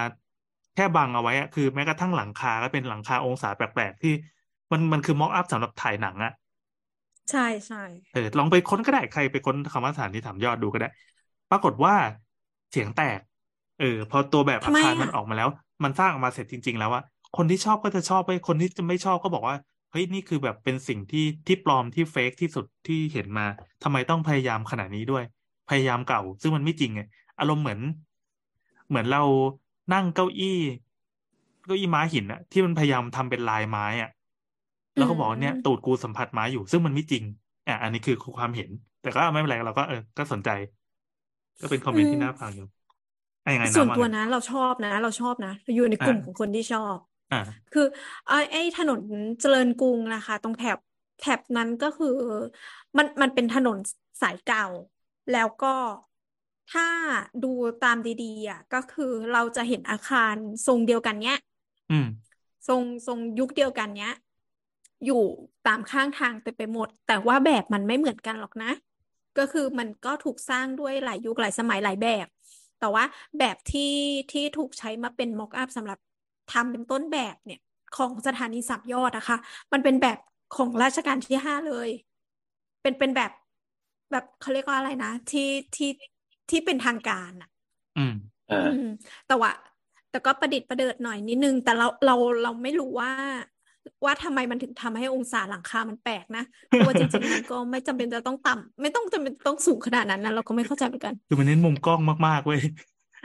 [0.75, 4.13] แค่บังเอาไว้อะคือแม้กระทั่งหลังคาก็เป็นหลังคาองศาแปลกๆที่
[4.73, 6.33] มันมันคือม็อกอัพสำหรับถ่ายหนังอะ
[7.31, 10.89] ใช่ใช่เออลองไปค้นก็ได้ใครไปค้นคำว่าสถานที่ถามยอดดูก็ได้
[11.51, 11.95] ปรากฏว่า
[12.71, 13.21] เสียงแตก
[13.81, 15.49] เออ พอตัวแบบทำอาไมคารมันอะออกมาแล้ว
[15.85, 17.03] มันสร้างออกมาเสร็จจริง ๆ แล้วว่า
[17.37, 19.57] คนที่ชอบก็จะชอบไปคนที่จะไม่ชอบก็บอกว่า
[19.91, 23.47] เฮ้ยนี่คือแบบเป็นสิ่งที่ที่ปลอมที่เฟกที่สุดที่เห็นมา
[23.83, 25.25] ทำไมต้องพยายามขนาดนี้ด้วย
[25.69, 27.01] พยายามเก่า ซึ่งมันไม่จริงไง
[27.39, 27.81] อารมณ์เหมือน
[28.95, 29.21] เหมือนเรา
[29.93, 30.49] นั่งเก้าอี้
[31.65, 34.11] เก้าอี้ม้าหินอะที่มันพยายามทำเป็นลายไม้อะ
[34.97, 37.25] แล้วก็บอกว่าเนี่ยตูดกูสัมผัสไม้อยู่ ซึ่งมันไม่จริง
[37.69, 38.71] อะอันนี้คือความเห็น
[39.03, 40.49] แต่ก็ไม่เป็นไรเราก็เออก็สนใจ
[41.61, 42.67] ก็เป็นคอมเมนต์ที่น่าฟังอยู่
[43.45, 46.99] อะยังไงส่วนน้ำว่าตัวไงนะเราชอบนะ เราชอบนะเราอยู่ในกลุ่มอ่าของคนที่ชอบ
[47.31, 47.39] อ่า
[47.73, 47.83] คือ
[48.27, 49.01] ไอ้ไอ้ถนน
[49.41, 50.79] เจริญกรุงนะคะ ตรงแถบ
[51.19, 52.07] แถบนั้นก็คือ
[52.97, 53.79] มันมันเป็นถนน
[54.21, 54.63] สายเก่า
[55.31, 55.67] แล้วก็
[56.73, 56.87] ถ้า
[57.45, 57.53] ดู
[57.85, 60.35] ตามดีๆอะก็คือเราจะเห็นอาคาร
[60.67, 61.39] ทรงเดียวกันเนี้ย
[61.91, 62.07] อืม
[62.69, 64.15] ทรงทรงยุคเดียวกันเนี้ย
[65.05, 65.23] อยู่
[65.67, 68.73] ตามข้างทางเต็มไปหมด แต่ว่าแบบมันไม่เหมือนกันหรอกนะ
[69.39, 72.27] ก็คือมันก็ถูกสร้างด้วยหลายยุคหลายสมัยหลายแบบ
[72.81, 73.05] แต่ว่า
[73.39, 73.93] แบบที่
[74.33, 75.99] ที่ถูกใช้มาเป็นม็อกอัพสำหรับ
[76.53, 77.61] ทำเป็นต้นแบบเนี่ย
[77.97, 79.37] ของสถานีสับยอดนะคะ
[79.73, 80.19] มันเป็นแบบ
[80.57, 81.89] ของรัชกาลที่ห้าเลย
[82.83, 83.31] เป็นเป็นแบบ
[84.11, 85.89] แบบเขาเรียกว่าอะไรนะ ที่ที่
[86.51, 87.49] ที่เป็นทางการอะ
[87.97, 88.13] อืม
[88.51, 88.79] อ่าอืม
[89.27, 89.51] แต่ว่า
[90.11, 93.11] แต่ก็ประดิษฐ์ประเดิดหน่อยนิดนึง แต่เราเราเราไม่รู้ว่า
[94.05, 102.61] ว่าทำไมมันถึงทำให้องศาหลังคามันแปลกนะเพราะว่าจริงๆมันก็ไม่จำเป็นจะต้องต่ำไม่ต้องจำเป็นต้องสูงขนาดนั้นนะเราก็ไม่เข้าใจเหมือนกัน คือมันเน้นมุมกล้องมากๆเว้ย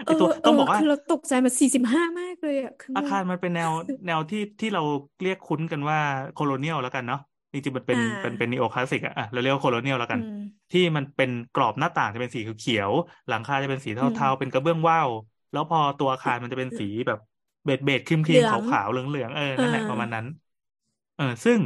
[0.06, 3.72] เอไอตัวเอเอต้องบอกว่าคือเราตกใจมาสี่สิบห้ามากเลยอะคืออาคารมันเป็นแนว
[4.06, 4.82] แนวที่ที่เรา
[5.22, 5.98] เรียกคุ้นกันว่า
[6.32, 7.20] colonial แล้วกันเนาะ
[7.54, 10.36] จริงๆมันเป็นอ่าเป็นเป็นนีโอคลาสสิกอะอะเราเรียกว่า colonial แล้วกันอืม
[10.72, 15.10] ที่มันเป็นกรอบหน้าต่างจะเป็นสีเขียวๆหลังคาจะเป็นสีอืมเทาๆเป็นกระเบื้องว่าว
[15.52, 17.18] แล้วพอตัวอาคารมันจะเป็นสีแบบ
[17.66, 20.26] beige beige ครีมครีเหลืองขาวๆเหลืองๆเออนั่นแหละเออประมาณนั้น
[21.16, 21.60] เออซึ่ง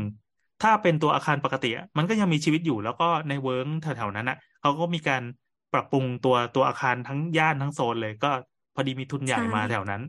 [0.59, 5.23] ถ้าเป็นตัวอาคารปกติอะมันก็ยังมีชีวิตอยู่แล้วก็ในเวิร์กแถวๆนั้นอะเขาก็มีการ
[5.71, 8.27] ปรับปรุงตัวตัวอาคารทั้งย่านทั้งโซนเลยก็
[8.73, 10.01] พอดีมีทุนใหญ่ใช่มาแถวนั้น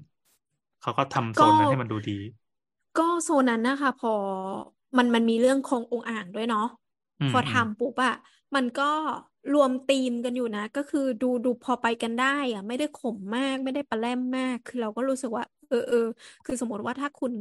[0.81, 2.13] เขาก็ทำโซก็นนั้นให้มันดูดี
[2.97, 4.15] ก็โซนนั้นนะคะพอ
[4.99, 6.61] มันมันมีเรื่องขององค์อ่างด้วยเนาะ
[7.21, 8.13] อืมพออืมทำปุ๊บอะ
[8.55, 8.83] มันก็
[9.53, 15.99] รวมธีมกันอยู่นะ ก็คือดูดูพอไปกันได้อะไม่ได้ขมมากไม่ได้ปลาแรมมาก คือเราก็รู้สึกว่า เออเออ
[16.45, 17.33] คือสมมติว่าถ้าคุณ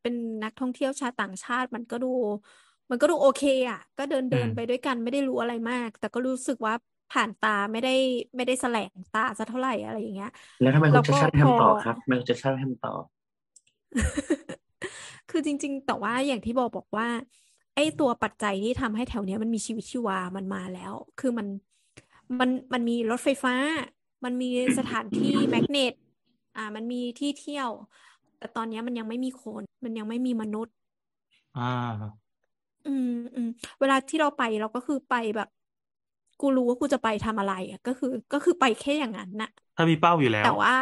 [0.00, 2.06] เป็นนักท่องเที่ยวชาวต่างชาติ มันก็ดู
[2.90, 3.40] มันก็ดูโอเค
[3.70, 6.74] อะก็เดินอืเดินมไปด้วยกันไม่ได้รู้อะไรมาก แต่ก็รู้สึกว่า
[7.10, 7.90] ผ่านตาไม่ได้
[8.36, 10.28] ไม่ได้แสลงตาสักเท่าไหร่อะไรอย่างเงี้ย
[10.60, 12.94] แล้วทำไมคุแล้ณวจะก็ชาติพอทำต่อครับทำไมคุณจะชาติทำต่อ
[15.32, 17.08] คือจริง ๆ แต่ว่าอย่างที่บอกบอกว่า
[17.74, 21.48] ไอ้ตัวปัจจัยที่ทำให้แถวเนี้ยมันมีชีวิตชีวามันมาแล้ว คือมัน
[22.40, 23.54] มันมันมีรถไฟฟ้า
[24.24, 24.46] มันมี
[24.78, 25.94] สถานที่แมกเนต
[26.56, 27.70] อ่า มันมีที่เที่ยว
[28.38, 30.74] แต่ตอนเนี้ยมันยังไม่มีคน มันยังไม่มีมนุษย์
[31.54, 32.22] อ่า
[32.84, 33.46] อืมอืม
[33.80, 35.48] เวลาที่เราไปเราก็คือไปแบบ
[36.38, 40.72] กูรู้ว่ากูจะไปทำอะไรอะก็คือ ก็คือไปแค่อย่างนั้นน่ะ ถ้ามีเป้าอยู่แล้ว แต่ว่า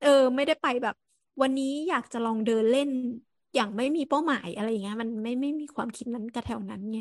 [0.00, 0.94] เออ ไม่ได้ไปแบบ
[1.42, 2.90] วันนี้อยากจะลองเดินเล่น
[3.54, 7.00] อย่างไม่มีเป้าหมายอะไรอย่างเงี้ย มันไม่ไม่มีความคิดนั้นกับแถวนั้นไง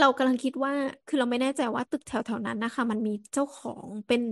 [0.00, 0.72] เรากำลังคิดว่า
[1.08, 4.22] คือเราไม่แน่ใจว่าตึกแถวแถวนั้นนะคะ มันมีเจ้าของเป็น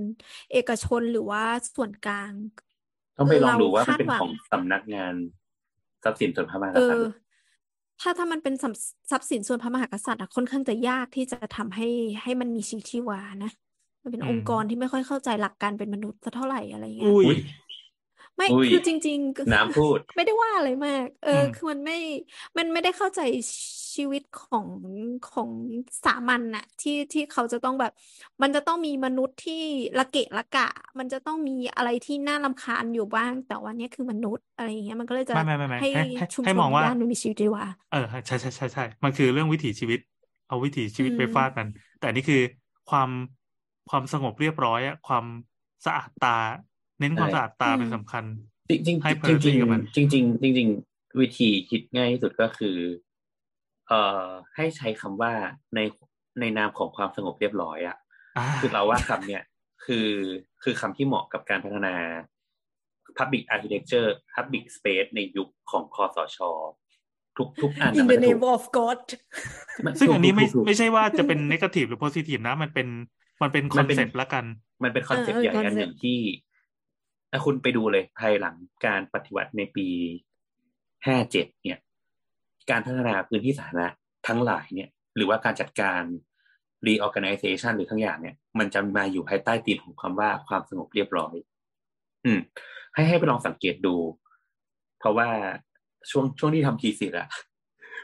[0.53, 1.43] เอกชนหรือว่า
[1.77, 2.33] ส่วนกลาง
[3.17, 5.15] ต้องไปลองเราดูว่ามันคาดเป็นหวัของงสำนักงาน
[6.05, 7.07] ทรัพย์สินส่วนพระมหากเอษัตอริย์
[8.01, 8.81] ถ้าถ้ามันเป็นทรัพย์
[9.11, 11.89] ทรัพย์สินส่วนพระมหากษัตริย์อะค่อนข้างจะยากที่จะทำให้
[12.23, 13.51] ให้มันมีชีวิตชีวานะ
[14.03, 17.39] มันเป็นอืองมค์กรที่ไม่ค่อยเข้าใจหลักการเป็นมนุษย์สักเท่าไหร่อะไรเงี้ยอุ้ยอุ้ย
[18.41, 21.95] ไม่อุ้ยคือจริงๆก็น้ำพูด ไม่ได้ว่าอะไรมาก เออือมคือมันไม่
[22.59, 23.21] มันไม่ได้เข้าใจ
[23.97, 24.69] ชีวิตของ
[25.25, 25.51] ของ
[26.05, 27.93] สามัญน่ะ ที่ที่เขาจะต้องแบบ
[28.43, 29.55] มันจะต้องมีมนุษย์ที่
[29.97, 30.63] ละเกะละกะ
[30.99, 39.99] มันจะต้องมีอะไรที่น่ารำคาญอยู่บ้าง แต่วันนี้คือมนุษย์อะไรอย่างเงี้ยมันก็เลยจะไม่ไม่ไม่ไม่ให้ให้ให้ชุมให้ชมนองว่าย่านมันมีชีวิตชีวาเออใช่ใช่ใช่ใช่มันคือเรื่องวิถีชีวิต
[40.47, 41.69] เอาวิถีชีวิตอืมไปฟาดมัน
[41.99, 42.39] แต่นี่คือ
[42.87, 43.11] ความ
[43.89, 45.25] ความสงบเรียบร้อยอะความ
[45.87, 46.29] สะอาดตา
[47.01, 48.25] เน้นความใช่สะอาดตาเป็นสำคัญ
[48.71, 52.77] จริงจริงให้จริงจริ priority งกับมันจริงจริงจริงจริงๆวิธีคิดง่ายที่สุดก็คือ
[53.89, 55.33] เอ่อ ให้ใช้คำว่า
[55.75, 55.81] ใน
[56.41, 57.97] ในนามของความสงบเรียบร้อยอะ
[58.37, 59.43] อ่าคือเราว่าคำเนี่ย
[59.85, 60.09] คือ
[60.63, 61.95] คือคำที่เหมาะกับการพัฒนา
[63.19, 66.39] Public Architecture Public Space ในยุคของคสช.
[67.37, 69.01] ทุกทุกอัน In นะมัน the จะถูก name of God
[69.85, 72.89] มันซึ่งถูกอันนี้ไม่ถูกถูกไม่ใช่ว่าจะเป็น negative หรือ positive นะ มันเป็น
[73.43, 74.45] มันเป็นมันเป็น concept ละกัน
[74.83, 76.19] มันเป็น concept ใหญ่เอออันหนึ่ง concept ที่
[77.31, 78.57] ถ้าคุณไปดูเลยภายหลัง
[78.87, 79.87] การปฏิวัติในปี
[81.07, 81.79] ห้าเจ็ดเนี่ย
[82.71, 83.89] การพัฒนาพื้นที่สาธารณะ
[84.29, 86.03] ทั้งหลายเนี่ย หรือว่าการจัดการ
[86.87, 91.35] reorganization หรือทั้งอย่างเนี่ย มันจะมาอยู่ภายใต้ตีมของคำว่าความสงบเรียบร้อย
[92.25, 92.41] อืม
[92.95, 93.97] ให้ให้ไปลองสังเกตดู
[94.99, 95.29] เพราะว่า
[96.11, 97.29] ช่วงช่วงที่ทำ thesis อะ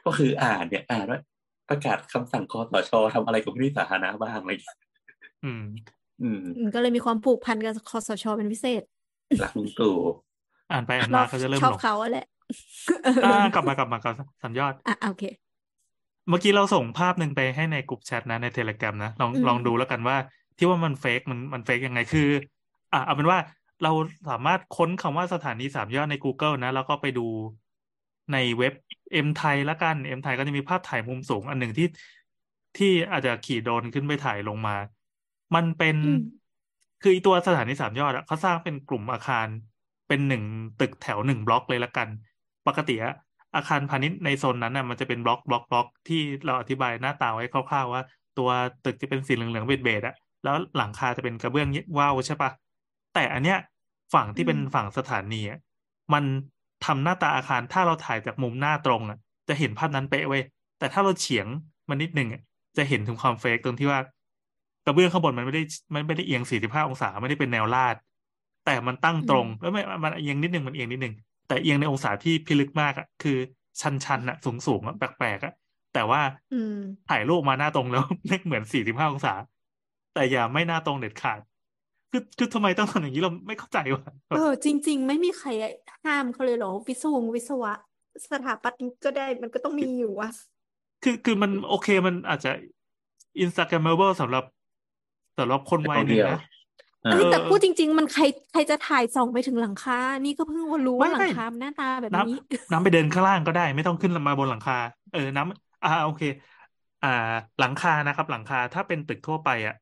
[0.07, 1.21] ก็คืออ่านเนี่ย อ่านว่า
[1.69, 4.79] ประกาศคำสั่งคสช.ทำอะไรกับพื้นที่สาธารณะบ้างอะไรอย่างเงี้ย
[5.45, 5.65] อืม
[6.23, 8.83] อืม อืม ก็เลยมีความผูกพันกับคอสชเป็นพิเศษ
[9.43, 9.95] รักลุงตู่
[10.71, 12.27] อ่านไปอ่านชอมาบก็จะเริ่มชอหบลงเขาอะแหละ
[13.25, 15.25] อ่ากลับมากลับมากลับสัญญอดอะโอเค
[16.29, 20.17] เมื่อกี้เราส่งภาพหนึ่งไปให้ในกลุ่มแชทนะในเทเลกร m นะลองอืมลองดูแล้วกันว่า
[20.57, 22.29] ที่ว่ามันเฟกมันมันเฟกยังไงคือ
[22.93, 23.39] อะเอาเป็นว่า
[23.83, 23.93] เรา
[24.29, 27.27] สามารถค้นคำว่าสถานีสามยอดใน Google นะ แล้วก็ไปดู
[28.33, 28.75] ในเว็บ
[29.27, 31.87] M ไทยละกัน M ไทยก็จะมีภาพถ่ายมุมสูงอันหนึ่งที่
[32.77, 34.77] ที่อาจจะขี่โดรนขึ้นไปถ่ายลงมา
[35.55, 36.19] มันเป็นอืม
[37.03, 39.47] คืออีตัวสถานีสามยอดอะเขาสร้างเป็นกลุ่มอาคาร
[40.09, 40.43] เป็นหนึ่ง
[40.81, 42.09] ตึกแถวหนึ่งบล็อกเลยละกัน
[42.67, 43.15] ปกติอะ
[43.57, 48.03] อาคารพาณิชย์ในโซนนั้นน่ะมันจะเป็นบล็อกบล็อกบล็อกที่เราอธิบายหน้าตาไว้คร่าวๆว่า
[48.39, 48.51] ตัว
[48.85, 51.69] ตึกจะเป็นสีเหลืองๆเบจๆอะแล้วหลังคาจะเป็นกระเบื้อง
[51.99, 52.51] ว่าวใช่ปะ
[53.15, 53.59] แต่อันเนี้ย
[54.15, 55.59] ฝั่งที่เป็นอืมฝั่งสถานีอะ
[56.13, 56.25] มัน
[56.87, 59.19] ทำหน้าตาอาคารถ้าเราถ่ายจากมุมหน้าตรงอะ
[59.49, 60.43] จะเห็นภาพนั้นเป๊ะเว้ย
[60.79, 61.47] แต่ถ้าเราเฉียง
[61.89, 62.43] มันนิดนึงอะ
[62.77, 64.01] จะเห็นถึงความเฟกตรงที่ว่า
[64.87, 65.63] กระเบื้องข้างบนมันไม่ได้
[65.95, 67.97] มันไม่ได้เอียง45องศาไม่ได้เป็นแนวลาด
[68.67, 71.15] แต่มันตั้งตรงอืมแล้วไม่มันเอียงนิดนึงมันเอียงนิดนึง
[71.49, 73.37] แต่เอียงในองศาที่พิลึกมากอะคือ
[73.81, 75.53] ชันชันๆอะสูงสูงๆอะแปลกๆอะ
[75.95, 76.21] แต่ว่า
[76.53, 76.77] อืม
[77.09, 79.35] ถ่ายรูปมาหน้าตรงแล้วไม่เหมือน45องศา
[80.15, 81.41] แต่อย่าไม่หน้าตรงเด็ดขาด
[82.11, 84.03] คือคือทำไมต้องทำอย่างนี้เราไม่เข้าใจว่ะ
[84.37, 85.49] เออจริง ๆ ไม่มีใคร
[86.05, 87.73] ห้ามเขาเลยเหรอวิศวงวิศวะ
[88.31, 90.29] สถาปัตย์ก็ได้มันก็ต้องมีอยู่วะ
[91.03, 92.51] คือคือมันโอเคมันอาจจะ
[93.45, 94.45] Instagrammable สำหรับสำหรับ
[95.71, 96.39] คนวัยหนึ่งนะ
[97.05, 98.23] เอเอ้ยอแต่พูดจริง ๆ มันใคร
[98.53, 104.75] ใครจะถ่ายส่องไปถึงหลังคา นี่ก็เพิ่งรู้ไม่ว่าหลัไม่งคามันหน้าตาแบบน้นี้ำน้ำไปเดินข้างล่างก็ได้ ไม่ต้องขึ้นมาบนหลังคา
[105.13, 106.23] เออน้ำอ่าโอเค
[107.03, 107.09] อ่า
[107.61, 109.75] หลังคานะครับ หลังคาถ้าเป็นตึกทั่วไปอะ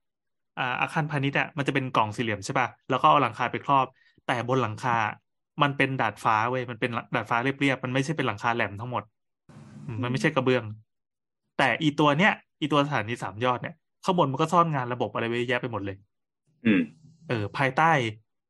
[0.58, 3.86] อ่าอาคารพาณิชย์อะมันจะเป็นกล่องสี่เหลี่ยมใช่ป่ะแล้วก็เอาหลังคาไปครอบ
[4.24, 4.96] แต่บนหลังคา
[5.62, 9.02] มันเป็นดาดฟ้าเว้ยมันเป็นดาดฟ้าเรียบๆมันไม่ใช่เป็นหลังคาแหลมทั้งหมด
[9.86, 10.64] อืมมันไม่ใช่กระเบื้อง
[11.58, 13.74] แต่อีตัวเนี้ยอีตัวสถานีสามยอดเนี่ย
[14.04, 15.96] ข้างบนมันก็ซ่อนงานระบบอะไรไว้เยอะแยะไปหมดเลย
[16.64, 16.80] อืม
[17.28, 17.90] เออ ภายใต้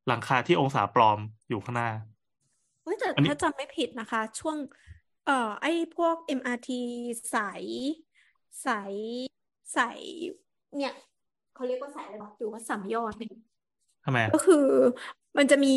[0.07, 1.88] หลังคาที่องศาปลอมอยู่ข้างหน้า
[2.82, 4.57] เฮ้ยแต่อันนี้ถ้าจำไม่ผิดนะคะ ช่วง
[5.24, 6.80] เอ่อ ไอ้พวก MRT
[7.34, 7.64] สาย
[8.64, 8.94] สาย
[9.76, 10.00] สาย
[10.76, 10.92] เนี่ย
[11.52, 13.30] เขาเรียกว่าสายอะไรวะหรือว่าสามยอดเนี่ย
[14.05, 14.57] ทำไมอะก็คือ
[15.38, 15.68] มันจะมี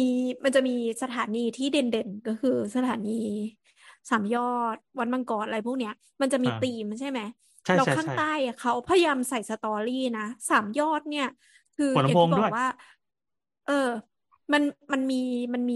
[0.46, 0.72] มันจะมี
[1.02, 3.12] สถานีที่เด่นๆ ก็คือสถานี
[4.10, 4.42] สามยอ
[4.76, 7.20] ด วัดมังกรอะไรพวกเนี้ย มันจะมีอ่าธีมใช่ไหม
[7.68, 11.26] ใช่แล้วใช่ข้างใช่ใต้อะเขาพยายามใส่สตอรี่นะสามยอดเนี่ย
[11.74, 12.66] คือหัวอย่างลำโพงที่บด้อวยกว่า
[13.66, 13.74] เออ
[14.52, 14.64] มัน
[14.94, 15.16] มันมี
[15.54, 15.76] มันมี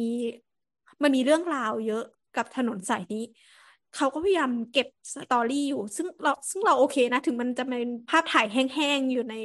[1.03, 3.23] มันมีเรื่องราวเยอะกับถนนสายนี้
[3.95, 9.35] เขาก็พยายามเก็บ story อยู่ ซึ่งเราซึ่งเราโอเคนะ ถึงมันจะเป็นภาพถ่ายแห้งๆ อยู่ใน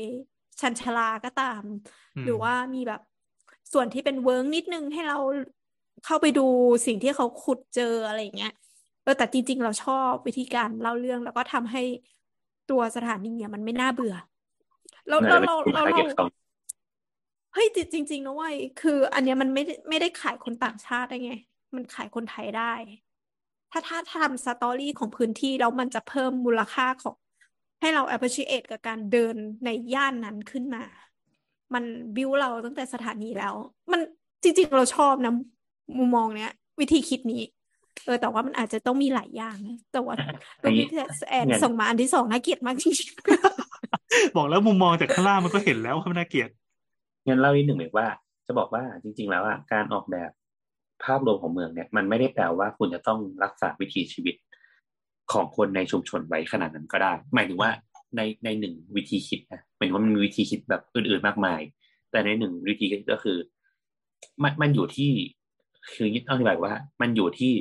[0.60, 1.64] ชานชาลาก็ตาม
[2.16, 3.00] อืมหรือว่ามีแบบ
[3.72, 5.16] ส่วนที่เป็น work นิดนึงให้เรา
[6.04, 6.40] เข้าไปดู
[6.86, 8.50] สิ่งที่เขาขุดเจออะไรอย่างเงี้ย
[9.02, 11.80] เออแต่จริง ๆ เราชอบวิธีการเล่าเรื่องแล้วก็ทำให้
[12.70, 14.16] ตัวสถานีเนี่ยมันไม่น่าเบื่อ
[15.08, 16.26] แล้วน่าแล้วจะเป็นเรากลุ่มแล้ว target เราเขา
[17.54, 21.32] เฮ้ยจริงๆนะเว้ยคือ อันเนี้ยมันไม่ได้ไม่ได้ขายคนต่างชาติได้ไง
[21.74, 22.72] มันขายคนไทยได้
[23.70, 27.16] ถ้าถ้าถ้าทำสตอรี่ของพื้นที่แล้วมันจะเพิ่มมูลค่าของ
[27.80, 30.84] ให้เรา appreciate กับการเดินในย่านนั้นขึ้นมา
[31.74, 31.84] มัน
[32.16, 33.54] บิวเราตั้งแต่สถานีแล้ว
[33.92, 34.00] มัน
[34.42, 35.34] จริง ๆ เราชอบนะ
[35.98, 37.42] มุมมองเนี้ย วิธีคิดนี้
[38.04, 40.14] เออแต่ว่ามันอาจจะต้องมีหลายอย่างนะแต่ว่า
[40.62, 40.98] อัรูนปนี้ที่
[41.28, 43.10] แอนเนี่ยส่งมาอันที่สองน่าเกลียดมากจริง
[44.36, 46.50] บอกแล้วมุมมองจากข้างล่างมันก็เห็นแล้วว่ามันน่าเกลียด
[47.26, 48.06] งั้นเล่านิดหนึ่งเลยว่า
[48.46, 50.30] จะบอกว่าจริง ๆ แล้วอะการออกแบบ
[51.04, 54.34] ภาพรวมของเมืองเนี่ย มันไม่ได้แปลว่าคุณจะต้องรักษาวิถีชีวิต
[55.32, 57.70] ของคนในชุมชนไว้ขนาดนั้นก็ได้ หมายถึงว่า
[58.16, 61.60] ในในหนึ่งวิธีคิดนะหมายถึงว่ามันมีวิธีคิดแบบอื่นๆมากมาย
[62.10, 63.38] แต่ในหนึ่งวิธีคิดก็คือ
[64.42, 65.10] มันมันอยู่ที่
[65.94, 67.52] คือยึดอธิบายว่า มันอยู่ที่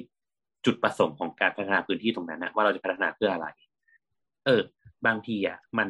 [0.66, 3.48] จุดประสงค์ของการพัฒนาพื้นที่ตรงนั้นนะว่าเราจะพัฒนาเพื่ออะไร
[4.46, 4.62] เออ
[5.06, 5.90] บางทีอะมัน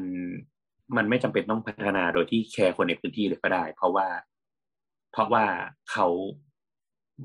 [0.97, 4.07] มันไม่จำเป็นต้องพัฒนาโดยที่แคร์คนในพื้นที่เลยก็ได้ เพราะว่า
[5.11, 5.45] เพราะว่า
[5.91, 6.07] เขา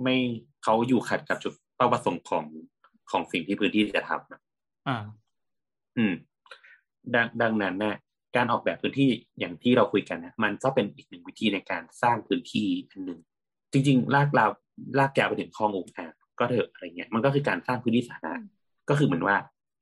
[0.03, 0.17] ไม่
[0.65, 2.45] เขาอยู่ขัดกับจุดเป้าประสงค์ของ
[3.11, 4.41] ของสิ่งที่พื้นที่จะทำนะ
[4.89, 5.05] อ่า
[5.97, 6.15] อืม
[7.15, 7.97] ดังดังนั้นนะ
[8.37, 13.21] การออกแบบพื้นที่อย่างที่เราคุยกันนะมันก็เป็นอีกหนึ่งวิธีในการสร้างพื้นที่อันหนึ่ง
[13.73, 14.51] จริง ๆ ลากลาว
[14.99, 18.41] ลากยาวไปถึงคลององค์อ่าง ก็เถอะอะไรเงี้ยมันก็คือการสร้างพื้นที่สาธารณะ
[18.89, 19.37] ก็คือเหมือนว่า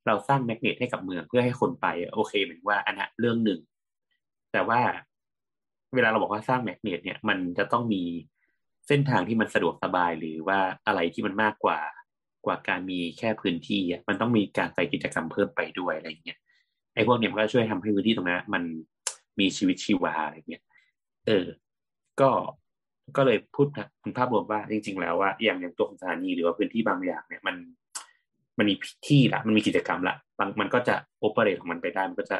[0.07, 3.59] เราสร้างแมกเนตให้กับเมืองเพื่อให้คนไป โอเคเหมือนว่าอันนั้นเรื่องหนึ่ง
[4.51, 4.79] แต่ว่า
[5.93, 8.03] เวลาเราบอกว่าสร้างแมกเนตเนี่ยมันจะต้องมี
[8.87, 11.79] เส้นทางที่มันสะดวกสบายหรือว่าอะไรที่มันมากกว่า
[12.45, 16.39] กว่าการมีแค่พื้นที่อะมันต้องมีการใส่กิจกรรมเพิ่มไปด้วยอะไรเงี้ย
[16.93, 18.63] ไออ้พวกเนี้ยมันก็ช่วยทำให้พื้นที่ตรงนั้นมัน
[19.39, 20.63] มีชีวิตชีวาอะไรเงี้ย
[21.27, 21.45] เออ
[22.21, 22.29] ก็
[23.17, 23.67] ก็เลยพูด
[24.03, 27.55] ถึงภาพรวมว่าจริง ๆ แล้วว่าอย่างอย่างตัวของสถานีหรือว่าพื้นที่บางอย่างเนี่ยมัน
[28.57, 28.75] มันมี
[29.07, 32.37] ที่ละมันมีกิจกรรมละบางมันก็จะโอเปเรตของมันไปได้ มันก็จะ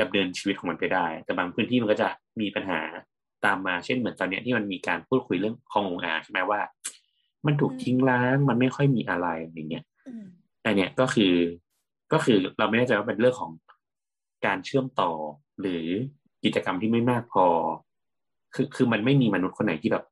[0.00, 2.08] ดำเนินชีวิตของมันไปได้ แต่บางพื้นที่มันก็จะ
[2.40, 2.80] มีปัญหา
[3.44, 6.60] ตามมาเช่นเหมือนตอนเนี้ยที่มันมีการพูดคุยเรื่องคลององอาใช่ไหมว่า
[7.46, 10.24] มันถูกทิ้งร้างมันไม่ค่อยมีอะไรอย่างเงี้ยอืม
[10.64, 11.34] อันเนี้ยก็คือ
[12.12, 13.52] ก็คือเราไม่แน่ใจว่าเป็นเรื่องของ
[14.46, 15.10] การเชื่อมต่อ
[15.60, 15.84] หรือ
[16.44, 17.46] กิจกรรมที่ไม่มากพอ
[18.54, 20.04] คือคือมันไม่มีมนุษย์คนไหนที่แบบ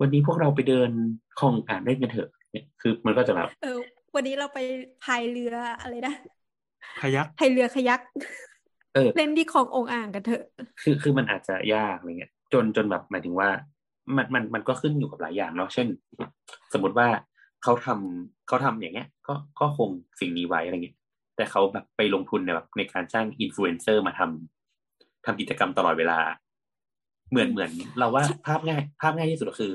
[0.00, 0.90] วันนี้พวกเราไปเดิน
[1.38, 3.78] คลองอ่านเล่นกันเถอะ เนี่ยคือมันก็จะแบบเออ
[4.14, 4.58] วันนี้เราไป
[5.04, 6.14] พายเรืออะไรนะ
[7.02, 8.00] ขยักพายเรือขยัก
[8.94, 10.44] เออเล่นที่คลององอ่างกันเถอะ
[10.82, 13.48] คือคือมันอาจจะยากอะไรเงี้ย จนจนแบบหมายถึงว่า
[14.16, 15.86] มันมันมันก็ขึ้นอยู่กับหลายอย่างเนาะเช่น
[16.72, 17.08] สมมติว่า
[17.62, 20.96] เขาทำเขาทำอย่างเงี้ย ก็ก็คงสิ่งนี้ไว้อะไรเงี้ย
[21.36, 26.18] แต่เขาแบบไปลงทุนในแบบในการจ้างอินฟลูเอนเซอร์มาทำทำกิจกรรมตลอดเวลา
[27.30, 29.74] เหมือนเหมือน เราว่าภาพง่าย ภาพง่ายที่สุดก็คือ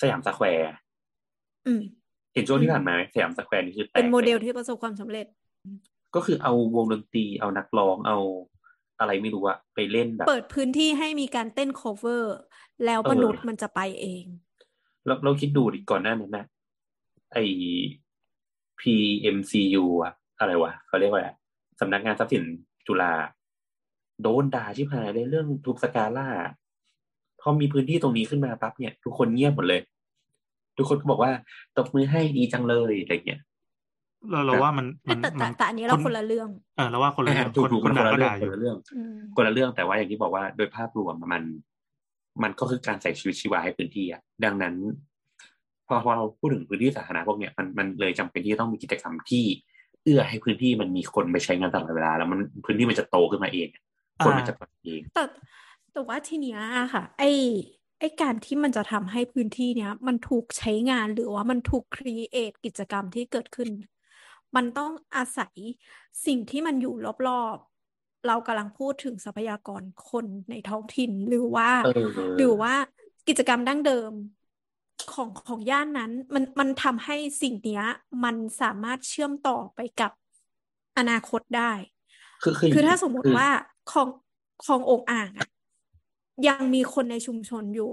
[0.00, 0.66] สยามสแควร์
[1.66, 1.80] อืม
[2.34, 5.26] เห็นช่วงที่ผ่านมาไหมสยามสแควร์นี่คือเป็นโมเดลแตกเลยที่ประสบความสำเร็จ
[6.14, 8.18] ก็คือเอาวงดนตรีเอานักร้องเอา
[9.00, 12.24] อะไรไม่รู้อะไปเล่นแบบ เปิดพื้นที่ให้มีการเต้น cover
[12.84, 14.24] แล้วเออมนุษย์มันจะไปเอง
[15.06, 16.44] เราเราคิดดูดิก่อนหน้านั้นนะ
[17.32, 17.38] ไอ
[18.80, 21.30] PMCU อะอะไรวะเขาเรียกว่าอะไร
[21.80, 22.44] สำนักงานทรัพย์สิน
[22.86, 23.12] จุฬา
[24.22, 26.28] โดนด่าชิบหายเลยเรื่องทุบสกาล่า
[27.40, 29.80] พอมีพื้นที่ตรงนี้ขึ้นมาปั๊บเนี่ยทุกคนเงียบหมดเลย
[30.78, 31.32] ทุกคนก็บอกว่า
[31.76, 33.40] ตบมือให้ดีจังเลยอะไรเงี้ย
[34.30, 41.42] เราเราว่ามันมันแต่มัแต่นแต่อันนี้เราคนละเรื่อง เออเราว่าคนละเรื่องถูกคนถูกคนด่าละก็เรื่อด่างอคยู่นละเรื่องอืมคนละเรื่องแต่ว่าอย่างที่บอกว่าโดยภาพรวมมัน
[42.42, 44.74] มันก็คือการใส่ชีวิตชีวาให้พื้นที่อะดังนั้น
[45.86, 49.44] พอพอเราพูดถึงพื้นที่สาธารณะพวกเนี้ยมันมันเลยจำเป็นที่ต้องมีกิจกรรมที่
[50.04, 53.68] เอื้อให้พื้นที่มันมีคนไปใช้งานตลอดเวลา แล้วมันพื้นที่มันจะโตขึ้นมาเอง
[54.24, 55.24] คนมันจะไปเองแต่
[55.92, 57.24] แต่ว่าทีเนี้ยอะค่ะ ไอ
[58.00, 63.70] ไอการที่มันจะทำให้พื้นที่เนี้ย มันถูกใช้งานหรือว่ามันถูกครีเอทกิจกรรมที่เกิดขึ้น
[64.56, 65.54] มันต้องอาศัย
[66.26, 66.94] สิ่งที่มันอยู่
[67.28, 72.74] รอบๆ เรากำลังพูดถึงทรัพยากรคนในท้องถิ่นหรือว่าเออหรือว่า
[73.28, 74.12] กิจกรรมดั้งเดิม
[75.12, 77.84] ของของย่านนั้น มันมันทำให้สิ่งเนี้ย
[78.24, 80.12] มันสามารถเชื่อมต่อไปกับ
[80.98, 81.72] อนาคตได้
[82.42, 83.48] คือคือคือถ้าสมมคืติอว่า
[83.90, 84.08] คลอง
[84.64, 85.48] คลององอ่างอะ
[86.48, 87.90] ยังมีคนในชุมชนอยู่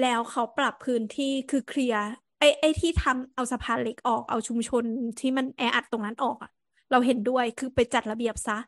[0.00, 2.04] แล้วเขาปรับพื้นที่คือเคลียร์
[2.38, 4.84] ไอ้ไอ้ที่ทำเอาสะพานเหล็กออกเอาชุมชน
[5.20, 6.50] ที่มันแออัดตรงนั้นออกอะ
[6.90, 8.58] เราเห็นด้วยคือไปจัดระเบียบซะ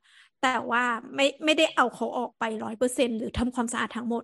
[0.43, 0.85] แต่ว่า
[1.15, 4.23] ไม่ไม่ได้เอาเขาออกไปร้อยเปอร์เซ็นหรือทำความสะอาดทั้งหมด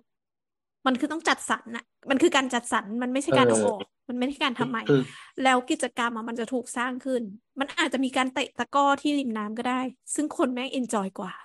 [0.85, 5.01] มันคือต้องจัดสรรน่ะมันคือการจัดสรรมันไม่ใช่การเอาออก มันไม่ใช่การทำใหม่คือ
[5.43, 7.21] แล้วกิจกรรมอะมันจะถูกสร้างขึ้น
[7.59, 9.81] มันอาจจะมีการเตะตะกร้อที่ริมน้ำก็ได้
[10.15, 11.44] ซึ่งคนแม่งเอนจอยกว่าอะ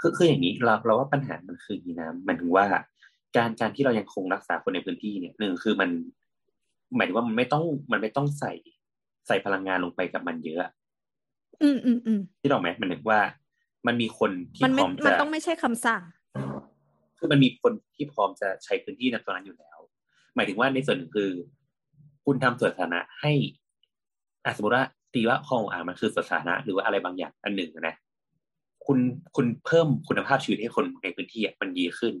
[0.00, 2.66] คือคืออย่างนี้เราเราว่าปัญหามันคืออย่างนี้นะหมายถึงว่า
[3.36, 5.90] การการที่เรายังคงรักษาคนในพื้นที่เนี่ยหนึ่งคือมัน
[6.96, 8.52] หมายถึงว่ามันไม่ต้องมันไม่ต้องใส่
[9.26, 10.60] ใส่พลังงานลงไปกับมันเยอะ
[11.62, 13.20] อืมอืมอืมที่เราไหมมันถึงว่า
[13.86, 16.02] มันมีคนที่มันพไม่ร้อมมันจะต้องไม่ใช่คำสั่ง
[17.18, 19.78] คือมันมีคนที่พร้อมจะใช้พื้นที่ในตรงนั้นอยู่แล้ว
[20.34, 21.30] หมายถึงว่าในส่วนหนึ่งคือ
[22.24, 23.32] คุณทำสวนสาธารณะให้
[24.44, 27.94] อะสมมติว่าตีว่าคลองอ่างมันคือสวนสาธารณะหรือว่าอะไรบางอย่างอันหนึ่งนะ
[28.86, 28.98] คุณ
[29.36, 32.14] คุณเพิ่มคุณภาพชีวิตให้คนในพื้นที่อะมันดีขึ้น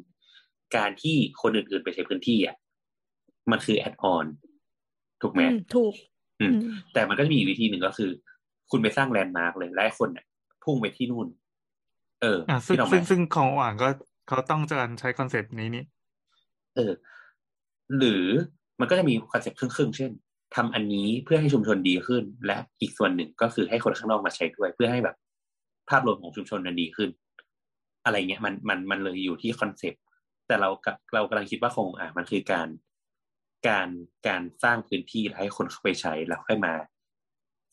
[0.76, 2.56] การที่คนอื่นๆไปใช้พื้นที่อะ
[3.50, 4.26] มันคือ add-on
[5.22, 5.94] ถูกไหมอืมถูก
[6.40, 8.10] อืมอืม แต่มันก็จะมีอีกวิธีหนึ่งก็คือ
[8.70, 10.26] คุณไปสร้างแลนด์มาร์กเลยแล้วให้คนเนี่ย
[10.64, 11.26] พุ่งไปที่นู่น
[12.22, 13.88] เอออ่าซึ่งที่เราไหมซึ่งซึ่งโอ่งอ่างก็
[14.28, 15.84] เขาต้องการใช้ concept นี้นี่
[16.76, 16.92] เออ
[17.98, 18.24] หรือ
[18.80, 20.10] มันก็จะมี concept ครึ่งๆเช่น
[20.54, 25.16] ทำอันนี้เพื่อให้ชุมชนดีขึ้น และอีกส่วนหนึ่งก็คือให้คนข้างนอกมาใช้ด้วย เพื่อให้แบบ
[25.90, 27.10] ภาพรวมของชุมชนนั้นดีขึ้น
[28.04, 30.02] อะไรเงี้ยมันมันมันเลยอยู่ที่ concept
[30.46, 32.68] แต่เรากับเรากำลังคิดว่าโอ่งอ่างอะมันคือการ
[33.68, 33.88] การ
[34.28, 36.74] การสร้างพื้นที่แล้วให้คนเข้าไปใช้แล้วค่อยมา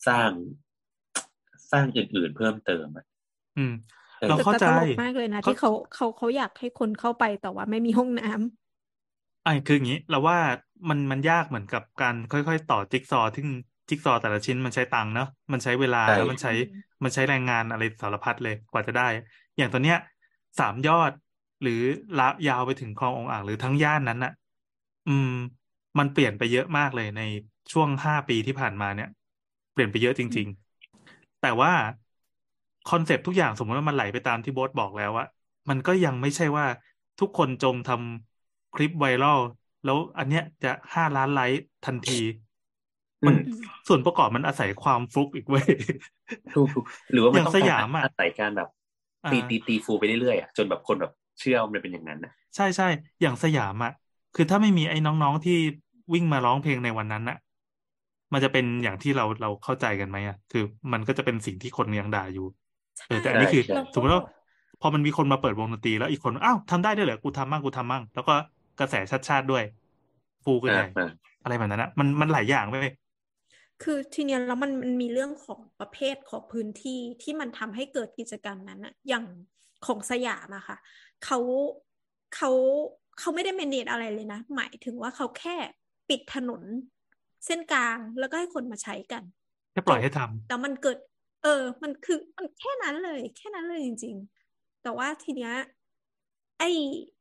[0.08, 0.30] สร้าง
[1.72, 3.06] สร้างอื่นๆเพิ่มเติมอะ
[3.58, 3.74] อืม
[4.20, 10.38] เออเราแต่เข้าแต่ใจตลกมากเลยนะเขาที่เขาเขาเขาอยากให้คนเข้าไปแต่ว่าไม่มีห้องน้ำไอ้คืออย่างนี้เราว่า
[10.90, 13.44] มันมันยากเหมือนกับการค่อยๆ ต่อจิ๊กซอว์ที่
[13.94, 19.04] จิ๊กซอว์แต่ละชิ้นมันใช้ตังค์เนาะมันใช้เวลาใช่แล้วมันใช้อืมมันใช้แรงงานอะไรสารพัดเลยกว่าจะได้
[19.58, 19.98] อย่างตัวเนี้ย
[20.60, 21.12] สามยอด
[21.62, 21.74] หรือ
[22.18, 24.32] ลายาวไปถึงคลององอ่างหรือทั้งย่านนั้นน่ะ
[25.06, 25.28] อืม
[26.00, 27.22] มันเปลี่ยนไปเยอะมากเลยใน
[27.72, 29.08] ช่วงห้าปีที่ผ่านมาเนี่ย
[29.72, 30.48] เปลี่ยนไปเยอะจริง
[30.96, 31.72] ๆ แต่ว่า
[32.90, 35.28] คอนเซปต์ทุกอย่างสมมติว่ามันไหลไปตามที่โบ๊ทบอกแล้วอะ
[35.70, 36.66] มันก็ยังไม่ใช่ว่า
[37.20, 39.40] ทุกคนจงทำคลิปไวรัล
[39.84, 42.14] แล้วอันเนี้ยจะห้าล้านไลค์ทันทีอื
[43.28, 45.66] มันมส่วนประกอบมันอาศัยความฟลุกอีกเว้ย
[46.54, 48.70] ถูกถูกหรือว่ามันอย่างต้องสการยามอะอาศัยการแบบ
[49.24, 52.86] อ่าตีตีตีฟูไปเรื่อยๆอะจนแบบคนแบบเชื่อว่ามันเป็นอย่างนั้นนะใช่ใช่
[53.22, 53.92] อย่างสยามอะ
[54.34, 55.54] คือถ้าไม่มีไอ้น้องๆที่
[56.14, 57.36] วิ่งมาร้องเพลงในวันนั้นน่ะ
[58.34, 60.60] มันจะเป็นอย่างที่เราเราเข้าใจกันไหมอะ คือ
[60.94, 62.44] มันก็จะเป็นสิ่งที่คนยังด่าอยู่
[63.06, 64.22] เออแต่อันนี้คือใช่แล้วสมมติว่า
[64.80, 68.34] พอมันมีคนมาเปิดวงดนตรีแล้วอีกคนอ้าวทำได้ด้วยเหรอกูทำมั่งกูทำมั่งแล้วก็
[68.78, 69.64] กระแสชัดชาติด้วย
[70.46, 71.04] ฟูกันอ่าใหญ่อ่า
[71.42, 72.88] อะไรแบบนั้นนะมันมันหลายอย่างเว้ย
[73.84, 79.26] คือทีเนี้ยแล้วมันมันมีเรื่องของประเภทของพื้นที่ที่มันทำให้เกิดกิจกรรมนั้นอะอย่าง
[79.86, 80.78] ของสยามอะค่ะ
[81.26, 81.40] เขา
[82.36, 82.52] เขา
[83.20, 85.56] เขาไม่ได้เมเนจอะไรเลยนะ หมายถึงว่าเขาแค่
[86.10, 86.64] ปิดถนน
[87.46, 89.24] เส้นกลางแล้วก็ให้คนมาใช้กัน
[89.72, 90.98] แค่ปล่อยให้ทำแต่มันเกิด
[91.44, 94.16] เออ มันคือมันแค่นั้นเลย แค่นั้นเลยจริง
[94.50, 95.54] ๆ แต่ว่าทีเนี้ย
[96.60, 96.64] ไอ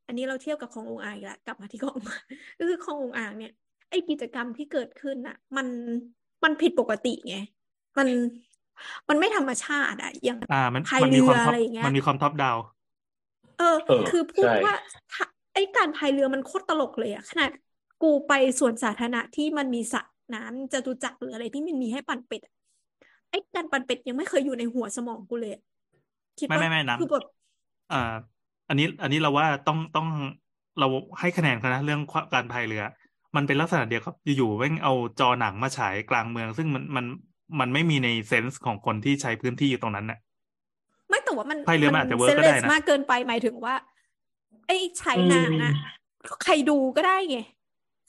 [0.06, 2.24] อันนี้เราเทียบกับคลององอ่างอีกแล้วกลับมาที่คลององอ่าง
[2.59, 3.52] ก็คือคลององอ่างเนี่ย
[3.90, 5.66] ไอกิจกรรมที่เกิดขึ้นน่ะมัน
[6.44, 7.36] มันผิดปกติไง
[7.98, 8.09] มัน
[9.09, 12.56] มันไม่ธรรมชาติอะอย่างอ่ามันพายมันมีความเรือท็อปอะไรอย่างเงี้ยมันมีความท็อปดาว
[13.59, 14.74] เออเออคือพูดใช่ว่า
[15.12, 15.24] ถ้า
[15.55, 17.51] ไอการพายเรือมันโคตรตลกเลยอะขนาด
[18.02, 20.02] กูไปสวนสาธารณะที่มันมีสระ
[20.35, 22.52] น้ำจตุจักรหรืออะไรที่มันมีให้ปั่นเป็ดอะ
[23.31, 25.62] ไอการปั่นเป็ดยังไม่เคยอยู่ในหัวสมองกูเลยอะ
[26.39, 27.24] คิดไม่ว่าไม่ไม่น้ำคือแบบ
[27.93, 28.14] อ่า
[28.69, 30.06] อันนี้ อันนี้เราว่าต้องต้อง
[30.78, 30.86] เรา
[31.20, 32.01] ให้คะแนนเขานะเรื่อง
[32.35, 32.82] การพายเรือ
[33.36, 37.04] มันเป็นลักษณะเดียวกับ อยู่ๆแม่งเอาจอหนังมาฉายกลางเมือง ซึ่งมันมัน
[37.60, 40.18] มันไม่มีในเซนส์ของคนที่ใช้พื้นที่อยู่ตรงนั้นน่ะ
[41.09, 43.74] ไม่แต่ว่ามันพายเรือมันอาจจะ work เซก็เลได้สนะมากเกินไปหมายถึงว่า
[44.66, 45.72] ไอ้ฉายหนังอะ
[46.44, 47.38] ใครดูก็ได้ไง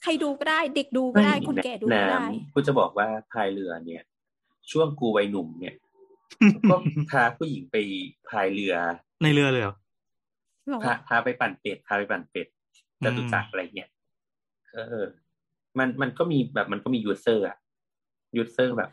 [0.02, 4.02] ใครดูก็ได้ เด็กดูก็ได้คนแก่ดูก็ได้น้ำกูจะบอกว่าพายเรือเนี่ย
[4.70, 5.74] ช่วงกูวัยหนุ่มเนี่ย
[6.70, 6.76] ก็
[7.10, 7.76] พาผู้หญิงไป
[8.28, 8.74] พายเรือ
[9.22, 9.74] ในเรือเลยเหรอ
[10.68, 12.46] หรอพาพาไปปั่นเป็ดพาไปปั่นเป็ด
[13.00, 13.88] อืจมตุจักรอะไรเงี้ย
[14.74, 15.06] เออ
[15.78, 17.56] มันมันก็มีแบบมันก็มียูเซอร์อะ
[18.36, 18.90] ยูเซอร์แบบ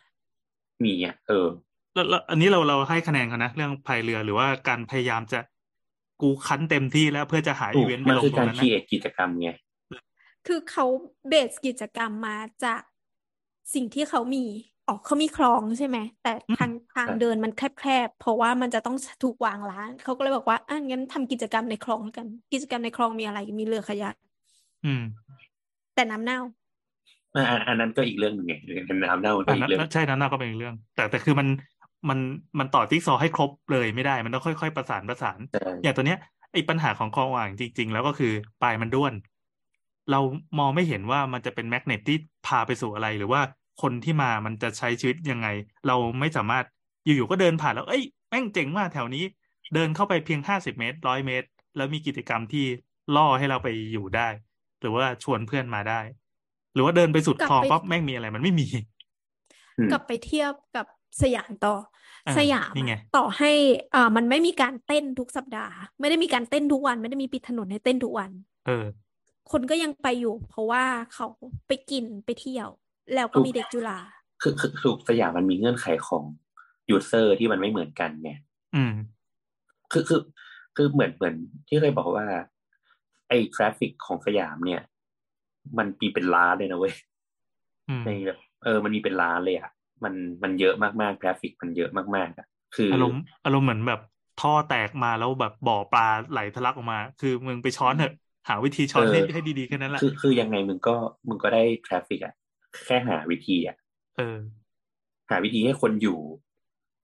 [0.83, 1.47] มีอะเออ
[1.93, 5.39] แล้วแล้วอันนี้เราเราให้คะแนนเขานะเรื่องพายเรือหรือว่าการพยายามจะ
[6.21, 9.49] กูคั้นเต็มที่แล้วเพื่อจะหาถูอีกเวนต์ไปมันลงคือตรการงนั้นคีนะเอทกิจกรรมไง
[10.47, 10.85] คือเขา
[11.27, 12.81] เบสกิจกรรมมาจาก
[13.73, 14.45] สิ่งที่เขามี
[14.87, 24.09] อ๋อเขามีคลองใช่ไหม แต่ทางทางใช่เดินมันแคบๆ เพราะว่ามันจะต้องถูกวางร้าน เขาก็เลยบอกว่าอะงั้นทำกิจกรรมในคลองแล้วกัน กิจกรรมในคลองมีอะไร มีเรือขยะ
[24.85, 25.03] อืม
[25.95, 26.39] แต่น้ำเน่า
[27.35, 31.47] อะอันอันนั้นก็อีกเรื่องหนึ่งไงเรื่องน้ำเน่ามันก็อันอีนั้กนเรื่องใช่นั้นน่าก็เป็นอีกเรื่อง แต่แต่คือมัน
[32.09, 32.19] มัน
[32.59, 36.19] มันต่อจิ๊กซอว์ให้ครบเลยไม่ได้ มันต้องค่อยๆประสานประสานใช่อย่างตัวเนี้ย
[36.53, 39.13] ไอ้ปัญหาของคลองอ่างจริง ๆ แล้วก็คือปลายมันด้วน
[40.11, 40.19] เรา
[40.59, 43.41] มองไม่เห็นว่ามันจะเป็นแมกเนตที่พาไปสู่อะไร หรือว่า
[43.81, 45.47] คนที่มามันจะใช้ชีวิตยังไง
[45.88, 46.65] เราไม่สามารถ
[47.03, 49.23] อยู่ๆก็เดินผ่านแล้ว เอ้ยแม่งเจ๋งมากแถวนี้
[49.73, 52.65] เดินเข้าไปเพียงห้าสิบเมตรร้อยเมตร แล้วมีกิจกรรมที่
[53.15, 54.27] ล่อให้เราไปอยู่ได้
[54.81, 55.99] หรือว่าชวนเพื่อนมาได้
[56.73, 58.67] หรือว่าเดินไปสุดกลับคลองไปปั๊บแม่งมีอะไร มันไม่มี
[59.77, 60.85] อืมกลับไปเทียบกับ
[61.21, 61.75] สยามต่อ
[62.27, 63.51] อ่าสยามนี่ไงอะต่อให้
[63.95, 68.31] อ่ามันไม่มีการเต้นทุกสัปดาห์ ไม่ได้มีการเต้นทุกวัน ไม่ได้มีปิดถนนให้เต้นทุกวัน
[68.67, 68.85] เออ
[69.51, 70.83] คนก็ยังไปอยู่ เพราะว่า
[71.13, 71.27] เขา
[71.67, 72.67] ไปกินไปเที่ยว
[73.15, 73.99] แล้วก็ถูกมีเด็กจุฬา
[74.41, 76.23] คือคือถูกสยามมันมีเงื่อนไขของ
[76.89, 78.31] user ที่มันไม่เหมือนกันไง
[78.75, 78.93] อืม
[79.91, 80.21] คือคือ
[80.75, 81.35] คือเหมือนเหมือน
[81.67, 82.25] ที่เคยบอกว่า
[83.31, 84.81] ไอ้ traffic ของสยามเนี่ย
[85.77, 86.93] มันมีเป็นล้านเลยนะเว้ย
[87.87, 89.69] อืมในแบบเออ มันมีเป็นล้านเลยอะ
[90.03, 90.13] มัน
[90.43, 93.99] มันเยอะมากๆ traffic มันเยอะมากๆอะ คือออารมณ์อารมณ์เหมือนแบบ
[94.37, 98.11] ท่อแตกมาแล้วแบบบ่อปลาไหลทะลักออกมา คือมึงไปช้อนเถอะ
[98.49, 100.95] หาวิธีช้อนให้ให้ดีๆแค่นั้นแหละคือคือยังไงมึงก็
[101.27, 102.33] มึงก็ได้ traffic อะ
[102.85, 103.75] แค่หาวิธีอะ
[104.15, 104.21] เออ
[105.29, 106.19] หาวิธีให้คนอยู่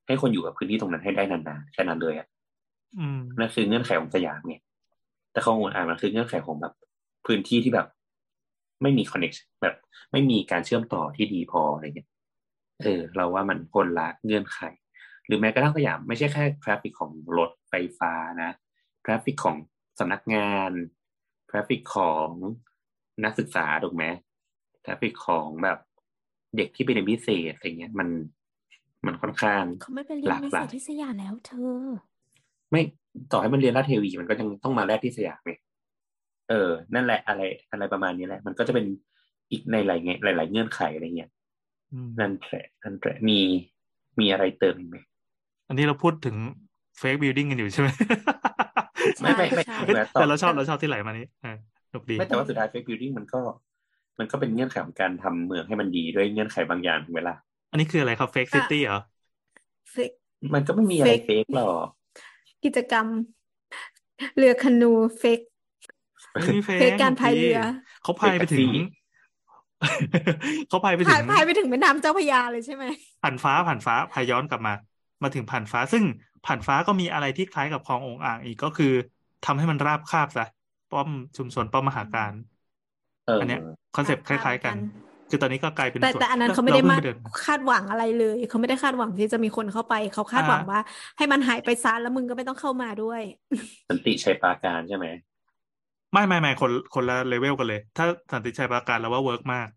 [0.08, 2.28] ให้คนอยู่กับพื้นที่ตรงนั้นให้ได้นานๆแค่นั้นเลยอะ
[2.98, 4.56] อืมนั่นคือเงื่อนไขของสยามไง
[5.38, 6.74] แต่โอ่งอ่างมันคือเงื่อนไขของแบบ
[7.26, 7.88] พื้นที่ที่แบบ
[8.82, 9.76] ไม่มี connect แบบ
[10.12, 12.10] ไม่มีการเชื่อมต่อที่ดีพออะไรเงี้ย
[12.82, 14.60] เออ เราว่ามันคนละเงื่อนไข
[15.26, 18.52] หรือแม้กระทั่งสยามไม่ใช่แค่ traffic ของรถไฟฟ้านะ
[19.04, 19.58] traffic ของ
[20.00, 20.72] สำนักงาน
[21.50, 22.30] traffic ของ
[23.24, 24.06] นักศึกษาถูกไหม
[24.84, 25.80] traffic ของแบบ
[26.58, 28.10] เด็กที่ไปเรียนพิเศษอะไรเงี้ย มัน
[29.06, 31.84] มันค่อนข้างเขาไม่ไปเรียหลากหลาสายยที่สยามแล้วเธอ
[32.72, 32.82] ไม่
[33.32, 35.54] ต่อให้มันเรียนราชเทวีมันก็ยังต้องมาแรกที่สยามไง
[36.50, 37.42] เออ นั่นแหละอะไร
[37.72, 38.86] อะไรประมาณนี้แหละ มันก็จะเป็น
[39.52, 41.30] อีกในหลายไงหลาย ๆ เงื่อนไขอะไรเงี้ย
[41.94, 43.40] อืมนั่นแหละนั่นแหละมี
[44.20, 44.98] มีอะไรเติมอีกไหม
[45.68, 46.36] อันนี้เราพูดถึง
[46.98, 47.90] fake building กันอยู่ใช่ไหม
[49.22, 51.58] ไม่ไม่ไม่ใช่เฮ้ยแต่แต่เราชอบเราชอบที่ไหลมานี้เออ
[51.90, 53.40] สนุกดีไม่แต่ว่าสุดท้าย fake building มันก็
[54.20, 57.36] มันก็เป็นเงื่อนไขของการทำเมืองให้มันดีด้วยเงื่อนไขบางอย่างถูกไหมล่ะ
[57.72, 59.00] อันนี้คืออะไรครับ fake city เหรอ
[59.92, 60.12] fake
[60.54, 61.88] มันก็ไม่มีอะไร fake fake หรอก
[62.68, 63.08] กิจกรรม
[64.38, 65.40] เรือคานู fake
[66.34, 67.60] ไม่มี fa- fake การพายเรือ
[68.04, 68.74] เขาพายไปถึง fake taxi
[70.70, 72.84] เขาพายไปถึพายงพายไปถึงแม่น้ำเจ้าพระยาเลยใช่ไหม
[73.24, 74.74] ผ่านฟ้าผ่านฟ้าพายย้อนกลับมา
[75.24, 76.04] มาถึงผ่านฟ้า ซึ่ง
[76.46, 78.94] ผ่านฟ้าก็มีอะไรที่คล้ายกับคลองโอ่งอ่างอีกก็คือ
[79.46, 80.46] ทำให้มันราบคาบซะ
[80.92, 82.34] ป้อมชุมชนป้อมมหาการ
[83.26, 83.62] เอออันเนี้ย
[83.96, 84.76] concept คล้าย ๆ กัน
[85.30, 90.80] คือตอนนี้ก็กลายเป็นแต่สวนแต่อันนั้นแล้วเขาไม่ได้รพิ่มางปเดินคาดหวังอะไรเลย เขาไม่ได้คาดหวังที่จะมีคนเข้าไป เขาคาดหวังอ่าว่า
[91.18, 93.22] ให้มันหายไปซะแล้วมึงก็ไม่ต้องเข้ามาด้วย
[93.90, 95.08] สันติชัยปราการใช่ไหม
[96.14, 99.68] ไม่ไม่ไม่คนคนละเลเวลกันเลย ถ้าสันติชัยปราการเราว่า work มาก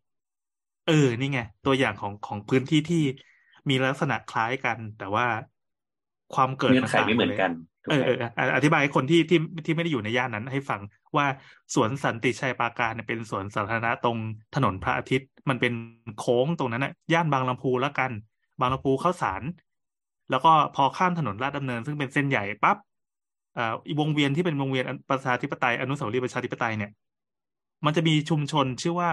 [0.87, 3.03] เออ นี่ไง ตัวอย่างของของพื้นที่ที่
[3.69, 5.27] มีลักษณะคล้ายกัน แต่ว่า
[6.35, 10.81] ความเกิดเงื่อนไขต่างไม่เหมือนกันถูก เออไหมเออเอออธิบายให้คนที่ที่ที่ไม่ได้อยู่ในย่านนั้น ให้ฟัง
[11.17, 11.27] ว่า
[11.75, 14.17] สวนสันติชัยปราการเนี่ยเป็นสวนสาธารณะตรง
[14.55, 15.73] ถนนพระอาทิตย์ มันเป็น
[16.19, 18.11] โค้งตรงนั้นน่ะย่านบางลำพูแล้วกัน
[18.61, 19.43] บางลำพูเข้าสาร
[20.31, 22.77] แล้วก็พอข้ามถนนลาดดำเนิน ซึ่งเป็นเส้นใหญ่ปั๊บ
[23.55, 26.91] เอ่ออีวงเวียนที่เป็นวงเวียนประชาธิปไตยอนุสาวรีย์ประชาธิปไตยเนี่ย
[27.85, 29.11] มันจะมีชุมชนชื่อว่า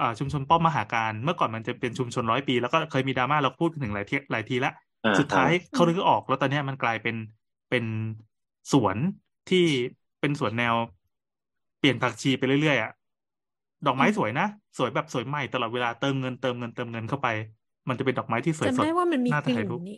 [0.00, 4.72] อ่าชุมชนป้อมมหาการเมื่อก่อนมันจะเป็นชุมชนร้อยปี แล้วก็เคยมีดราม่าเราพูดกันถึงหลายทีหลายทีแล้ว
[5.04, 7.16] อ่าสุดท้ายอ่าเขานึกออกแล้วตอนเนี้ยมันกลายเป็น
[7.70, 7.84] เป็น
[8.72, 8.98] สวน
[9.48, 9.58] ที่
[10.20, 10.76] เป็นสวนแนว
[11.78, 12.90] เปลี่ยนผักชีไปเรื่อยๆอะ
[13.84, 14.44] ดอกไม้อืมสวยนะ
[14.78, 17.28] สวยแบบสวยใหม่ตลอดเวลาเติมเงินเติมเงินเติมเงินเข้าไป
[17.88, 19.96] มันจะเป็นดอกไม้ที่สวยจำสดได้ว่ามันมีน่ากลิ่ถ่ายรูปนนี่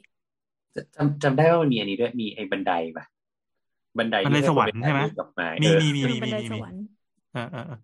[0.96, 3.04] จำจำได้ว่ามันมีอันนี้ด้วยมีไอ้บันไดปะ
[3.98, 6.82] บันไดบันไดที่สวรรให้ค์คนปใช่ไหมถ่ายรูปดอกไม้มีเออมีมีเออมีบันมีไดมีสมีวรรค์
[7.32, 7.76] เออเออเออ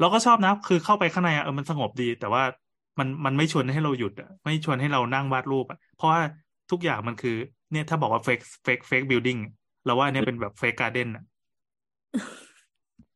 [0.00, 2.42] เราก็ชอบนะ คือเข้าไปข้างในอะเออมันสงบดี แต่ว่า
[2.98, 6.20] มันมันไม่ชวนให้เราหยุดอะไม่ชวนให้เรานั่งวาดรูปอะเพราะว่า
[6.70, 7.30] ทุกอย่างมันคือ
[7.70, 9.38] เนี่ยถ้าบอกว่า fake fake fake building
[9.84, 11.24] เราว่าอันเนี่ยเป็นแบบ fake garden อะ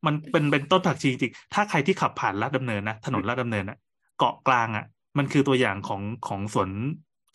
[0.05, 3.77] มันเป็นเป็นต้นผักชีจริงๆถ้าใครที่ขับผ่านราชดำเนินนะถนนราชดำเนินอะ
[4.17, 4.85] เกาะกลางอะ
[5.17, 6.69] มันคือตัวอย่างของของสวน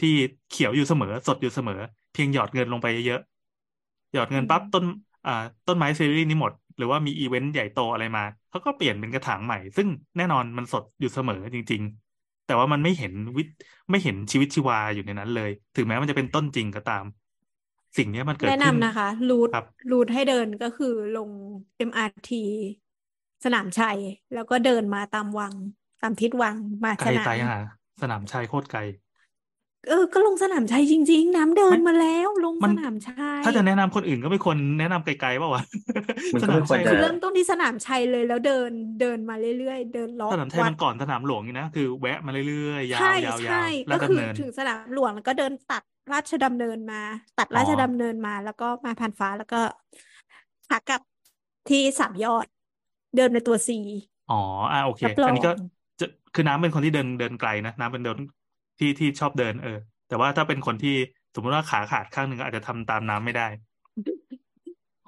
[0.00, 0.08] ที่
[0.50, 1.80] เขียวอยู่เสมอ สดอยู่เสมอ
[2.12, 4.84] เพียงหยอดเงินลงไปเยอะๆหยอดเงินปั๊บต้น
[5.26, 5.32] อ่า
[5.66, 12.05] ต้นไม้ซีรีส์นี้หมด หรือว่ามีอีเวนต์ใหญ่โตอะไรมาเขาก็เปลี่ยนเป็นกระถางใหม่ ซึ่งแน่นอนมันสดอยู่เสมอจริงๆ
[12.46, 13.42] แต่ว่ามันไม่เห็นวิ
[13.90, 17.04] ไม่เห็นชีวิตชีวาอยู่ในนั้นเลย ถึงแม้มันจะเป็นต้นจริงก็ตาม
[17.98, 21.30] สิ่งเนี้ยมันเกิดแนะขึ้นนำนะคะรูทครับรูทให้เดินก็คือลง
[21.88, 22.30] MRT
[23.44, 23.98] สนามชัย
[24.34, 25.54] แล้วก็เดินมาตามวัง
[26.02, 27.58] ตามทิศวังมาไกลสนาไกลมหา
[28.02, 28.80] สนามชัยโคตรไกล
[29.86, 35.62] เออ ก็ลงสนามชัยจริง ๆ น้ำเดินไม่มาแล้ว ลงมัสนนามชัยถ้าจะแนะนำคนอื่นก็ไม่ควรแนะนำไกลๆเปล่าวะ
[36.34, 45.82] มันสก็นาไม่มควรชัยจะคือเริ่มต้นที่สนามชัยเลยแล้วเดินเดินมาเรื่อยๆ เดินล้อสนามชัยวัมัดนก่อนสนามหลวงนี่นะคือแวะมาเรื่อยๆยาใช่วยาวใช่ยาวลาก็ดคืดำอเนินถึงสนามหลวงแล้วก็เดินตัด
[46.12, 46.96] ราชดำเนินมา
[47.36, 49.56] ตัดอ๋อราชดำเนินมา แล้วก็มาผ่านฟ้าแล้วก็
[50.68, 51.02] ขากลับ
[51.68, 52.46] ที่สามยอด
[53.16, 53.78] เดินในตัวซี
[54.28, 54.34] อ๋อ
[54.70, 55.56] อ่าโอเครับรออันนี้ก็ง
[56.00, 58.18] จะคือน้ำเป็นคนที่เดินเดินไกลนะน้ำเป็นเดิน
[58.78, 59.70] ที่ที่ชอบเดินเออ
[60.06, 60.90] แต่ว่าถ้าเป็นคนที่
[61.34, 63.42] สมมติว่าขาขาดข้างหนึ่งอาจจะทำตามน้ำไม่ได้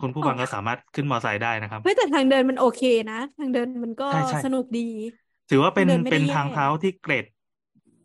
[0.01, 4.81] คุณผู้ฟังก็สามารถขึ้นมอไซค์ได้นะครับเฮ้ยแต่ทางเดินมันโอเคนะทางเดินมันก็ใช่ใช่สนุกดี
[5.49, 7.25] ถือว่าเป็นเดินไม่ได้เป็นแย่ทางเท้าที่เกรด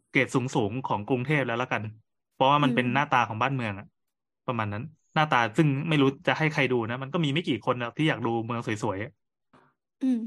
[0.10, 1.84] เกรดสูงสูงๆของกรุงเทพแล้วละกัน
[2.34, 3.86] เพราะว่ามันอืมเป็นหน้าตาของบ้านเมืองอะ
[4.48, 4.84] ประมาณนั้น
[5.16, 9.12] หน้าตาซึ่งไม่รู้จะให้ใครดูนะ มันก็มีไม่กี่คนหรอกที่อยากดูเมืองสวยๆอะ
[10.02, 10.18] อืม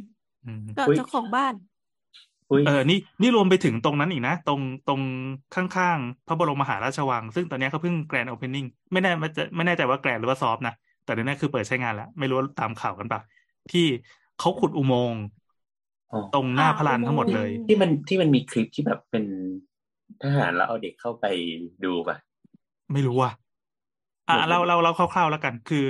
[0.44, 1.75] อืมก็อุ๊ยเจ้าของบ้านอุ้ย
[2.66, 5.00] เออนี่นี่รวมไปถึงตรงนั้นอีกนะ ตรงตรง
[5.54, 10.74] ข้างๆ พระบรมมหาราชวัง ซึ่งตอนนี้เขาเพิ่งแกรนด์โอเพนนิ่งไม่แน่ไม่จะไม่แน่ใจว่าแกรนด์หรือว่าซอฟต์นะ
[11.04, 13.20] แต่เดี๋ยวนี้คือเปิดใช้งานแล้ว ไม่รู้ว่าตามข่าวกันปะ
[13.72, 13.86] ที่
[14.40, 15.22] เขาขุดอุโมงค์
[16.12, 19.24] อ๋อตรงหน้าอ่าพระลานทั้งหมดเลยอุโมงค์ที่มันที่มันมีคลิปที่แบบเป็น
[20.22, 21.24] ทหารแล้วเอาเด็กเข้าไป
[21.84, 22.16] ดูป่ะ
[22.92, 23.32] ไม่รู้อะ
[24.28, 25.84] อะเหมือนเราเราเราคร่าวๆแล้วกัน คือ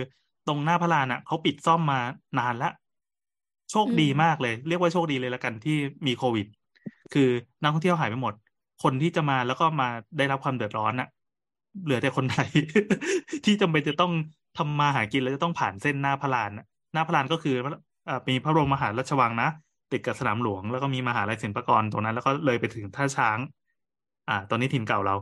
[0.49, 2.01] ตรงหน้าพระลานอะเขาปิดซ่อมมา
[2.39, 2.73] นานแล้ว
[3.71, 5.77] โชคดีอืมมากเลย เรียกว่าโชคดีเลยแล้วกันที่
[6.07, 6.47] มีโควิด
[7.13, 7.29] คือ
[7.63, 8.35] นักท่องเที่ยวหายไปหมด
[8.83, 9.89] คนที่จะมาแล้วก็มา
[10.19, 11.09] ได้รับความเดือดร้อนน่ะ
[11.85, 12.49] เหลือแต่คนไทย
[13.45, 14.13] ที่จำเป็นจะต้อง
[14.59, 17.55] ทำมาหากินแล้วจะต้องผ่านเส้นหน้าพระลานน่ะหน้าพระลานก็คือ
[18.09, 19.49] อ่ามีพระบรมมหาราชวังนะ
[19.93, 23.39] ติดกับสนามหลวงแล้วก็มีมหาลัยศิลปากรตรงนั้น แล้วก็เลยไปถึงท่าช้าง
[24.29, 25.17] อ่า ตอนนี้ถิ่นเก่าเรา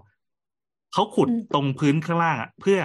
[0.92, 2.80] เขาขุดอืมตรงพื้นข้างล่างอะ เพื่อ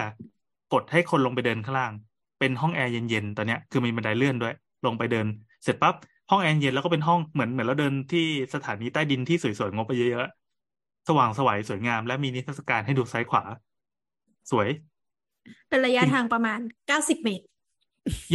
[0.72, 1.92] กดให้คนลงไปเดินข้างล่าง
[2.38, 4.54] เป็นห้องแอร์เย็นๆตอนเนี้ยคือมีบันไดเลื่อนด้วย
[4.86, 5.26] ลงไปเดิน
[5.64, 5.94] เสร็จปั๊บ
[6.30, 8.20] ห้องแอร์เย็นแล้วก็เป็นห้องเหมือนเหมือนเราเดินที่
[8.54, 13.42] สถานีใต้ดินที่สวยๆงบไปเยอะๆสว่างไสวยสวยงาม และมีนิทรรศการให้ดูซ้ายขวา
[14.50, 14.68] สวย
[15.68, 17.44] เป็นระยะจริงทางประมาณเก้าสิบเมตร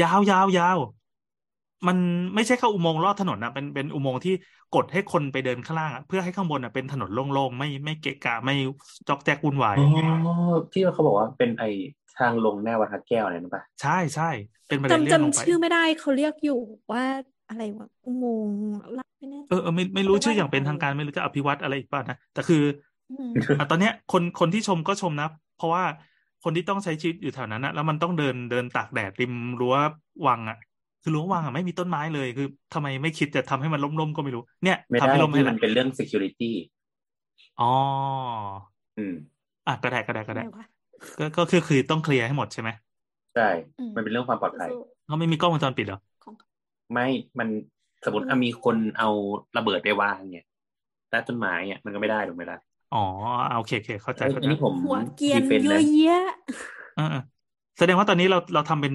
[0.01, 0.77] ยาวยาวยาว
[1.87, 1.97] มัน
[2.35, 4.33] ไม่ใช่เข้าอุโมงค์ลอดถนนนะเป็นเป็นอุโมงค์ที่
[4.75, 8.53] กดให้คนไปเดินข้างล่างอะเพื่อให้ข้างบนอะเป็นถนนโล่งๆไม่ไม่เกะกะไม่
[9.07, 10.33] จอกแจกวุ่นวายอ๋อ
[10.71, 11.63] ที่เขาบอกว่าเป็นไอ
[12.17, 14.25] ทางลงหน้าวัดพระแก้วอะไรนั่นป่ะใช่ใช่
[14.67, 16.53] เป็นบันไดเลื่จำอนลงจำไปชื่อไม่ได้เขาเรียกอยู่
[16.91, 17.03] ว่า
[17.47, 18.57] อะไรวะอุโมงค์
[18.95, 22.57] ลับไม่แน่เออเออไม่ไม่รู้เรียกชื่อว่าอย่างเป็นอะไรทางการไม่รู้จะอภิวัตอะไรอีกป่ะนะแต่คือ
[23.09, 25.83] อืมอะตอนเนี้ยคนคนที่ชมก็ชมนะ เพราะว่า
[26.41, 29.75] คนที่ต้องใช้ชีวิตอยู่แถวนั้นนะแล้วมันต้องเดินเดินตากแดดริมรั้ว
[30.27, 30.55] วังอะ
[31.01, 36.51] คือหลวงวังอะไม่มีต้นไม้เลยคือทำไมไม่คิดจะทำให้มันล่มๆก็ไม่รู้เนี่ยไม่ทำได้ให้ล่มให้ที่แหมัละนเป็นเรื่อง security
[37.57, 37.65] อ๋อ
[38.97, 39.13] อืม
[39.67, 40.63] อะก็ได้ก็ได้ก็ได้อะไรวะ
[41.17, 42.69] ก็ก็คือคือต้องเคลียร์ให้หมดใช่ไหม
[43.33, 46.35] ใช่อืมมันเป็นเรื่องความปลอดภัยสู้เขาไม่มีกล้องวงจรปิดเหรอๆของ
[46.93, 47.07] ไม่
[47.39, 47.47] มัน
[48.05, 49.09] สมมติอะมีคนเอา
[49.57, 50.45] ระเบิดไปวางเนี่ย
[51.09, 52.59] ใต้ต้นไม้เนี่ยมันก็ไม่ได้ถูกไหมล่ะ
[52.91, 52.97] อ๋อ
[53.53, 56.21] โอเคโอเคเข้าใจเอ้ยเข้าอันใจนี้ผมหัวเกรียน defend เยนะอะแยะ
[56.93, 57.19] เออเออ
[57.77, 58.93] แสดงว่าตอนนี้เราเราทำเป็น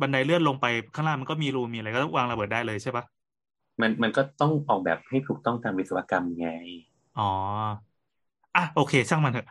[0.00, 0.64] บันไดเลื่อนลงไป
[0.94, 3.04] ข้างล่างมันก็มีรูมีอะไรก็วางระเบิดได้เลยใช่ปะ
[3.80, 6.48] มันมันก็ต้องออกแบบให้ถูกต้องตามวิศวกรรมไง
[7.16, 7.22] อ๋อ
[8.54, 9.46] อะโอเค ช่างมันเถอะ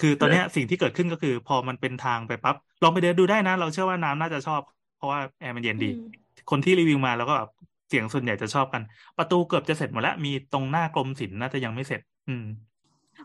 [0.00, 4.60] คือตอนเนี้ยสิ่งที่เกิดขึ้นก็คือ พอมันเป็นทางไปปั๊บลองไปเดินดูได้นะ เราเชื่อว่าน้ำน่าจะชอบ
[4.96, 6.06] เพราะว่าแอร์มันเย็นดีอืม
[6.50, 7.48] คนที่รีวิวมาแล้วก็แบบ
[7.88, 8.82] เสียงส่วนใหญ่จะชอบกัน
[9.18, 12.44] ประตูเกือบจะเสร็จหมดแล้ว มีตรงหน้ากรมศิลป์น่าจะยังไม่เสร็จ อืม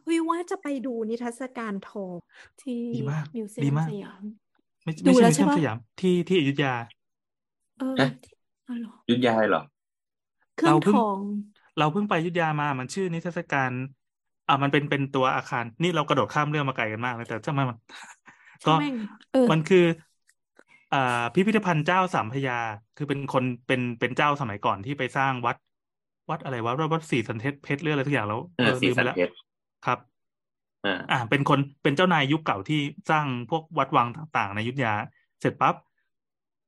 [0.09, 2.15] วิว่าจะไปดูนิทรรศการทอง
[2.61, 4.23] ที่ดีมากมิวเซียมดีมากสยาม
[4.83, 6.73] ไม่ดูไม่ใช่แล้วมิวเซียมใช่ปะสยามที่ที่อยุธยา
[7.77, 8.33] เออฮะที่
[8.67, 9.61] อ๋อเหรออยุธยาเหรอ
[10.55, 11.19] เครื่องเราเพิ่งทอง
[11.77, 13.71] เราเพิ่งไปอยุธยามามันชื่อนิทรรศการ
[14.47, 17.79] อ่ามันเป็นเป็นตัวอาคาร นี่เรากระโดดข้ามเรื่องมาไกลกันมากเลยแต่ช่างมันมัน
[18.65, 18.95] ก็ช่างแม่ง
[19.31, 19.77] เออมันคือ
[20.91, 20.97] อ่า
[21.33, 22.53] พิพิธภัณฑ์เจ้าสามพระยา
[22.95, 25.55] คือเป็นคนเป็นเป็นเจ้าสมัยก่อนที่ไปสร้างวัด
[26.29, 29.33] วัดอะไรวะวัดศรีสันเพชรเรื่องอะไรทุกอย่างแล้วเออสีลืมสัไปนแล้วเพชร
[29.85, 29.99] ครับ
[30.85, 32.79] อ่าอ่า เป็นคนเป็นเจ้านายยุคเก่าที่
[33.09, 34.93] สร้างพวกวัดวังต่างๆ ในอยุธยา
[35.41, 35.75] เสร็จปั๊บ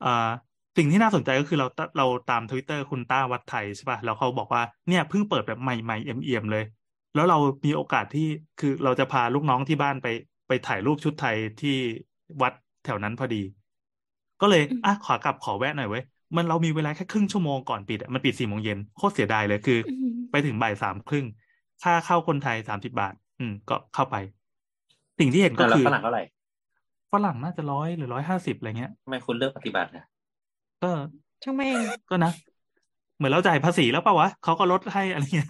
[0.04, 0.30] อ่า
[0.78, 6.64] สิ่งที่น่าสนใจก็คือเราตเราตามทวิตเตอร์คุณต้าวัดไทยใช่ป่ะแล้วเขาบอกว่าเนี่ยเพิ่งเปิดแบบใหม่ๆเอี่ยมๆเลย
[7.14, 8.28] แล้วเรามีโอกาสที่
[8.60, 10.08] คือเราจะพาลูกน้องที่บ้านไป
[10.48, 11.76] ไปถ่ายรูปชุดไทยที่
[12.42, 12.54] วัด
[12.86, 13.44] แถวนั้นพอดี
[14.42, 16.04] ก็เลยอืมอะขอกลับขอแวะหน่อยเว้ย
[16.36, 21.26] มันเรามีเวลาแค่ครึ่งชั่วโมงก่อนปิดอะมันปิดสี่โมงเย็นโคตรเสียดายเลยคือออืมไปถึงบ่ายสามครึ่ง
[21.84, 24.16] ค่าเข้าคนไทยสามสิบาท อืม ก็เข้าไป
[25.20, 26.24] สิ่งที่เห็นก็แล้วคือฝรั่งเท่าไหร่
[27.14, 30.06] ฝรั่งน่าจะร้อยหรือร้อยห้าสิบอะไรเงี้ยทำไมคุณเลือกปฏิบัตินะ
[30.84, 30.92] ก็
[31.44, 31.78] ช่างแม่ง
[32.10, 32.32] ก็นะ
[33.18, 35.50] เหมือนเราจ่ายภาษีแล้วเปล่าวะเขาก็ลดให้อะไรเงี้ย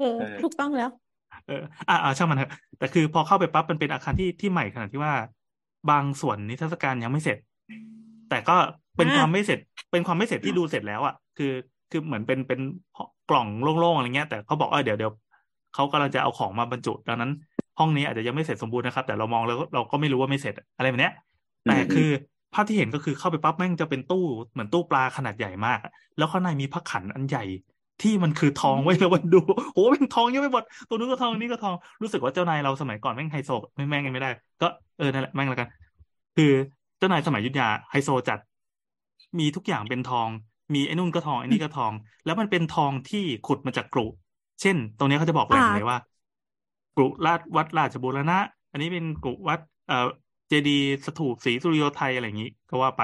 [0.00, 0.90] เออถูกต้องแล้ว
[1.46, 5.14] เอออ่าอ่าช่างมันเถอะแต่คือพอเข้าไปปั๊บมันเป็นอาคารที่ที่ใหม่ขนาดที่ว่า
[5.90, 7.38] บางส่วนนิทรรศการยังไม่เสร็จ
[8.30, 8.56] แต่ก็
[8.96, 9.58] เป็นอ่าความไม่เสร็จ
[9.92, 11.52] เป็นความไม่เสร็จที่ดูเสร็จแล้วอะคือ
[11.90, 12.60] คือเหมือนเป็นเป็น
[13.30, 15.12] กล่องโล่งๆอะไรเงี้ย แต่เขาบอกว่าเดี๋ยวเดี๋ยว
[15.74, 17.30] เขากำลังจะเอาของมาบรรจุดังนั้น
[17.78, 21.14] ห้องนี้อาจจะยังไม่เสร็จสมบูรณ์นะครับ แต่เรามองแล้วเราก็ไม่รู้ว่าไม่เสร็จอะไรแบบเนี้ย
[21.64, 22.08] แต่คือ
[22.54, 27.44] ภาพที่เห็นก็คือเข้าไปปั๊บแม่งจะเป็นตู้เหมือนตู้ปลาขนาดใหญ่มากอะแล้วข้างในมีพระขันอันใหญ่
[28.00, 29.38] ที่มันคือทองไว้แล้วมันดู
[29.72, 34.66] โอ้เป็นทองเยอะไปหมดตัวนู้นก็ทองนี่ก็ทองรู้สึกว่าเจ้านายเราสมัยก่อนแม่งไฮโซไม่แม่งยังไม่ได้ ก็
[34.98, 35.68] เออนั่นแหละแม่งแล้วกัน
[36.36, 36.52] คือ
[36.98, 38.38] เจ้านายสมัยยุทธยาไฮโซจัด
[39.38, 40.28] มีทุกอย่างเป็นทอง
[40.74, 41.92] มีไอ้นู่นก็ทองไอ้นี่ก็ทอง
[42.24, 44.06] แล้วมันเป็นทองที่ขุดมาจากกรุ
[44.60, 45.98] เช่น ตรงนี้เขาจะบอกแหล่งเลยว่า
[46.96, 48.38] กรุราชวัดราชบูรณะ
[48.72, 50.08] อันนี้เป็นกรุวัดเอ่อ
[50.48, 53.02] เจดีสถูปศรีสุริโยไทยอะไรอย่างนี้ ก็ว่าไป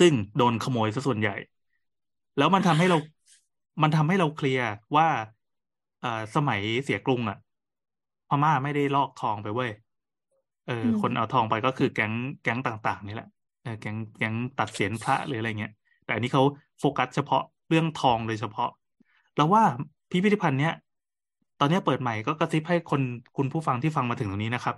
[0.00, 1.34] ซึ่งโดนขโมยซะส่วนใหญ่
[2.36, 2.96] แล้วมันทำให้เรา
[3.82, 5.08] มันทำให้เราเคลียร์ว่า
[6.00, 7.38] เอ่อสมัยเสียกรุงอะ
[8.28, 9.70] พม่าไม่ได้ลอกทองไปเว้ย
[10.66, 13.28] เอออืมคนเอาทองไปก็คือแก๊งแก๊งต่างๆ นี่แหละ
[13.62, 15.72] เออแก๊งแก๊งตัดเศียรพระหรืออะไรเงี้ย
[16.04, 16.42] แต่อันนี้เขา
[16.80, 18.70] โฟกัสเฉพาะเรื่องทองโดยเฉพาะ
[19.36, 19.62] แล้วว่า
[20.10, 20.74] พิพิธภัณฑ์เนี้ย
[21.60, 23.02] ตอนเนี้ยเปิดใหม่ก็กระซิบให้คน
[23.36, 24.76] คุณผู้ฟังที่ฟังมาถึงตรงนี้นะครับ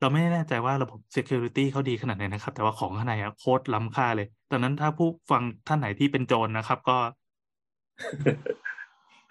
[0.00, 6.96] เราไม่แน่ใจว่าระบบ security เขาดีขนาดไหนนะครับ แต่ว่าของข้างในอะโคตรล้ำค่าเลยดังนั้นถ้าผู้ฟังท่านไหนที่เป็นโจรนะครับ ก็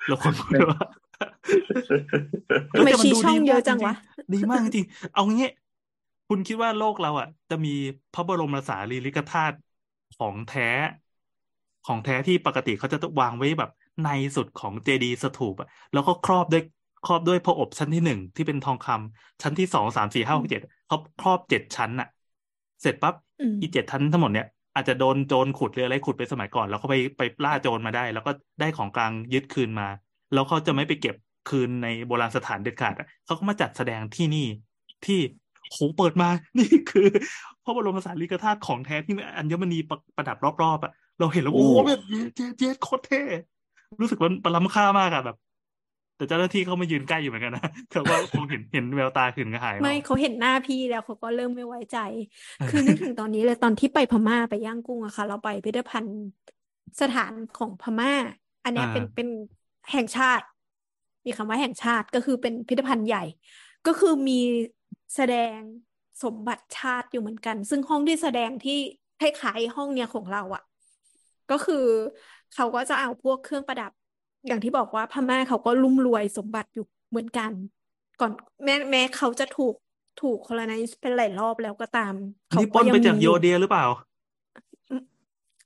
[0.08, 0.80] เราควรพูดว่า
[2.78, 5.48] ทำไมแต่นชี้ดูช่องดีเยมาอะกจังริวะๆดีมากจริงๆเอางี้
[6.30, 7.74] คุณคิดว่าโลกเราอะ จะมี
[8.14, 9.58] พระบรมสารีริกธาตุ
[10.20, 10.70] ของแท้
[11.88, 13.72] ของแท้ที่ปกติเขาจะต้องวางไว้แบบ
[14.04, 16.64] ในสุดของเจดีย์สถูปอะแล้วก็ครอบด้วย
[17.06, 22.08] ครอบด้วยพระอบชั้นที่หนึ่งที่เป็นทองคำชั้นที่สองสามสี่ห้าหกเจ็ดเขาครอบเจ็ดชั้นน่ะ
[22.82, 29.88] เสร็จปั๊บอืมอีเจ็ดชั้นทั้งหมดเนี่ย อาจจะโดนโจรขุดหรืออะไรขุดไปสมัยก่อน แล้วเขาไปไปล่าโจรมาได้ แล้วก็ได้ของกลางยึดคืนมา
[30.34, 31.16] แล้วเขาจะไม่ไปเก็บ
[31.50, 34.48] คืนในโบราณสถานเด็ดขาดอะเขาก็มาจัดแสดงที่นี่
[35.06, 35.20] ที่
[35.72, 37.08] โหเปิดมา นี่คือ
[37.64, 43.22] พระบรมสารีริกธาตุของแท้ที่อัญมณีประประดับรอบๆอะเราเห็นแล้วโอ้โหแบบเจ๊เจ๊เจ๊โคตรเท่
[44.02, 45.38] รู้สึกว่ามันล้ำค่ามากอะแบบ
[46.22, 51.98] แต่เจ้าหน้าที่เขามายืนใกล้อยู่เหมือนกันนะแต่ว่าคงเห็นเห็นแววตาขึ้นกระหายไม่เราเขาเห็นหน้าพี่แล้วเขาก็เริ่มไม่ไว้ใจ
[52.58, 56.20] เออคือนึกถึงตอนนี้เลยตอนที่ไปพม่าไปย่างกุ้งอะค่ะ เราไปพิพิธภัณฑ์
[57.02, 58.12] สถานของพม่า
[58.64, 59.28] อันเนี้ยเป็นอ่าเป็น
[59.92, 60.46] แห่งชาติ
[61.26, 63.24] มีคำว่าแห่งชาติก็คือเป็นพิพิธภัณฑ์ใหญ่
[63.88, 64.40] ก็คือมี
[65.16, 65.58] แสดง
[66.24, 68.80] สมบัติชาติอยู่เหมือนกัน ซึ่งห้องที่แสดงที่
[69.20, 70.64] คล้ายๆห้องเนี้ยของเราอะ
[71.52, 71.86] ก็คือ
[72.54, 73.92] เขาก็จะเอาพวกเครื่องประดับ
[74.48, 77.52] อย่างที่บอกว่าพม่าเขาก็รุ่มรวยสมบัติอยู่เหมือนกัน
[78.20, 78.32] ก่อน
[78.64, 79.76] แม้แม้เขาจะถูก
[80.22, 82.14] ถูก colonize เป็นหลายรอบแล้วก็ตาม
[82.50, 83.86] เขานี่ปก็ล้นยังไปมีจากอโยยู่เดียหรือเปล่า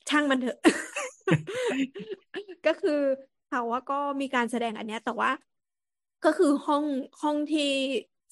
[0.10, 0.58] ช่างมันเถอะ
[2.68, 3.00] ก็คือ
[3.50, 5.30] เขาว่าก็มีการแสดงอันเนี้ย แต่ว่า
[6.26, 6.84] ก็คือห้อง
[7.22, 7.70] ห้องที่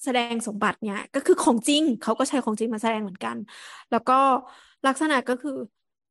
[0.04, 3.36] แสดงสมบัติเนี่ย ก็คือของจริง เขาก็ใช้ของจริงมาแสดงเหมือนกัน
[3.92, 4.18] แล้วก็
[4.86, 5.56] ลักษณะก็คือ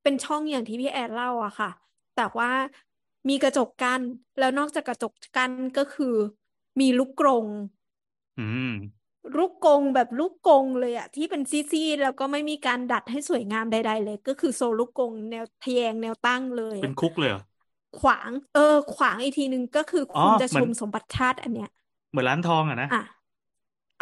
[0.03, 1.69] เป็นช่องอย่างที่พี่แอนเล่าอะค่ะ
[2.15, 2.49] แต่ว่า
[3.29, 4.01] มีกระจกกั้น
[4.37, 6.15] แล้วนอกจากกระจกกั้นก็คือ
[6.79, 7.47] มีลูกกรง
[8.37, 8.69] อืม
[9.37, 17.41] ลูกกรงแบบลูกกรงเลยอะที่เป็นซี่ๆแล้วก็ไม่มีการดัดให้สวยงามใดๆเลย ก็คือโซลลูกกรงแนวทะแยงแนวตั้งเลย เป็นคุกเลยเหรอ
[17.99, 21.69] ขวาง เออ ขวางอีกทีนึงก็คืออ๋อคุณจะเหมืชอนมสมบัติชาติอันเนี้ย
[22.09, 23.01] เหมือนร้านทองอะนะอะ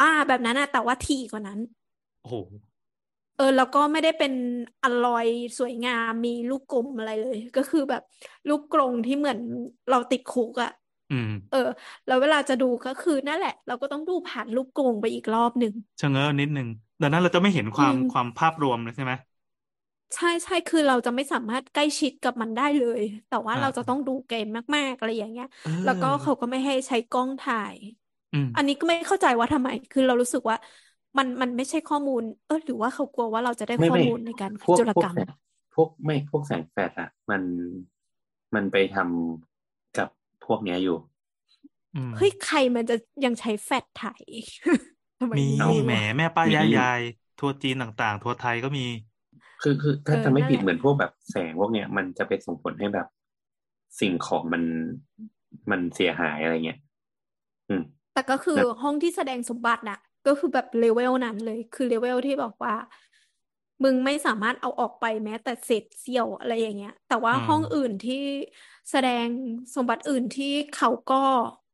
[0.00, 1.58] อ่า แบบนั้นอะแต่ว่าถี่กว่านั้น
[2.20, 2.34] โอ้โห
[3.34, 4.32] เออแล้วก็ไม่ได้เป็น
[4.82, 5.26] อลลอย
[5.58, 8.02] สวยงามมีลูกกลมอะไรเลย ก็คือแบบ
[8.48, 9.40] ลูกกรงที่เหมือน
[9.88, 10.70] เราติดคุกอะ
[11.10, 11.58] อืมเออ
[12.06, 16.68] แล้วเวลาจะดูก็คือนั่นแหละ เราก็ต้องดูผ่านลูกกรงไปอีกรอบหนึ่งชะเง้อนิดนึง
[17.00, 19.12] ดังนั้นเราจะไม่เห็นความอืมความภาพรวมเลยใช่ไหม
[20.14, 24.46] ใช่ใช่คือเราจะไม่สามารถใกล้ชิดกับมันได้เลย แต่ว่าอ่าเราจะต้องดูเกม
[24.76, 27.76] มากๆอะไรอย่างเงี้ยเอแล้วก็อเขาก็ไม่ให้ใช้กล้องถ่าย
[28.32, 30.56] อืมอันนี้ก็ไม่เข้าใจว่าทำไม คือเรารู้สึกว่า
[31.18, 35.30] มันมันไม่ใช่ข้อมูล เออหรือว่าเขากลัวว่าเราจะได้ไม่ข้อไม่มูลในการพวกจุลพวกกรรมแสง
[35.74, 37.42] พวกไม่พวกแสงแฟลชอะมัน
[38.54, 40.08] มันไปทำกับ
[40.44, 40.96] พวกเนี้ยอยู่
[41.94, 42.94] อืมเฮ้ยใครมันจะ
[43.24, 44.24] ยังใช้แฟลชถ่าย
[45.18, 47.00] ทำไมมีเอาแหมแม่ป้ามีย่ายาย
[47.36, 48.82] ทัวร์จีนต่างๆ ทัวร์ไทยก็มี
[49.62, 53.06] คือคือถ้าเออจะไม่นั่นผิดแหละเหมือนพวกแบบแสงพวกเนี้ยมันจะไปส่งผลให้แบบ
[54.00, 54.62] สิ่งของมัน
[55.70, 56.78] มันเสียหายอะไรเงี้ย
[57.68, 57.82] อืม
[58.12, 62.74] แต่ก็คือแล้วห้องที่แสดงสมบัติน่ะ ก็คือแบบเลเวลนั้นเลย คือเลเวลที่บอกว่า
[63.84, 68.22] มึงไม่สามารถเอาออกไปแม้แต่เศษเสี้ยวอะไรอย่างเงี้ย แต่ว่าอืมห้องอื่นที่
[68.90, 69.26] แสดง
[69.74, 71.22] สมบัติอื่นที่เขาก็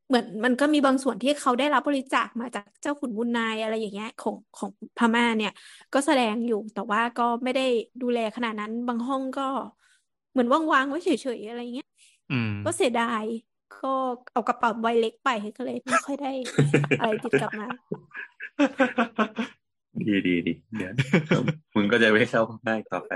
[0.07, 5.53] เหมือนมันก็มีบางส่วนที่เขาได้รับบริจาคมาจากเจ้าขุนมูลนายอะไรอย่างเงี้ยของของพม่าเนี่ย
[5.93, 7.67] ก็แสดงอยู่แต่ว่าก็ไม่ได้
[8.01, 9.47] ดูแลขนาดนั้น บางห้องก็
[10.31, 11.87] เหมือนวางๆไว้เฉยๆอะไรเงี้ย
[12.31, 13.23] อืมก็เสียดาย
[13.71, 13.93] ก็
[14.33, 16.31] เอากระเป๋าใบเล็กไปก็เลยไม่ค่อยได้
[16.99, 17.67] อะไรติดกลับมา
[20.07, 20.89] ดีดีดีเดี๋ย
[21.39, 21.43] ว
[21.75, 23.11] มึงก็จะไม่เข้าง่ายต่อไป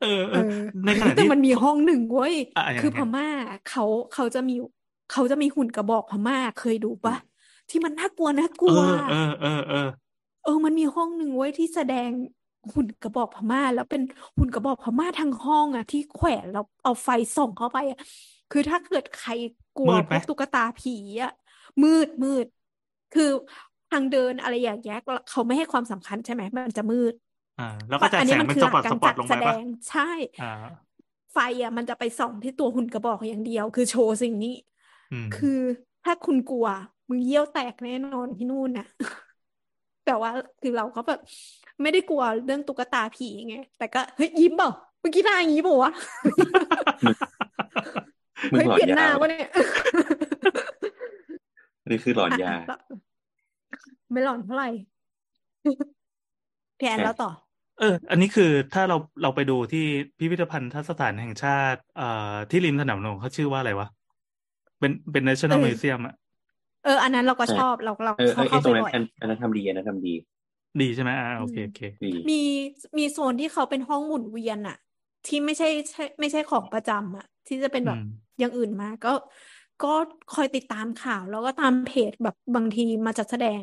[0.00, 3.26] เออเอเอออในขณะแต่ที่มันมีห้องหนึ่งเว้ยอะยังไงคือพม่า
[3.64, 3.84] เขา
[4.14, 4.54] เขาจะมี
[5.12, 7.14] เขาจะมีหุ่นกระบอกพม่าเคยดูปะ
[7.68, 9.88] ที่มันน่ากลัวน่ากเอลัวอเออเออเออ
[10.42, 12.10] เออ มันมีห้องหนึ่งไว้ยที่แสดง
[12.74, 14.02] หุ่นกระบอกพม่า แล้วเป็น
[14.38, 17.98] หุ่นกระบอกพม่าทั้งห้องอะ ที่แขวนแล้วเอาไฟส่องเข้าไปอะ
[18.50, 19.30] คือถ้าเกิดใคร
[19.74, 20.90] กลัวมืดพไหมวกตุ๊กตาผี
[21.22, 21.30] อะ
[21.82, 22.46] มืดมืด
[23.12, 23.30] คือ
[23.92, 24.98] ทางเดินอะไรอย่างเงี้ย
[25.30, 27.14] เขาไม่ให้ความสำคัญใช่ไหมมันจะมืด
[27.58, 30.10] อ่าแล้วก็จะอันแสนี้งมันเป็นคือสหลัปอตกกาสรปอจัตดลงแสไปดปะงใช่
[30.42, 30.52] อ่า
[31.32, 34.54] ไฟอะมันจะไปส่องที่ตัวหุ่นกระบอกอย่างเดียว คือโชว์สิ่งนี้
[35.12, 35.60] อืมคือ
[36.04, 36.66] ถ้าคุณกลัว
[37.08, 38.86] มึงเยี่ยวแตกแน่นอนที่นู่นน่ะ
[40.06, 41.20] แต่ว่าคือเราก็แบบ
[41.82, 44.70] ไม่ได้กลัวเรื่องตุ๊กตาผีไง แต่ก็เฮ้ยยิ้มเปล่า
[45.00, 45.92] เมื่อกี้หน้าอย่างนี้เปล่าวะ
[48.52, 49.48] มึงเฮ้ยหลอเปลี่ยนนยาหน้าวะเนี่ย
[51.90, 52.78] นี่คือหลอนยาอะ
[54.12, 54.68] ไม่หลอนเท่าไหร่
[56.78, 57.30] พี่แอนใช่แล้วต่อ
[57.80, 59.84] เออ อันนี้คือถ้าเราเราไปดูที่
[60.18, 63.88] พิพิธภัณฑ์สถานแห่งชาติเอ่อที่ริมสนามหลวงเขาชื่อว่าอะไรวะ
[64.80, 66.14] เป็นเป็น National เออ Museum อะ
[66.84, 70.14] เออ อันนั้นเราก็ชอบเราเราเออชอบไอ้เข้าตรงไปนั้นบ่อยอันอันนั้นทำดีอันนั้นทำดี
[70.80, 72.40] ดีใช่ไหมอ่าโอเคโอเคดีมี
[72.98, 74.76] มีโซนที่เขาเป็นห้องหมุนเวียนอะ
[75.26, 78.08] ที่ไม่ใช่ใช่ไม่ใช่ของประจำอะที่จะเป็นแบบอืม
[78.38, 79.12] อย่างอื่นมา ก็
[79.84, 79.94] ก็
[80.34, 83.62] คอยติดตามข่าวแล้วก็ตามเพจแบบบางทีมาจัดแสดง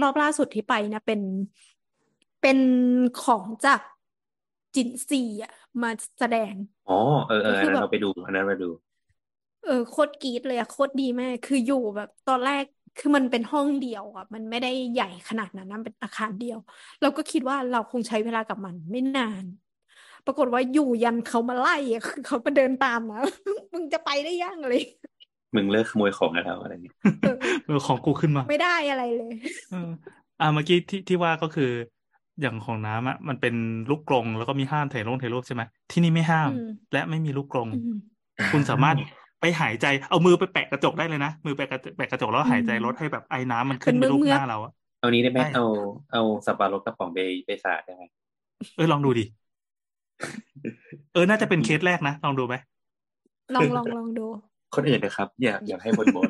[0.00, 1.20] รอบล่าสุดที่ไปนะเป็น
[2.40, 2.58] เป็น
[3.14, 3.80] ของจาก
[4.74, 5.52] จินซีอะ
[5.82, 6.54] มาแสดง
[6.88, 6.94] อ๋อ
[7.26, 8.66] เออเออก็อัคืนอนั้นแบบเราไปดูอันนั้นเราดู
[9.62, 12.64] เออ โคตรกรี๊ดเลยอะโคตรดีมาก คืออยู่แบบตอนแรก
[12.96, 16.58] คือมันเป็นห้องเดียวอะมันไม่ได้ใหญ่ขนาดนั้นนะเป็นอาคารเดียว
[17.00, 19.44] เราก็คิดว่าเราคงใช้เวลากับมันไม่นาน
[20.24, 23.16] ปรากฏว่าอยู่ยันเขามาไล่อะคือเขามาเดินตามมา
[23.74, 24.80] มึงจะไปได้ยังเลย
[25.56, 27.30] มึงเลิกขโมยของกันแล้วอะไรเงี้ยเออ
[27.64, 29.34] เออของกูขึ้นมา ไม่ได้อะไรเลย
[29.68, 29.76] เออ
[30.38, 31.64] อ่าเมื่อกี้ที่ที่ว่าก็คือ
[32.40, 33.54] อย่างของน้ำอะมันเป็น
[33.88, 37.90] ลูกกรงแล้วก็มีห้ามถ่ายลงถ่ายรูปใช่ไหมที่นี่ไม่ห้ามอืมและไม่มีลูกกรงอืม
[38.50, 38.96] คุณสามารถ
[39.40, 45.62] ไปหายใจเอามือไปแปะกระจกได้เลยนะ มือไปแปะแปะกระจกแล้วหายใจอืมลดให้แบบไอ้น้ำมันขึ้นเป็ไปนรูปเมืหอกๆน้าเราอะเอานี้ได้ไหมได้เอา
[46.12, 48.04] เอาสับปะรดกระป๋องไปไปสาดได้ไหม
[48.74, 49.22] เออลองดูดิ
[51.12, 52.54] เออน่าจะเป็นเคสแรกนะลองดูไหม
[53.54, 54.26] ลองลองลองดู
[54.74, 56.28] คนอื่นนะครับอย่าอย่าให้บนบน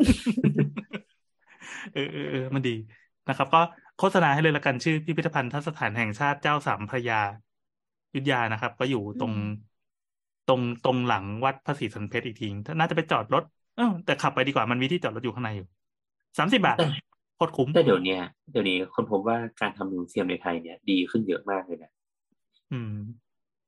[1.95, 2.77] เออเออเออมันดี
[3.29, 3.61] นะครับ ก็
[3.99, 7.21] โฆษณาให้เลยละกันชื่อพิพิธภัณฑ์สถานแห่งชาติเจ้าสามพระยา
[8.13, 9.71] อยุธยานะครับ ก็อยู่ตรงอืม
[10.51, 13.45] ตรงตรงหลังวัดพระศรีสันเพชรอีกทีถ้าน่าจะไปจอดรถ
[13.77, 15.69] เออแต่ขับไปดีกว่ามันมีที่จอดรถอยู่ข้างในอยู่
[16.39, 16.77] สามสิบบาท
[17.37, 21.91] โคตรคุ้มแต่เดี๋ยวเนี้ยเดี๋ยวนี้คนพบว่าการทำมิวเซียมในไทยเนี่ย ดีขึ้นเยอะมากเลยนะ
[22.73, 22.95] อืม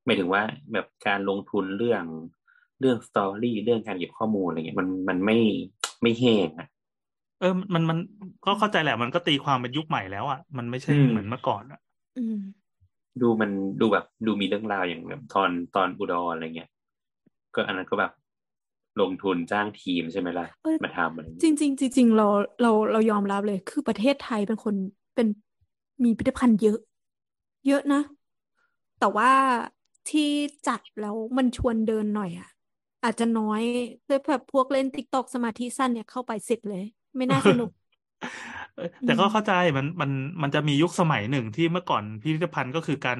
[0.04, 0.42] หมายถึงว่า
[0.72, 2.04] แบบการลงทุนเรื่อง
[2.82, 5.36] เรื่องสตอรี่เรื่องการเก็บข้อมูลอะไรเงี้ยมันมันไม่
[6.02, 6.68] ไม่แห้งอะ
[7.40, 7.98] เออมันมัน
[8.46, 11.80] ก็เข้าใจแหละ มันก็ตีความเป็นยุคใหม่แล้วอะมันไม่ใช่อืมเหมือนเมื่อก่อนอะ
[12.16, 12.36] อืม
[13.22, 13.50] ดูมัน
[13.80, 16.70] ดูแบบดูมีเรื่องราวอย่างแบบตอนตอนอุดรอะไรเงี้ย
[17.54, 18.12] ก็อันนั้นก็แบบ
[19.00, 22.26] ลงทุนจ้างทีมใช่ไหมล่ะเออมาทำอะไรจเงี้ยริงๆจริงๆเรา
[22.62, 24.74] เราเรายอมรับเลย คือประเทศไทยเป็นคน
[25.14, 25.26] เป็น
[26.04, 26.78] มีพิพิธภัณฑ์เยอะ
[27.68, 28.02] เยอะนะ
[29.00, 29.30] แต่ว่า
[30.10, 30.28] ที่
[30.68, 32.48] จัดแล้วมันชวนเดินหน่อยอะ
[33.02, 33.62] อาจจะน้อย
[34.08, 36.82] ด้วยแบบพวกเล่น TikTok สมาธิสั้นเนี่ยเข้าไปเสร็จเลย
[37.16, 37.70] ไม่น่าสนุก
[38.74, 40.10] เออแต่ก็อืมเข้าใจมันมัน
[40.42, 43.18] มันจะมียุคสมัยหนึ่งที่เมื่อก่อนพิพิธภัณฑ์ก็คือการ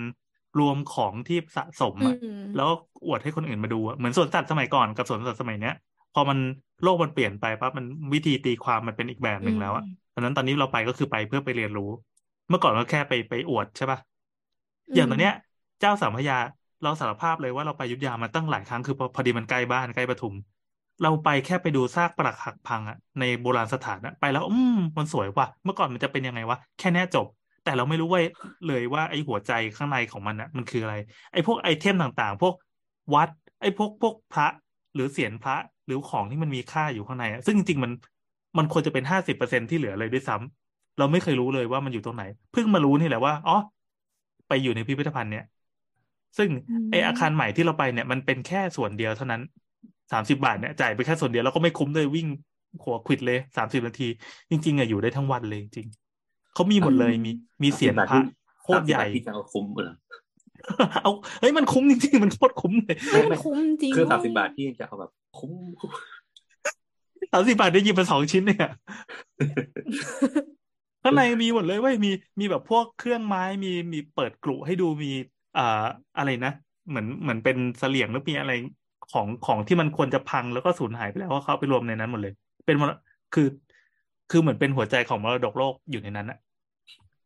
[0.59, 2.69] รวมของที่สะสมอือะมแล้ว
[3.07, 5.75] อวดให้คนอื่นมาดูอะเหมือนสวนสัตว์สมัยก่อนกับสวนสัตว์สมัยเนี้ย
[6.13, 6.39] พอมัน
[6.83, 9.85] โลกมันเปลี่ยนไปปั๊บมันวิธีตีความมันเป็นอีกแบบหอืนึ่งมแล้วอะ
[10.15, 11.91] ดังนั้นตอนนี้เราไปก็คือไปเพื่อไปเรียนรู้
[12.49, 13.99] เมื่อก่อนก็แค่ไปไปอวดใช่ป่ะ
[14.91, 15.33] อือย่างมตอนเนี้ย
[15.81, 16.37] เจ้าสามพระยา
[16.83, 20.35] เราสารภาพเลยว่าเราไปยุธยามาตั้งหลายครั้งคือพอพอดีมันใกล้บ้านใกล้ปทุม
[21.03, 27.27] เราไปแค่ไปดูซากปรักหักพังอะในโบราณสถานอะไปแล้ว อืมมันสวยว่ะเมื่อก่อนมันจะเป็นยังไงวะแค่เนี้จบ
[27.65, 28.21] แต่เราไม่รู้ว่า
[28.67, 30.95] เลยว่าไอ้หัวใจข้างในของมันอะมันคืออะไร
[31.33, 32.55] ไอ้พวกไอเทมต่างๆ พวก
[33.15, 33.29] วัด
[33.61, 34.47] ไอ้พวกพวกพระ
[34.95, 35.57] หรือเสียนพระ
[35.87, 37.93] หรือของที่มันมีค่าอยู่ข้างในอะซึ่งจริงๆมัน
[38.59, 43.57] มันควรจะเป็นห้าสิบเปอร์เซ็นที่เหลือเลยด้วยซ้ำเราไม่เคยรู้เลยว่ามันอยู่ตรงไหน เพิ่งมารู้นี่แหละว่าอ๋อ
[44.49, 45.45] ไปอยู่ในพิพิธภัณฑ์เนี่ย
[46.39, 49.43] ซึ่งอืไออาคารมใหม่ที่เราไปเนี่ยมันเป็นแค่ส่วนเดียวเท่านั้น
[50.13, 52.27] สามสิบาทเนี่ยจ่ายไปแค่ส่วนเดียวแล้วก็ไม่คุ้มเลยวิ่ง
[52.85, 54.09] หัวควิดเลยสามสิบนาที
[54.51, 57.31] จริง ๆอะอยู่ได้ทั้งวันเลยจริงๆเขามีหมดเลยมี
[57.63, 58.23] มีสามเสีสิยบนบาทพระที่
[58.63, 59.95] โคสาตมรสิใหบาญ่ทที่จะเอาคุ้มเหรอ
[61.03, 65.91] เอาเฮ้ยมันคุ้มจริงๆมันโคตรคุ้มเลยเฮ้ยไม่มันไม่คุ้มจริงคือเว้สามสิยบาทที่จะเอาแบบคุ้มคุ้ม
[67.33, 68.69] สามสิบาทได้หยิบมาสองชิ้นเนี่ย
[71.03, 72.11] ข้างในมีหมดเลยเว้ยมี
[72.41, 75.13] มีแบบพวกเครื่องไม้มีมีเปิดกรุให้ดูมี
[75.57, 75.63] อ่า
[76.17, 76.51] อะไรนะ
[76.89, 78.53] เหมือนเหมือนเป็นเสลี่ยงหรือมีอะไร
[79.09, 82.33] ของของที่มันควรจะพังแล้วก็สูญหายไปแล้วว่าเขาเอาไปรวมในนั้นหมดเลย
[82.67, 82.93] เป็นมร
[83.33, 83.43] คือ
[84.29, 86.39] คือเหมือนเป็นหัวใจของมรดกโลกอยู่ในนั้นอะ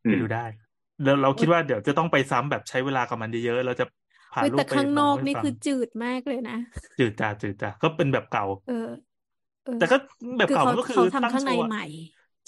[0.04, 0.44] อืไปมดูได้
[1.02, 3.84] แล้วเราคิดว่าเดี๋ยวจะต้องไปซ้ำแบบใช้เวลากับมันเยอะๆเราจะ
[4.32, 6.56] พาเฮ้ยลูแต่กไปข้างนเล่าอกให้นี่ฟังคือจืดมากเลยนะ
[6.98, 8.72] จืดจ้าจืดจ้าก็เป็นแบบเก่า เออ
[9.64, 9.96] เออแต่ก็
[10.38, 11.82] แบบคือเก่าเขามันก็คือเขาตั้ทำงข้างโชในว์อะใหม่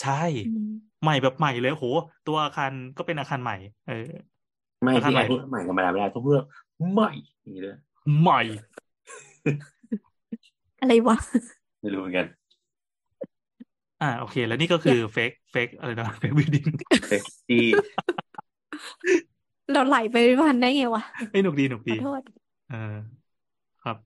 [0.01, 0.65] ใช่อืม
[1.03, 1.87] ใหม่แบบใหม่เลยโห
[2.25, 3.95] ตัวอาคารก็เป็นอาคารใหม่ เออ
[4.85, 6.47] ไม่อาคารที่ใหไอ้ม่พูดใหม่ธรรมดาไม่ได้ต้องพูดว่า
[6.93, 7.11] ใหม่
[7.43, 7.77] อย่างนี้ด้วย
[8.21, 8.41] ใหม่
[10.81, 11.17] อะไรวะ
[11.81, 12.27] ไม่รู้เหมือนกัน
[14.03, 16.65] อ่าโอเค แล้วนี่ก็คือ fake fake อะไรนะ fake building
[17.09, 17.65] เซ็กซี่
[19.73, 22.23] เราไหลไปพิพิธภัณฑ์ได้ไงวะเอ้ยหนุกดีหนุกขอดีโทษ
[22.69, 22.77] เออ
[23.83, 23.97] ครับ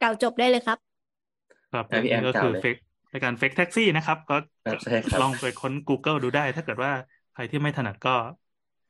[0.00, 0.78] กล่าวจบได้เลยครับ
[1.72, 2.76] ครับอะพี่แอนี่มก็กล่าคืวอเลย fake
[3.10, 6.92] ในการ fake taxi นะครับ ก็ครับใช่ครับลองไปค้น Google ดูได้ ถ้าเกิดว่า
[7.34, 8.10] ใครที่ไม่ถนัดก็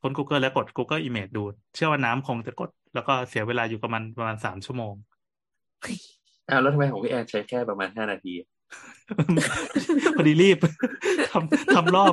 [0.04, 1.42] ค้น Google แล้วกด Google Image ดู
[1.74, 4.94] เชื่อว่าน้ำคงจะกด แล้วก็เสียเวลาอยู่ประมาณประมาณสามชั่วโมง
[6.50, 8.32] อ้าวแล้วทำไมของพี่แอนใช้แค่ประมาณห้านาที
[10.16, 10.58] พอดีรีบ
[11.30, 12.12] ทำทำรอบ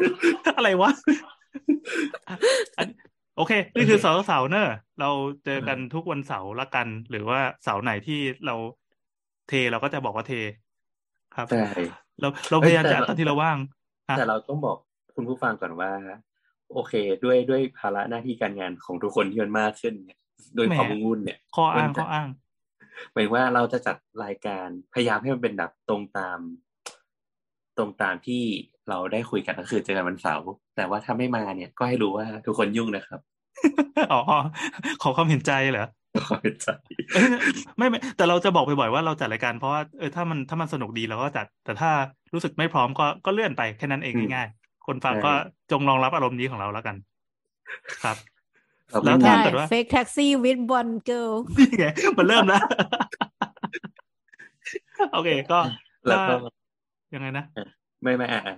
[0.58, 0.92] อะไรวะ
[2.28, 2.36] อะ
[2.78, 2.88] อัน
[3.38, 4.68] โอเค นี่คือเสาร์เสาร์เนอะ
[5.00, 5.10] เรา
[5.46, 8.56] เจอกันทุกวันเสาร์ละกัน หรือว่าเสาร์ไหนที่เรา
[9.48, 10.34] เทเราก็จะบอกว่าเท
[11.36, 11.68] ครับใช่
[12.22, 13.58] เราเราพเอ้ยยายามแต่จะอัดตอนที่เราว่าง
[14.10, 14.78] อะแต่เราต้องบอก
[15.16, 15.92] คุณผู้ฟังก่อนว่า
[16.74, 16.94] โอเค
[17.24, 20.20] ด้วยด้วยภาระหน้าที่การงานของทุกคนที่มันมากขึ้นเนี่ย
[20.58, 22.28] ด้วยแหมความวุ่นเนี่ยข้ออ้างมันข้จะออ้าง
[23.14, 26.40] หมายว่าเราจะจัดรายการพยายามให้มันเป็นแบบตรงตาม
[27.78, 28.44] ตรงตามที่
[28.90, 33.20] เราได้คุยกันก็คือเจอกันวันเสาร์แต่ว่าถ้าไม่มาเนี่ยก็ให้รู้ว่าทุกคนยุ่งนะครับ
[34.14, 34.22] อ๋อ
[35.02, 35.88] ขอความเห็นใจเหรอ
[36.28, 36.68] ขอเป็นใจ
[37.14, 37.28] เอ้ย
[37.78, 41.92] ไม่ไม่แต่เราจะบอกบ่อยๆว่าเราจัดรายการเพราะว่าเออถ้ามันถ้ามันสนุกดีเราก็จัด แต่ถ้า
[42.34, 45.34] รู้สึกไม่พร้อมก็ก็เลื่อนไปแค่นั้นเองอืมง่ายๆ คนฟังใช่ก็
[45.72, 46.96] จงรองรับอารมณ์นี้ของเราแล้วกัน
[48.04, 48.18] ครับ
[48.90, 51.86] เราแล้วไม่ถ้ามีได้เกิดว่า fake taxi with one girl นี่ไง
[52.18, 52.62] มันเริ่มแล้ว
[55.14, 55.60] โอเคก็
[56.08, 56.50] แล้วถ้าก็
[57.14, 57.46] ยังไงนะ
[58.02, 58.56] ไม่ไม่อะอะ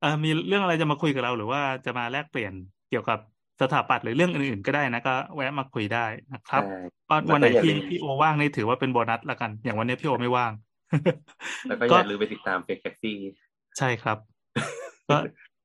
[0.00, 2.52] เออมีเรื่องอะไรจะมาคุยกับเราหรือว่าจะมาแลกเปลี่ยน
[2.90, 3.18] เกี่ยวกับ
[3.60, 6.78] สถาปัตย์หรือเรื่องอื่นๆก็ได้นะก็แวะมาคุยได้นะครับใช่
[7.08, 10.52] ก็แล้วก็วันไหนอย่าที่ลืมพี่โอว่างนี่ถือว่าเป็นโบนัสละกัน อย่างวันนี้พี่โอไม่ว่าง
[11.68, 13.16] แล้วก็อก็ย่าลืมไปติดตาม fake taxi
[13.78, 14.18] ใช่ครับ
[15.10, 15.16] ก็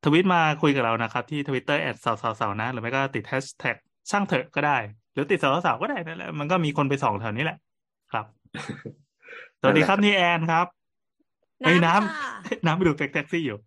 [0.06, 3.76] ทวิตมาคุยกับเรานะครับ ที่ทวิตเตอร์ at เสาเสาเสานะ หรือไม่ก็ติดแฮชแท็ก
[4.10, 4.78] ช่างเถอะก็ได้
[5.14, 7.58] หรือติดเสาเสาก็ได้นั่นแหละมันก็มีคนไปส่องแถวนี้แหละ
[8.12, 8.26] ครับ
[9.62, 10.66] สวัสดีครับนี่แอนครับ
[11.66, 13.58] เอ้ยน้น้ำค่ะำน้ำไปดูแท็กซี่อยู่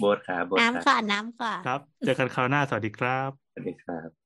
[0.00, 4.23] โบสครับโบสครับน้ำค่ะน้ำค่ะครับ เจอกันคราวหน้าสวัสดีครับ สวัสดีครับ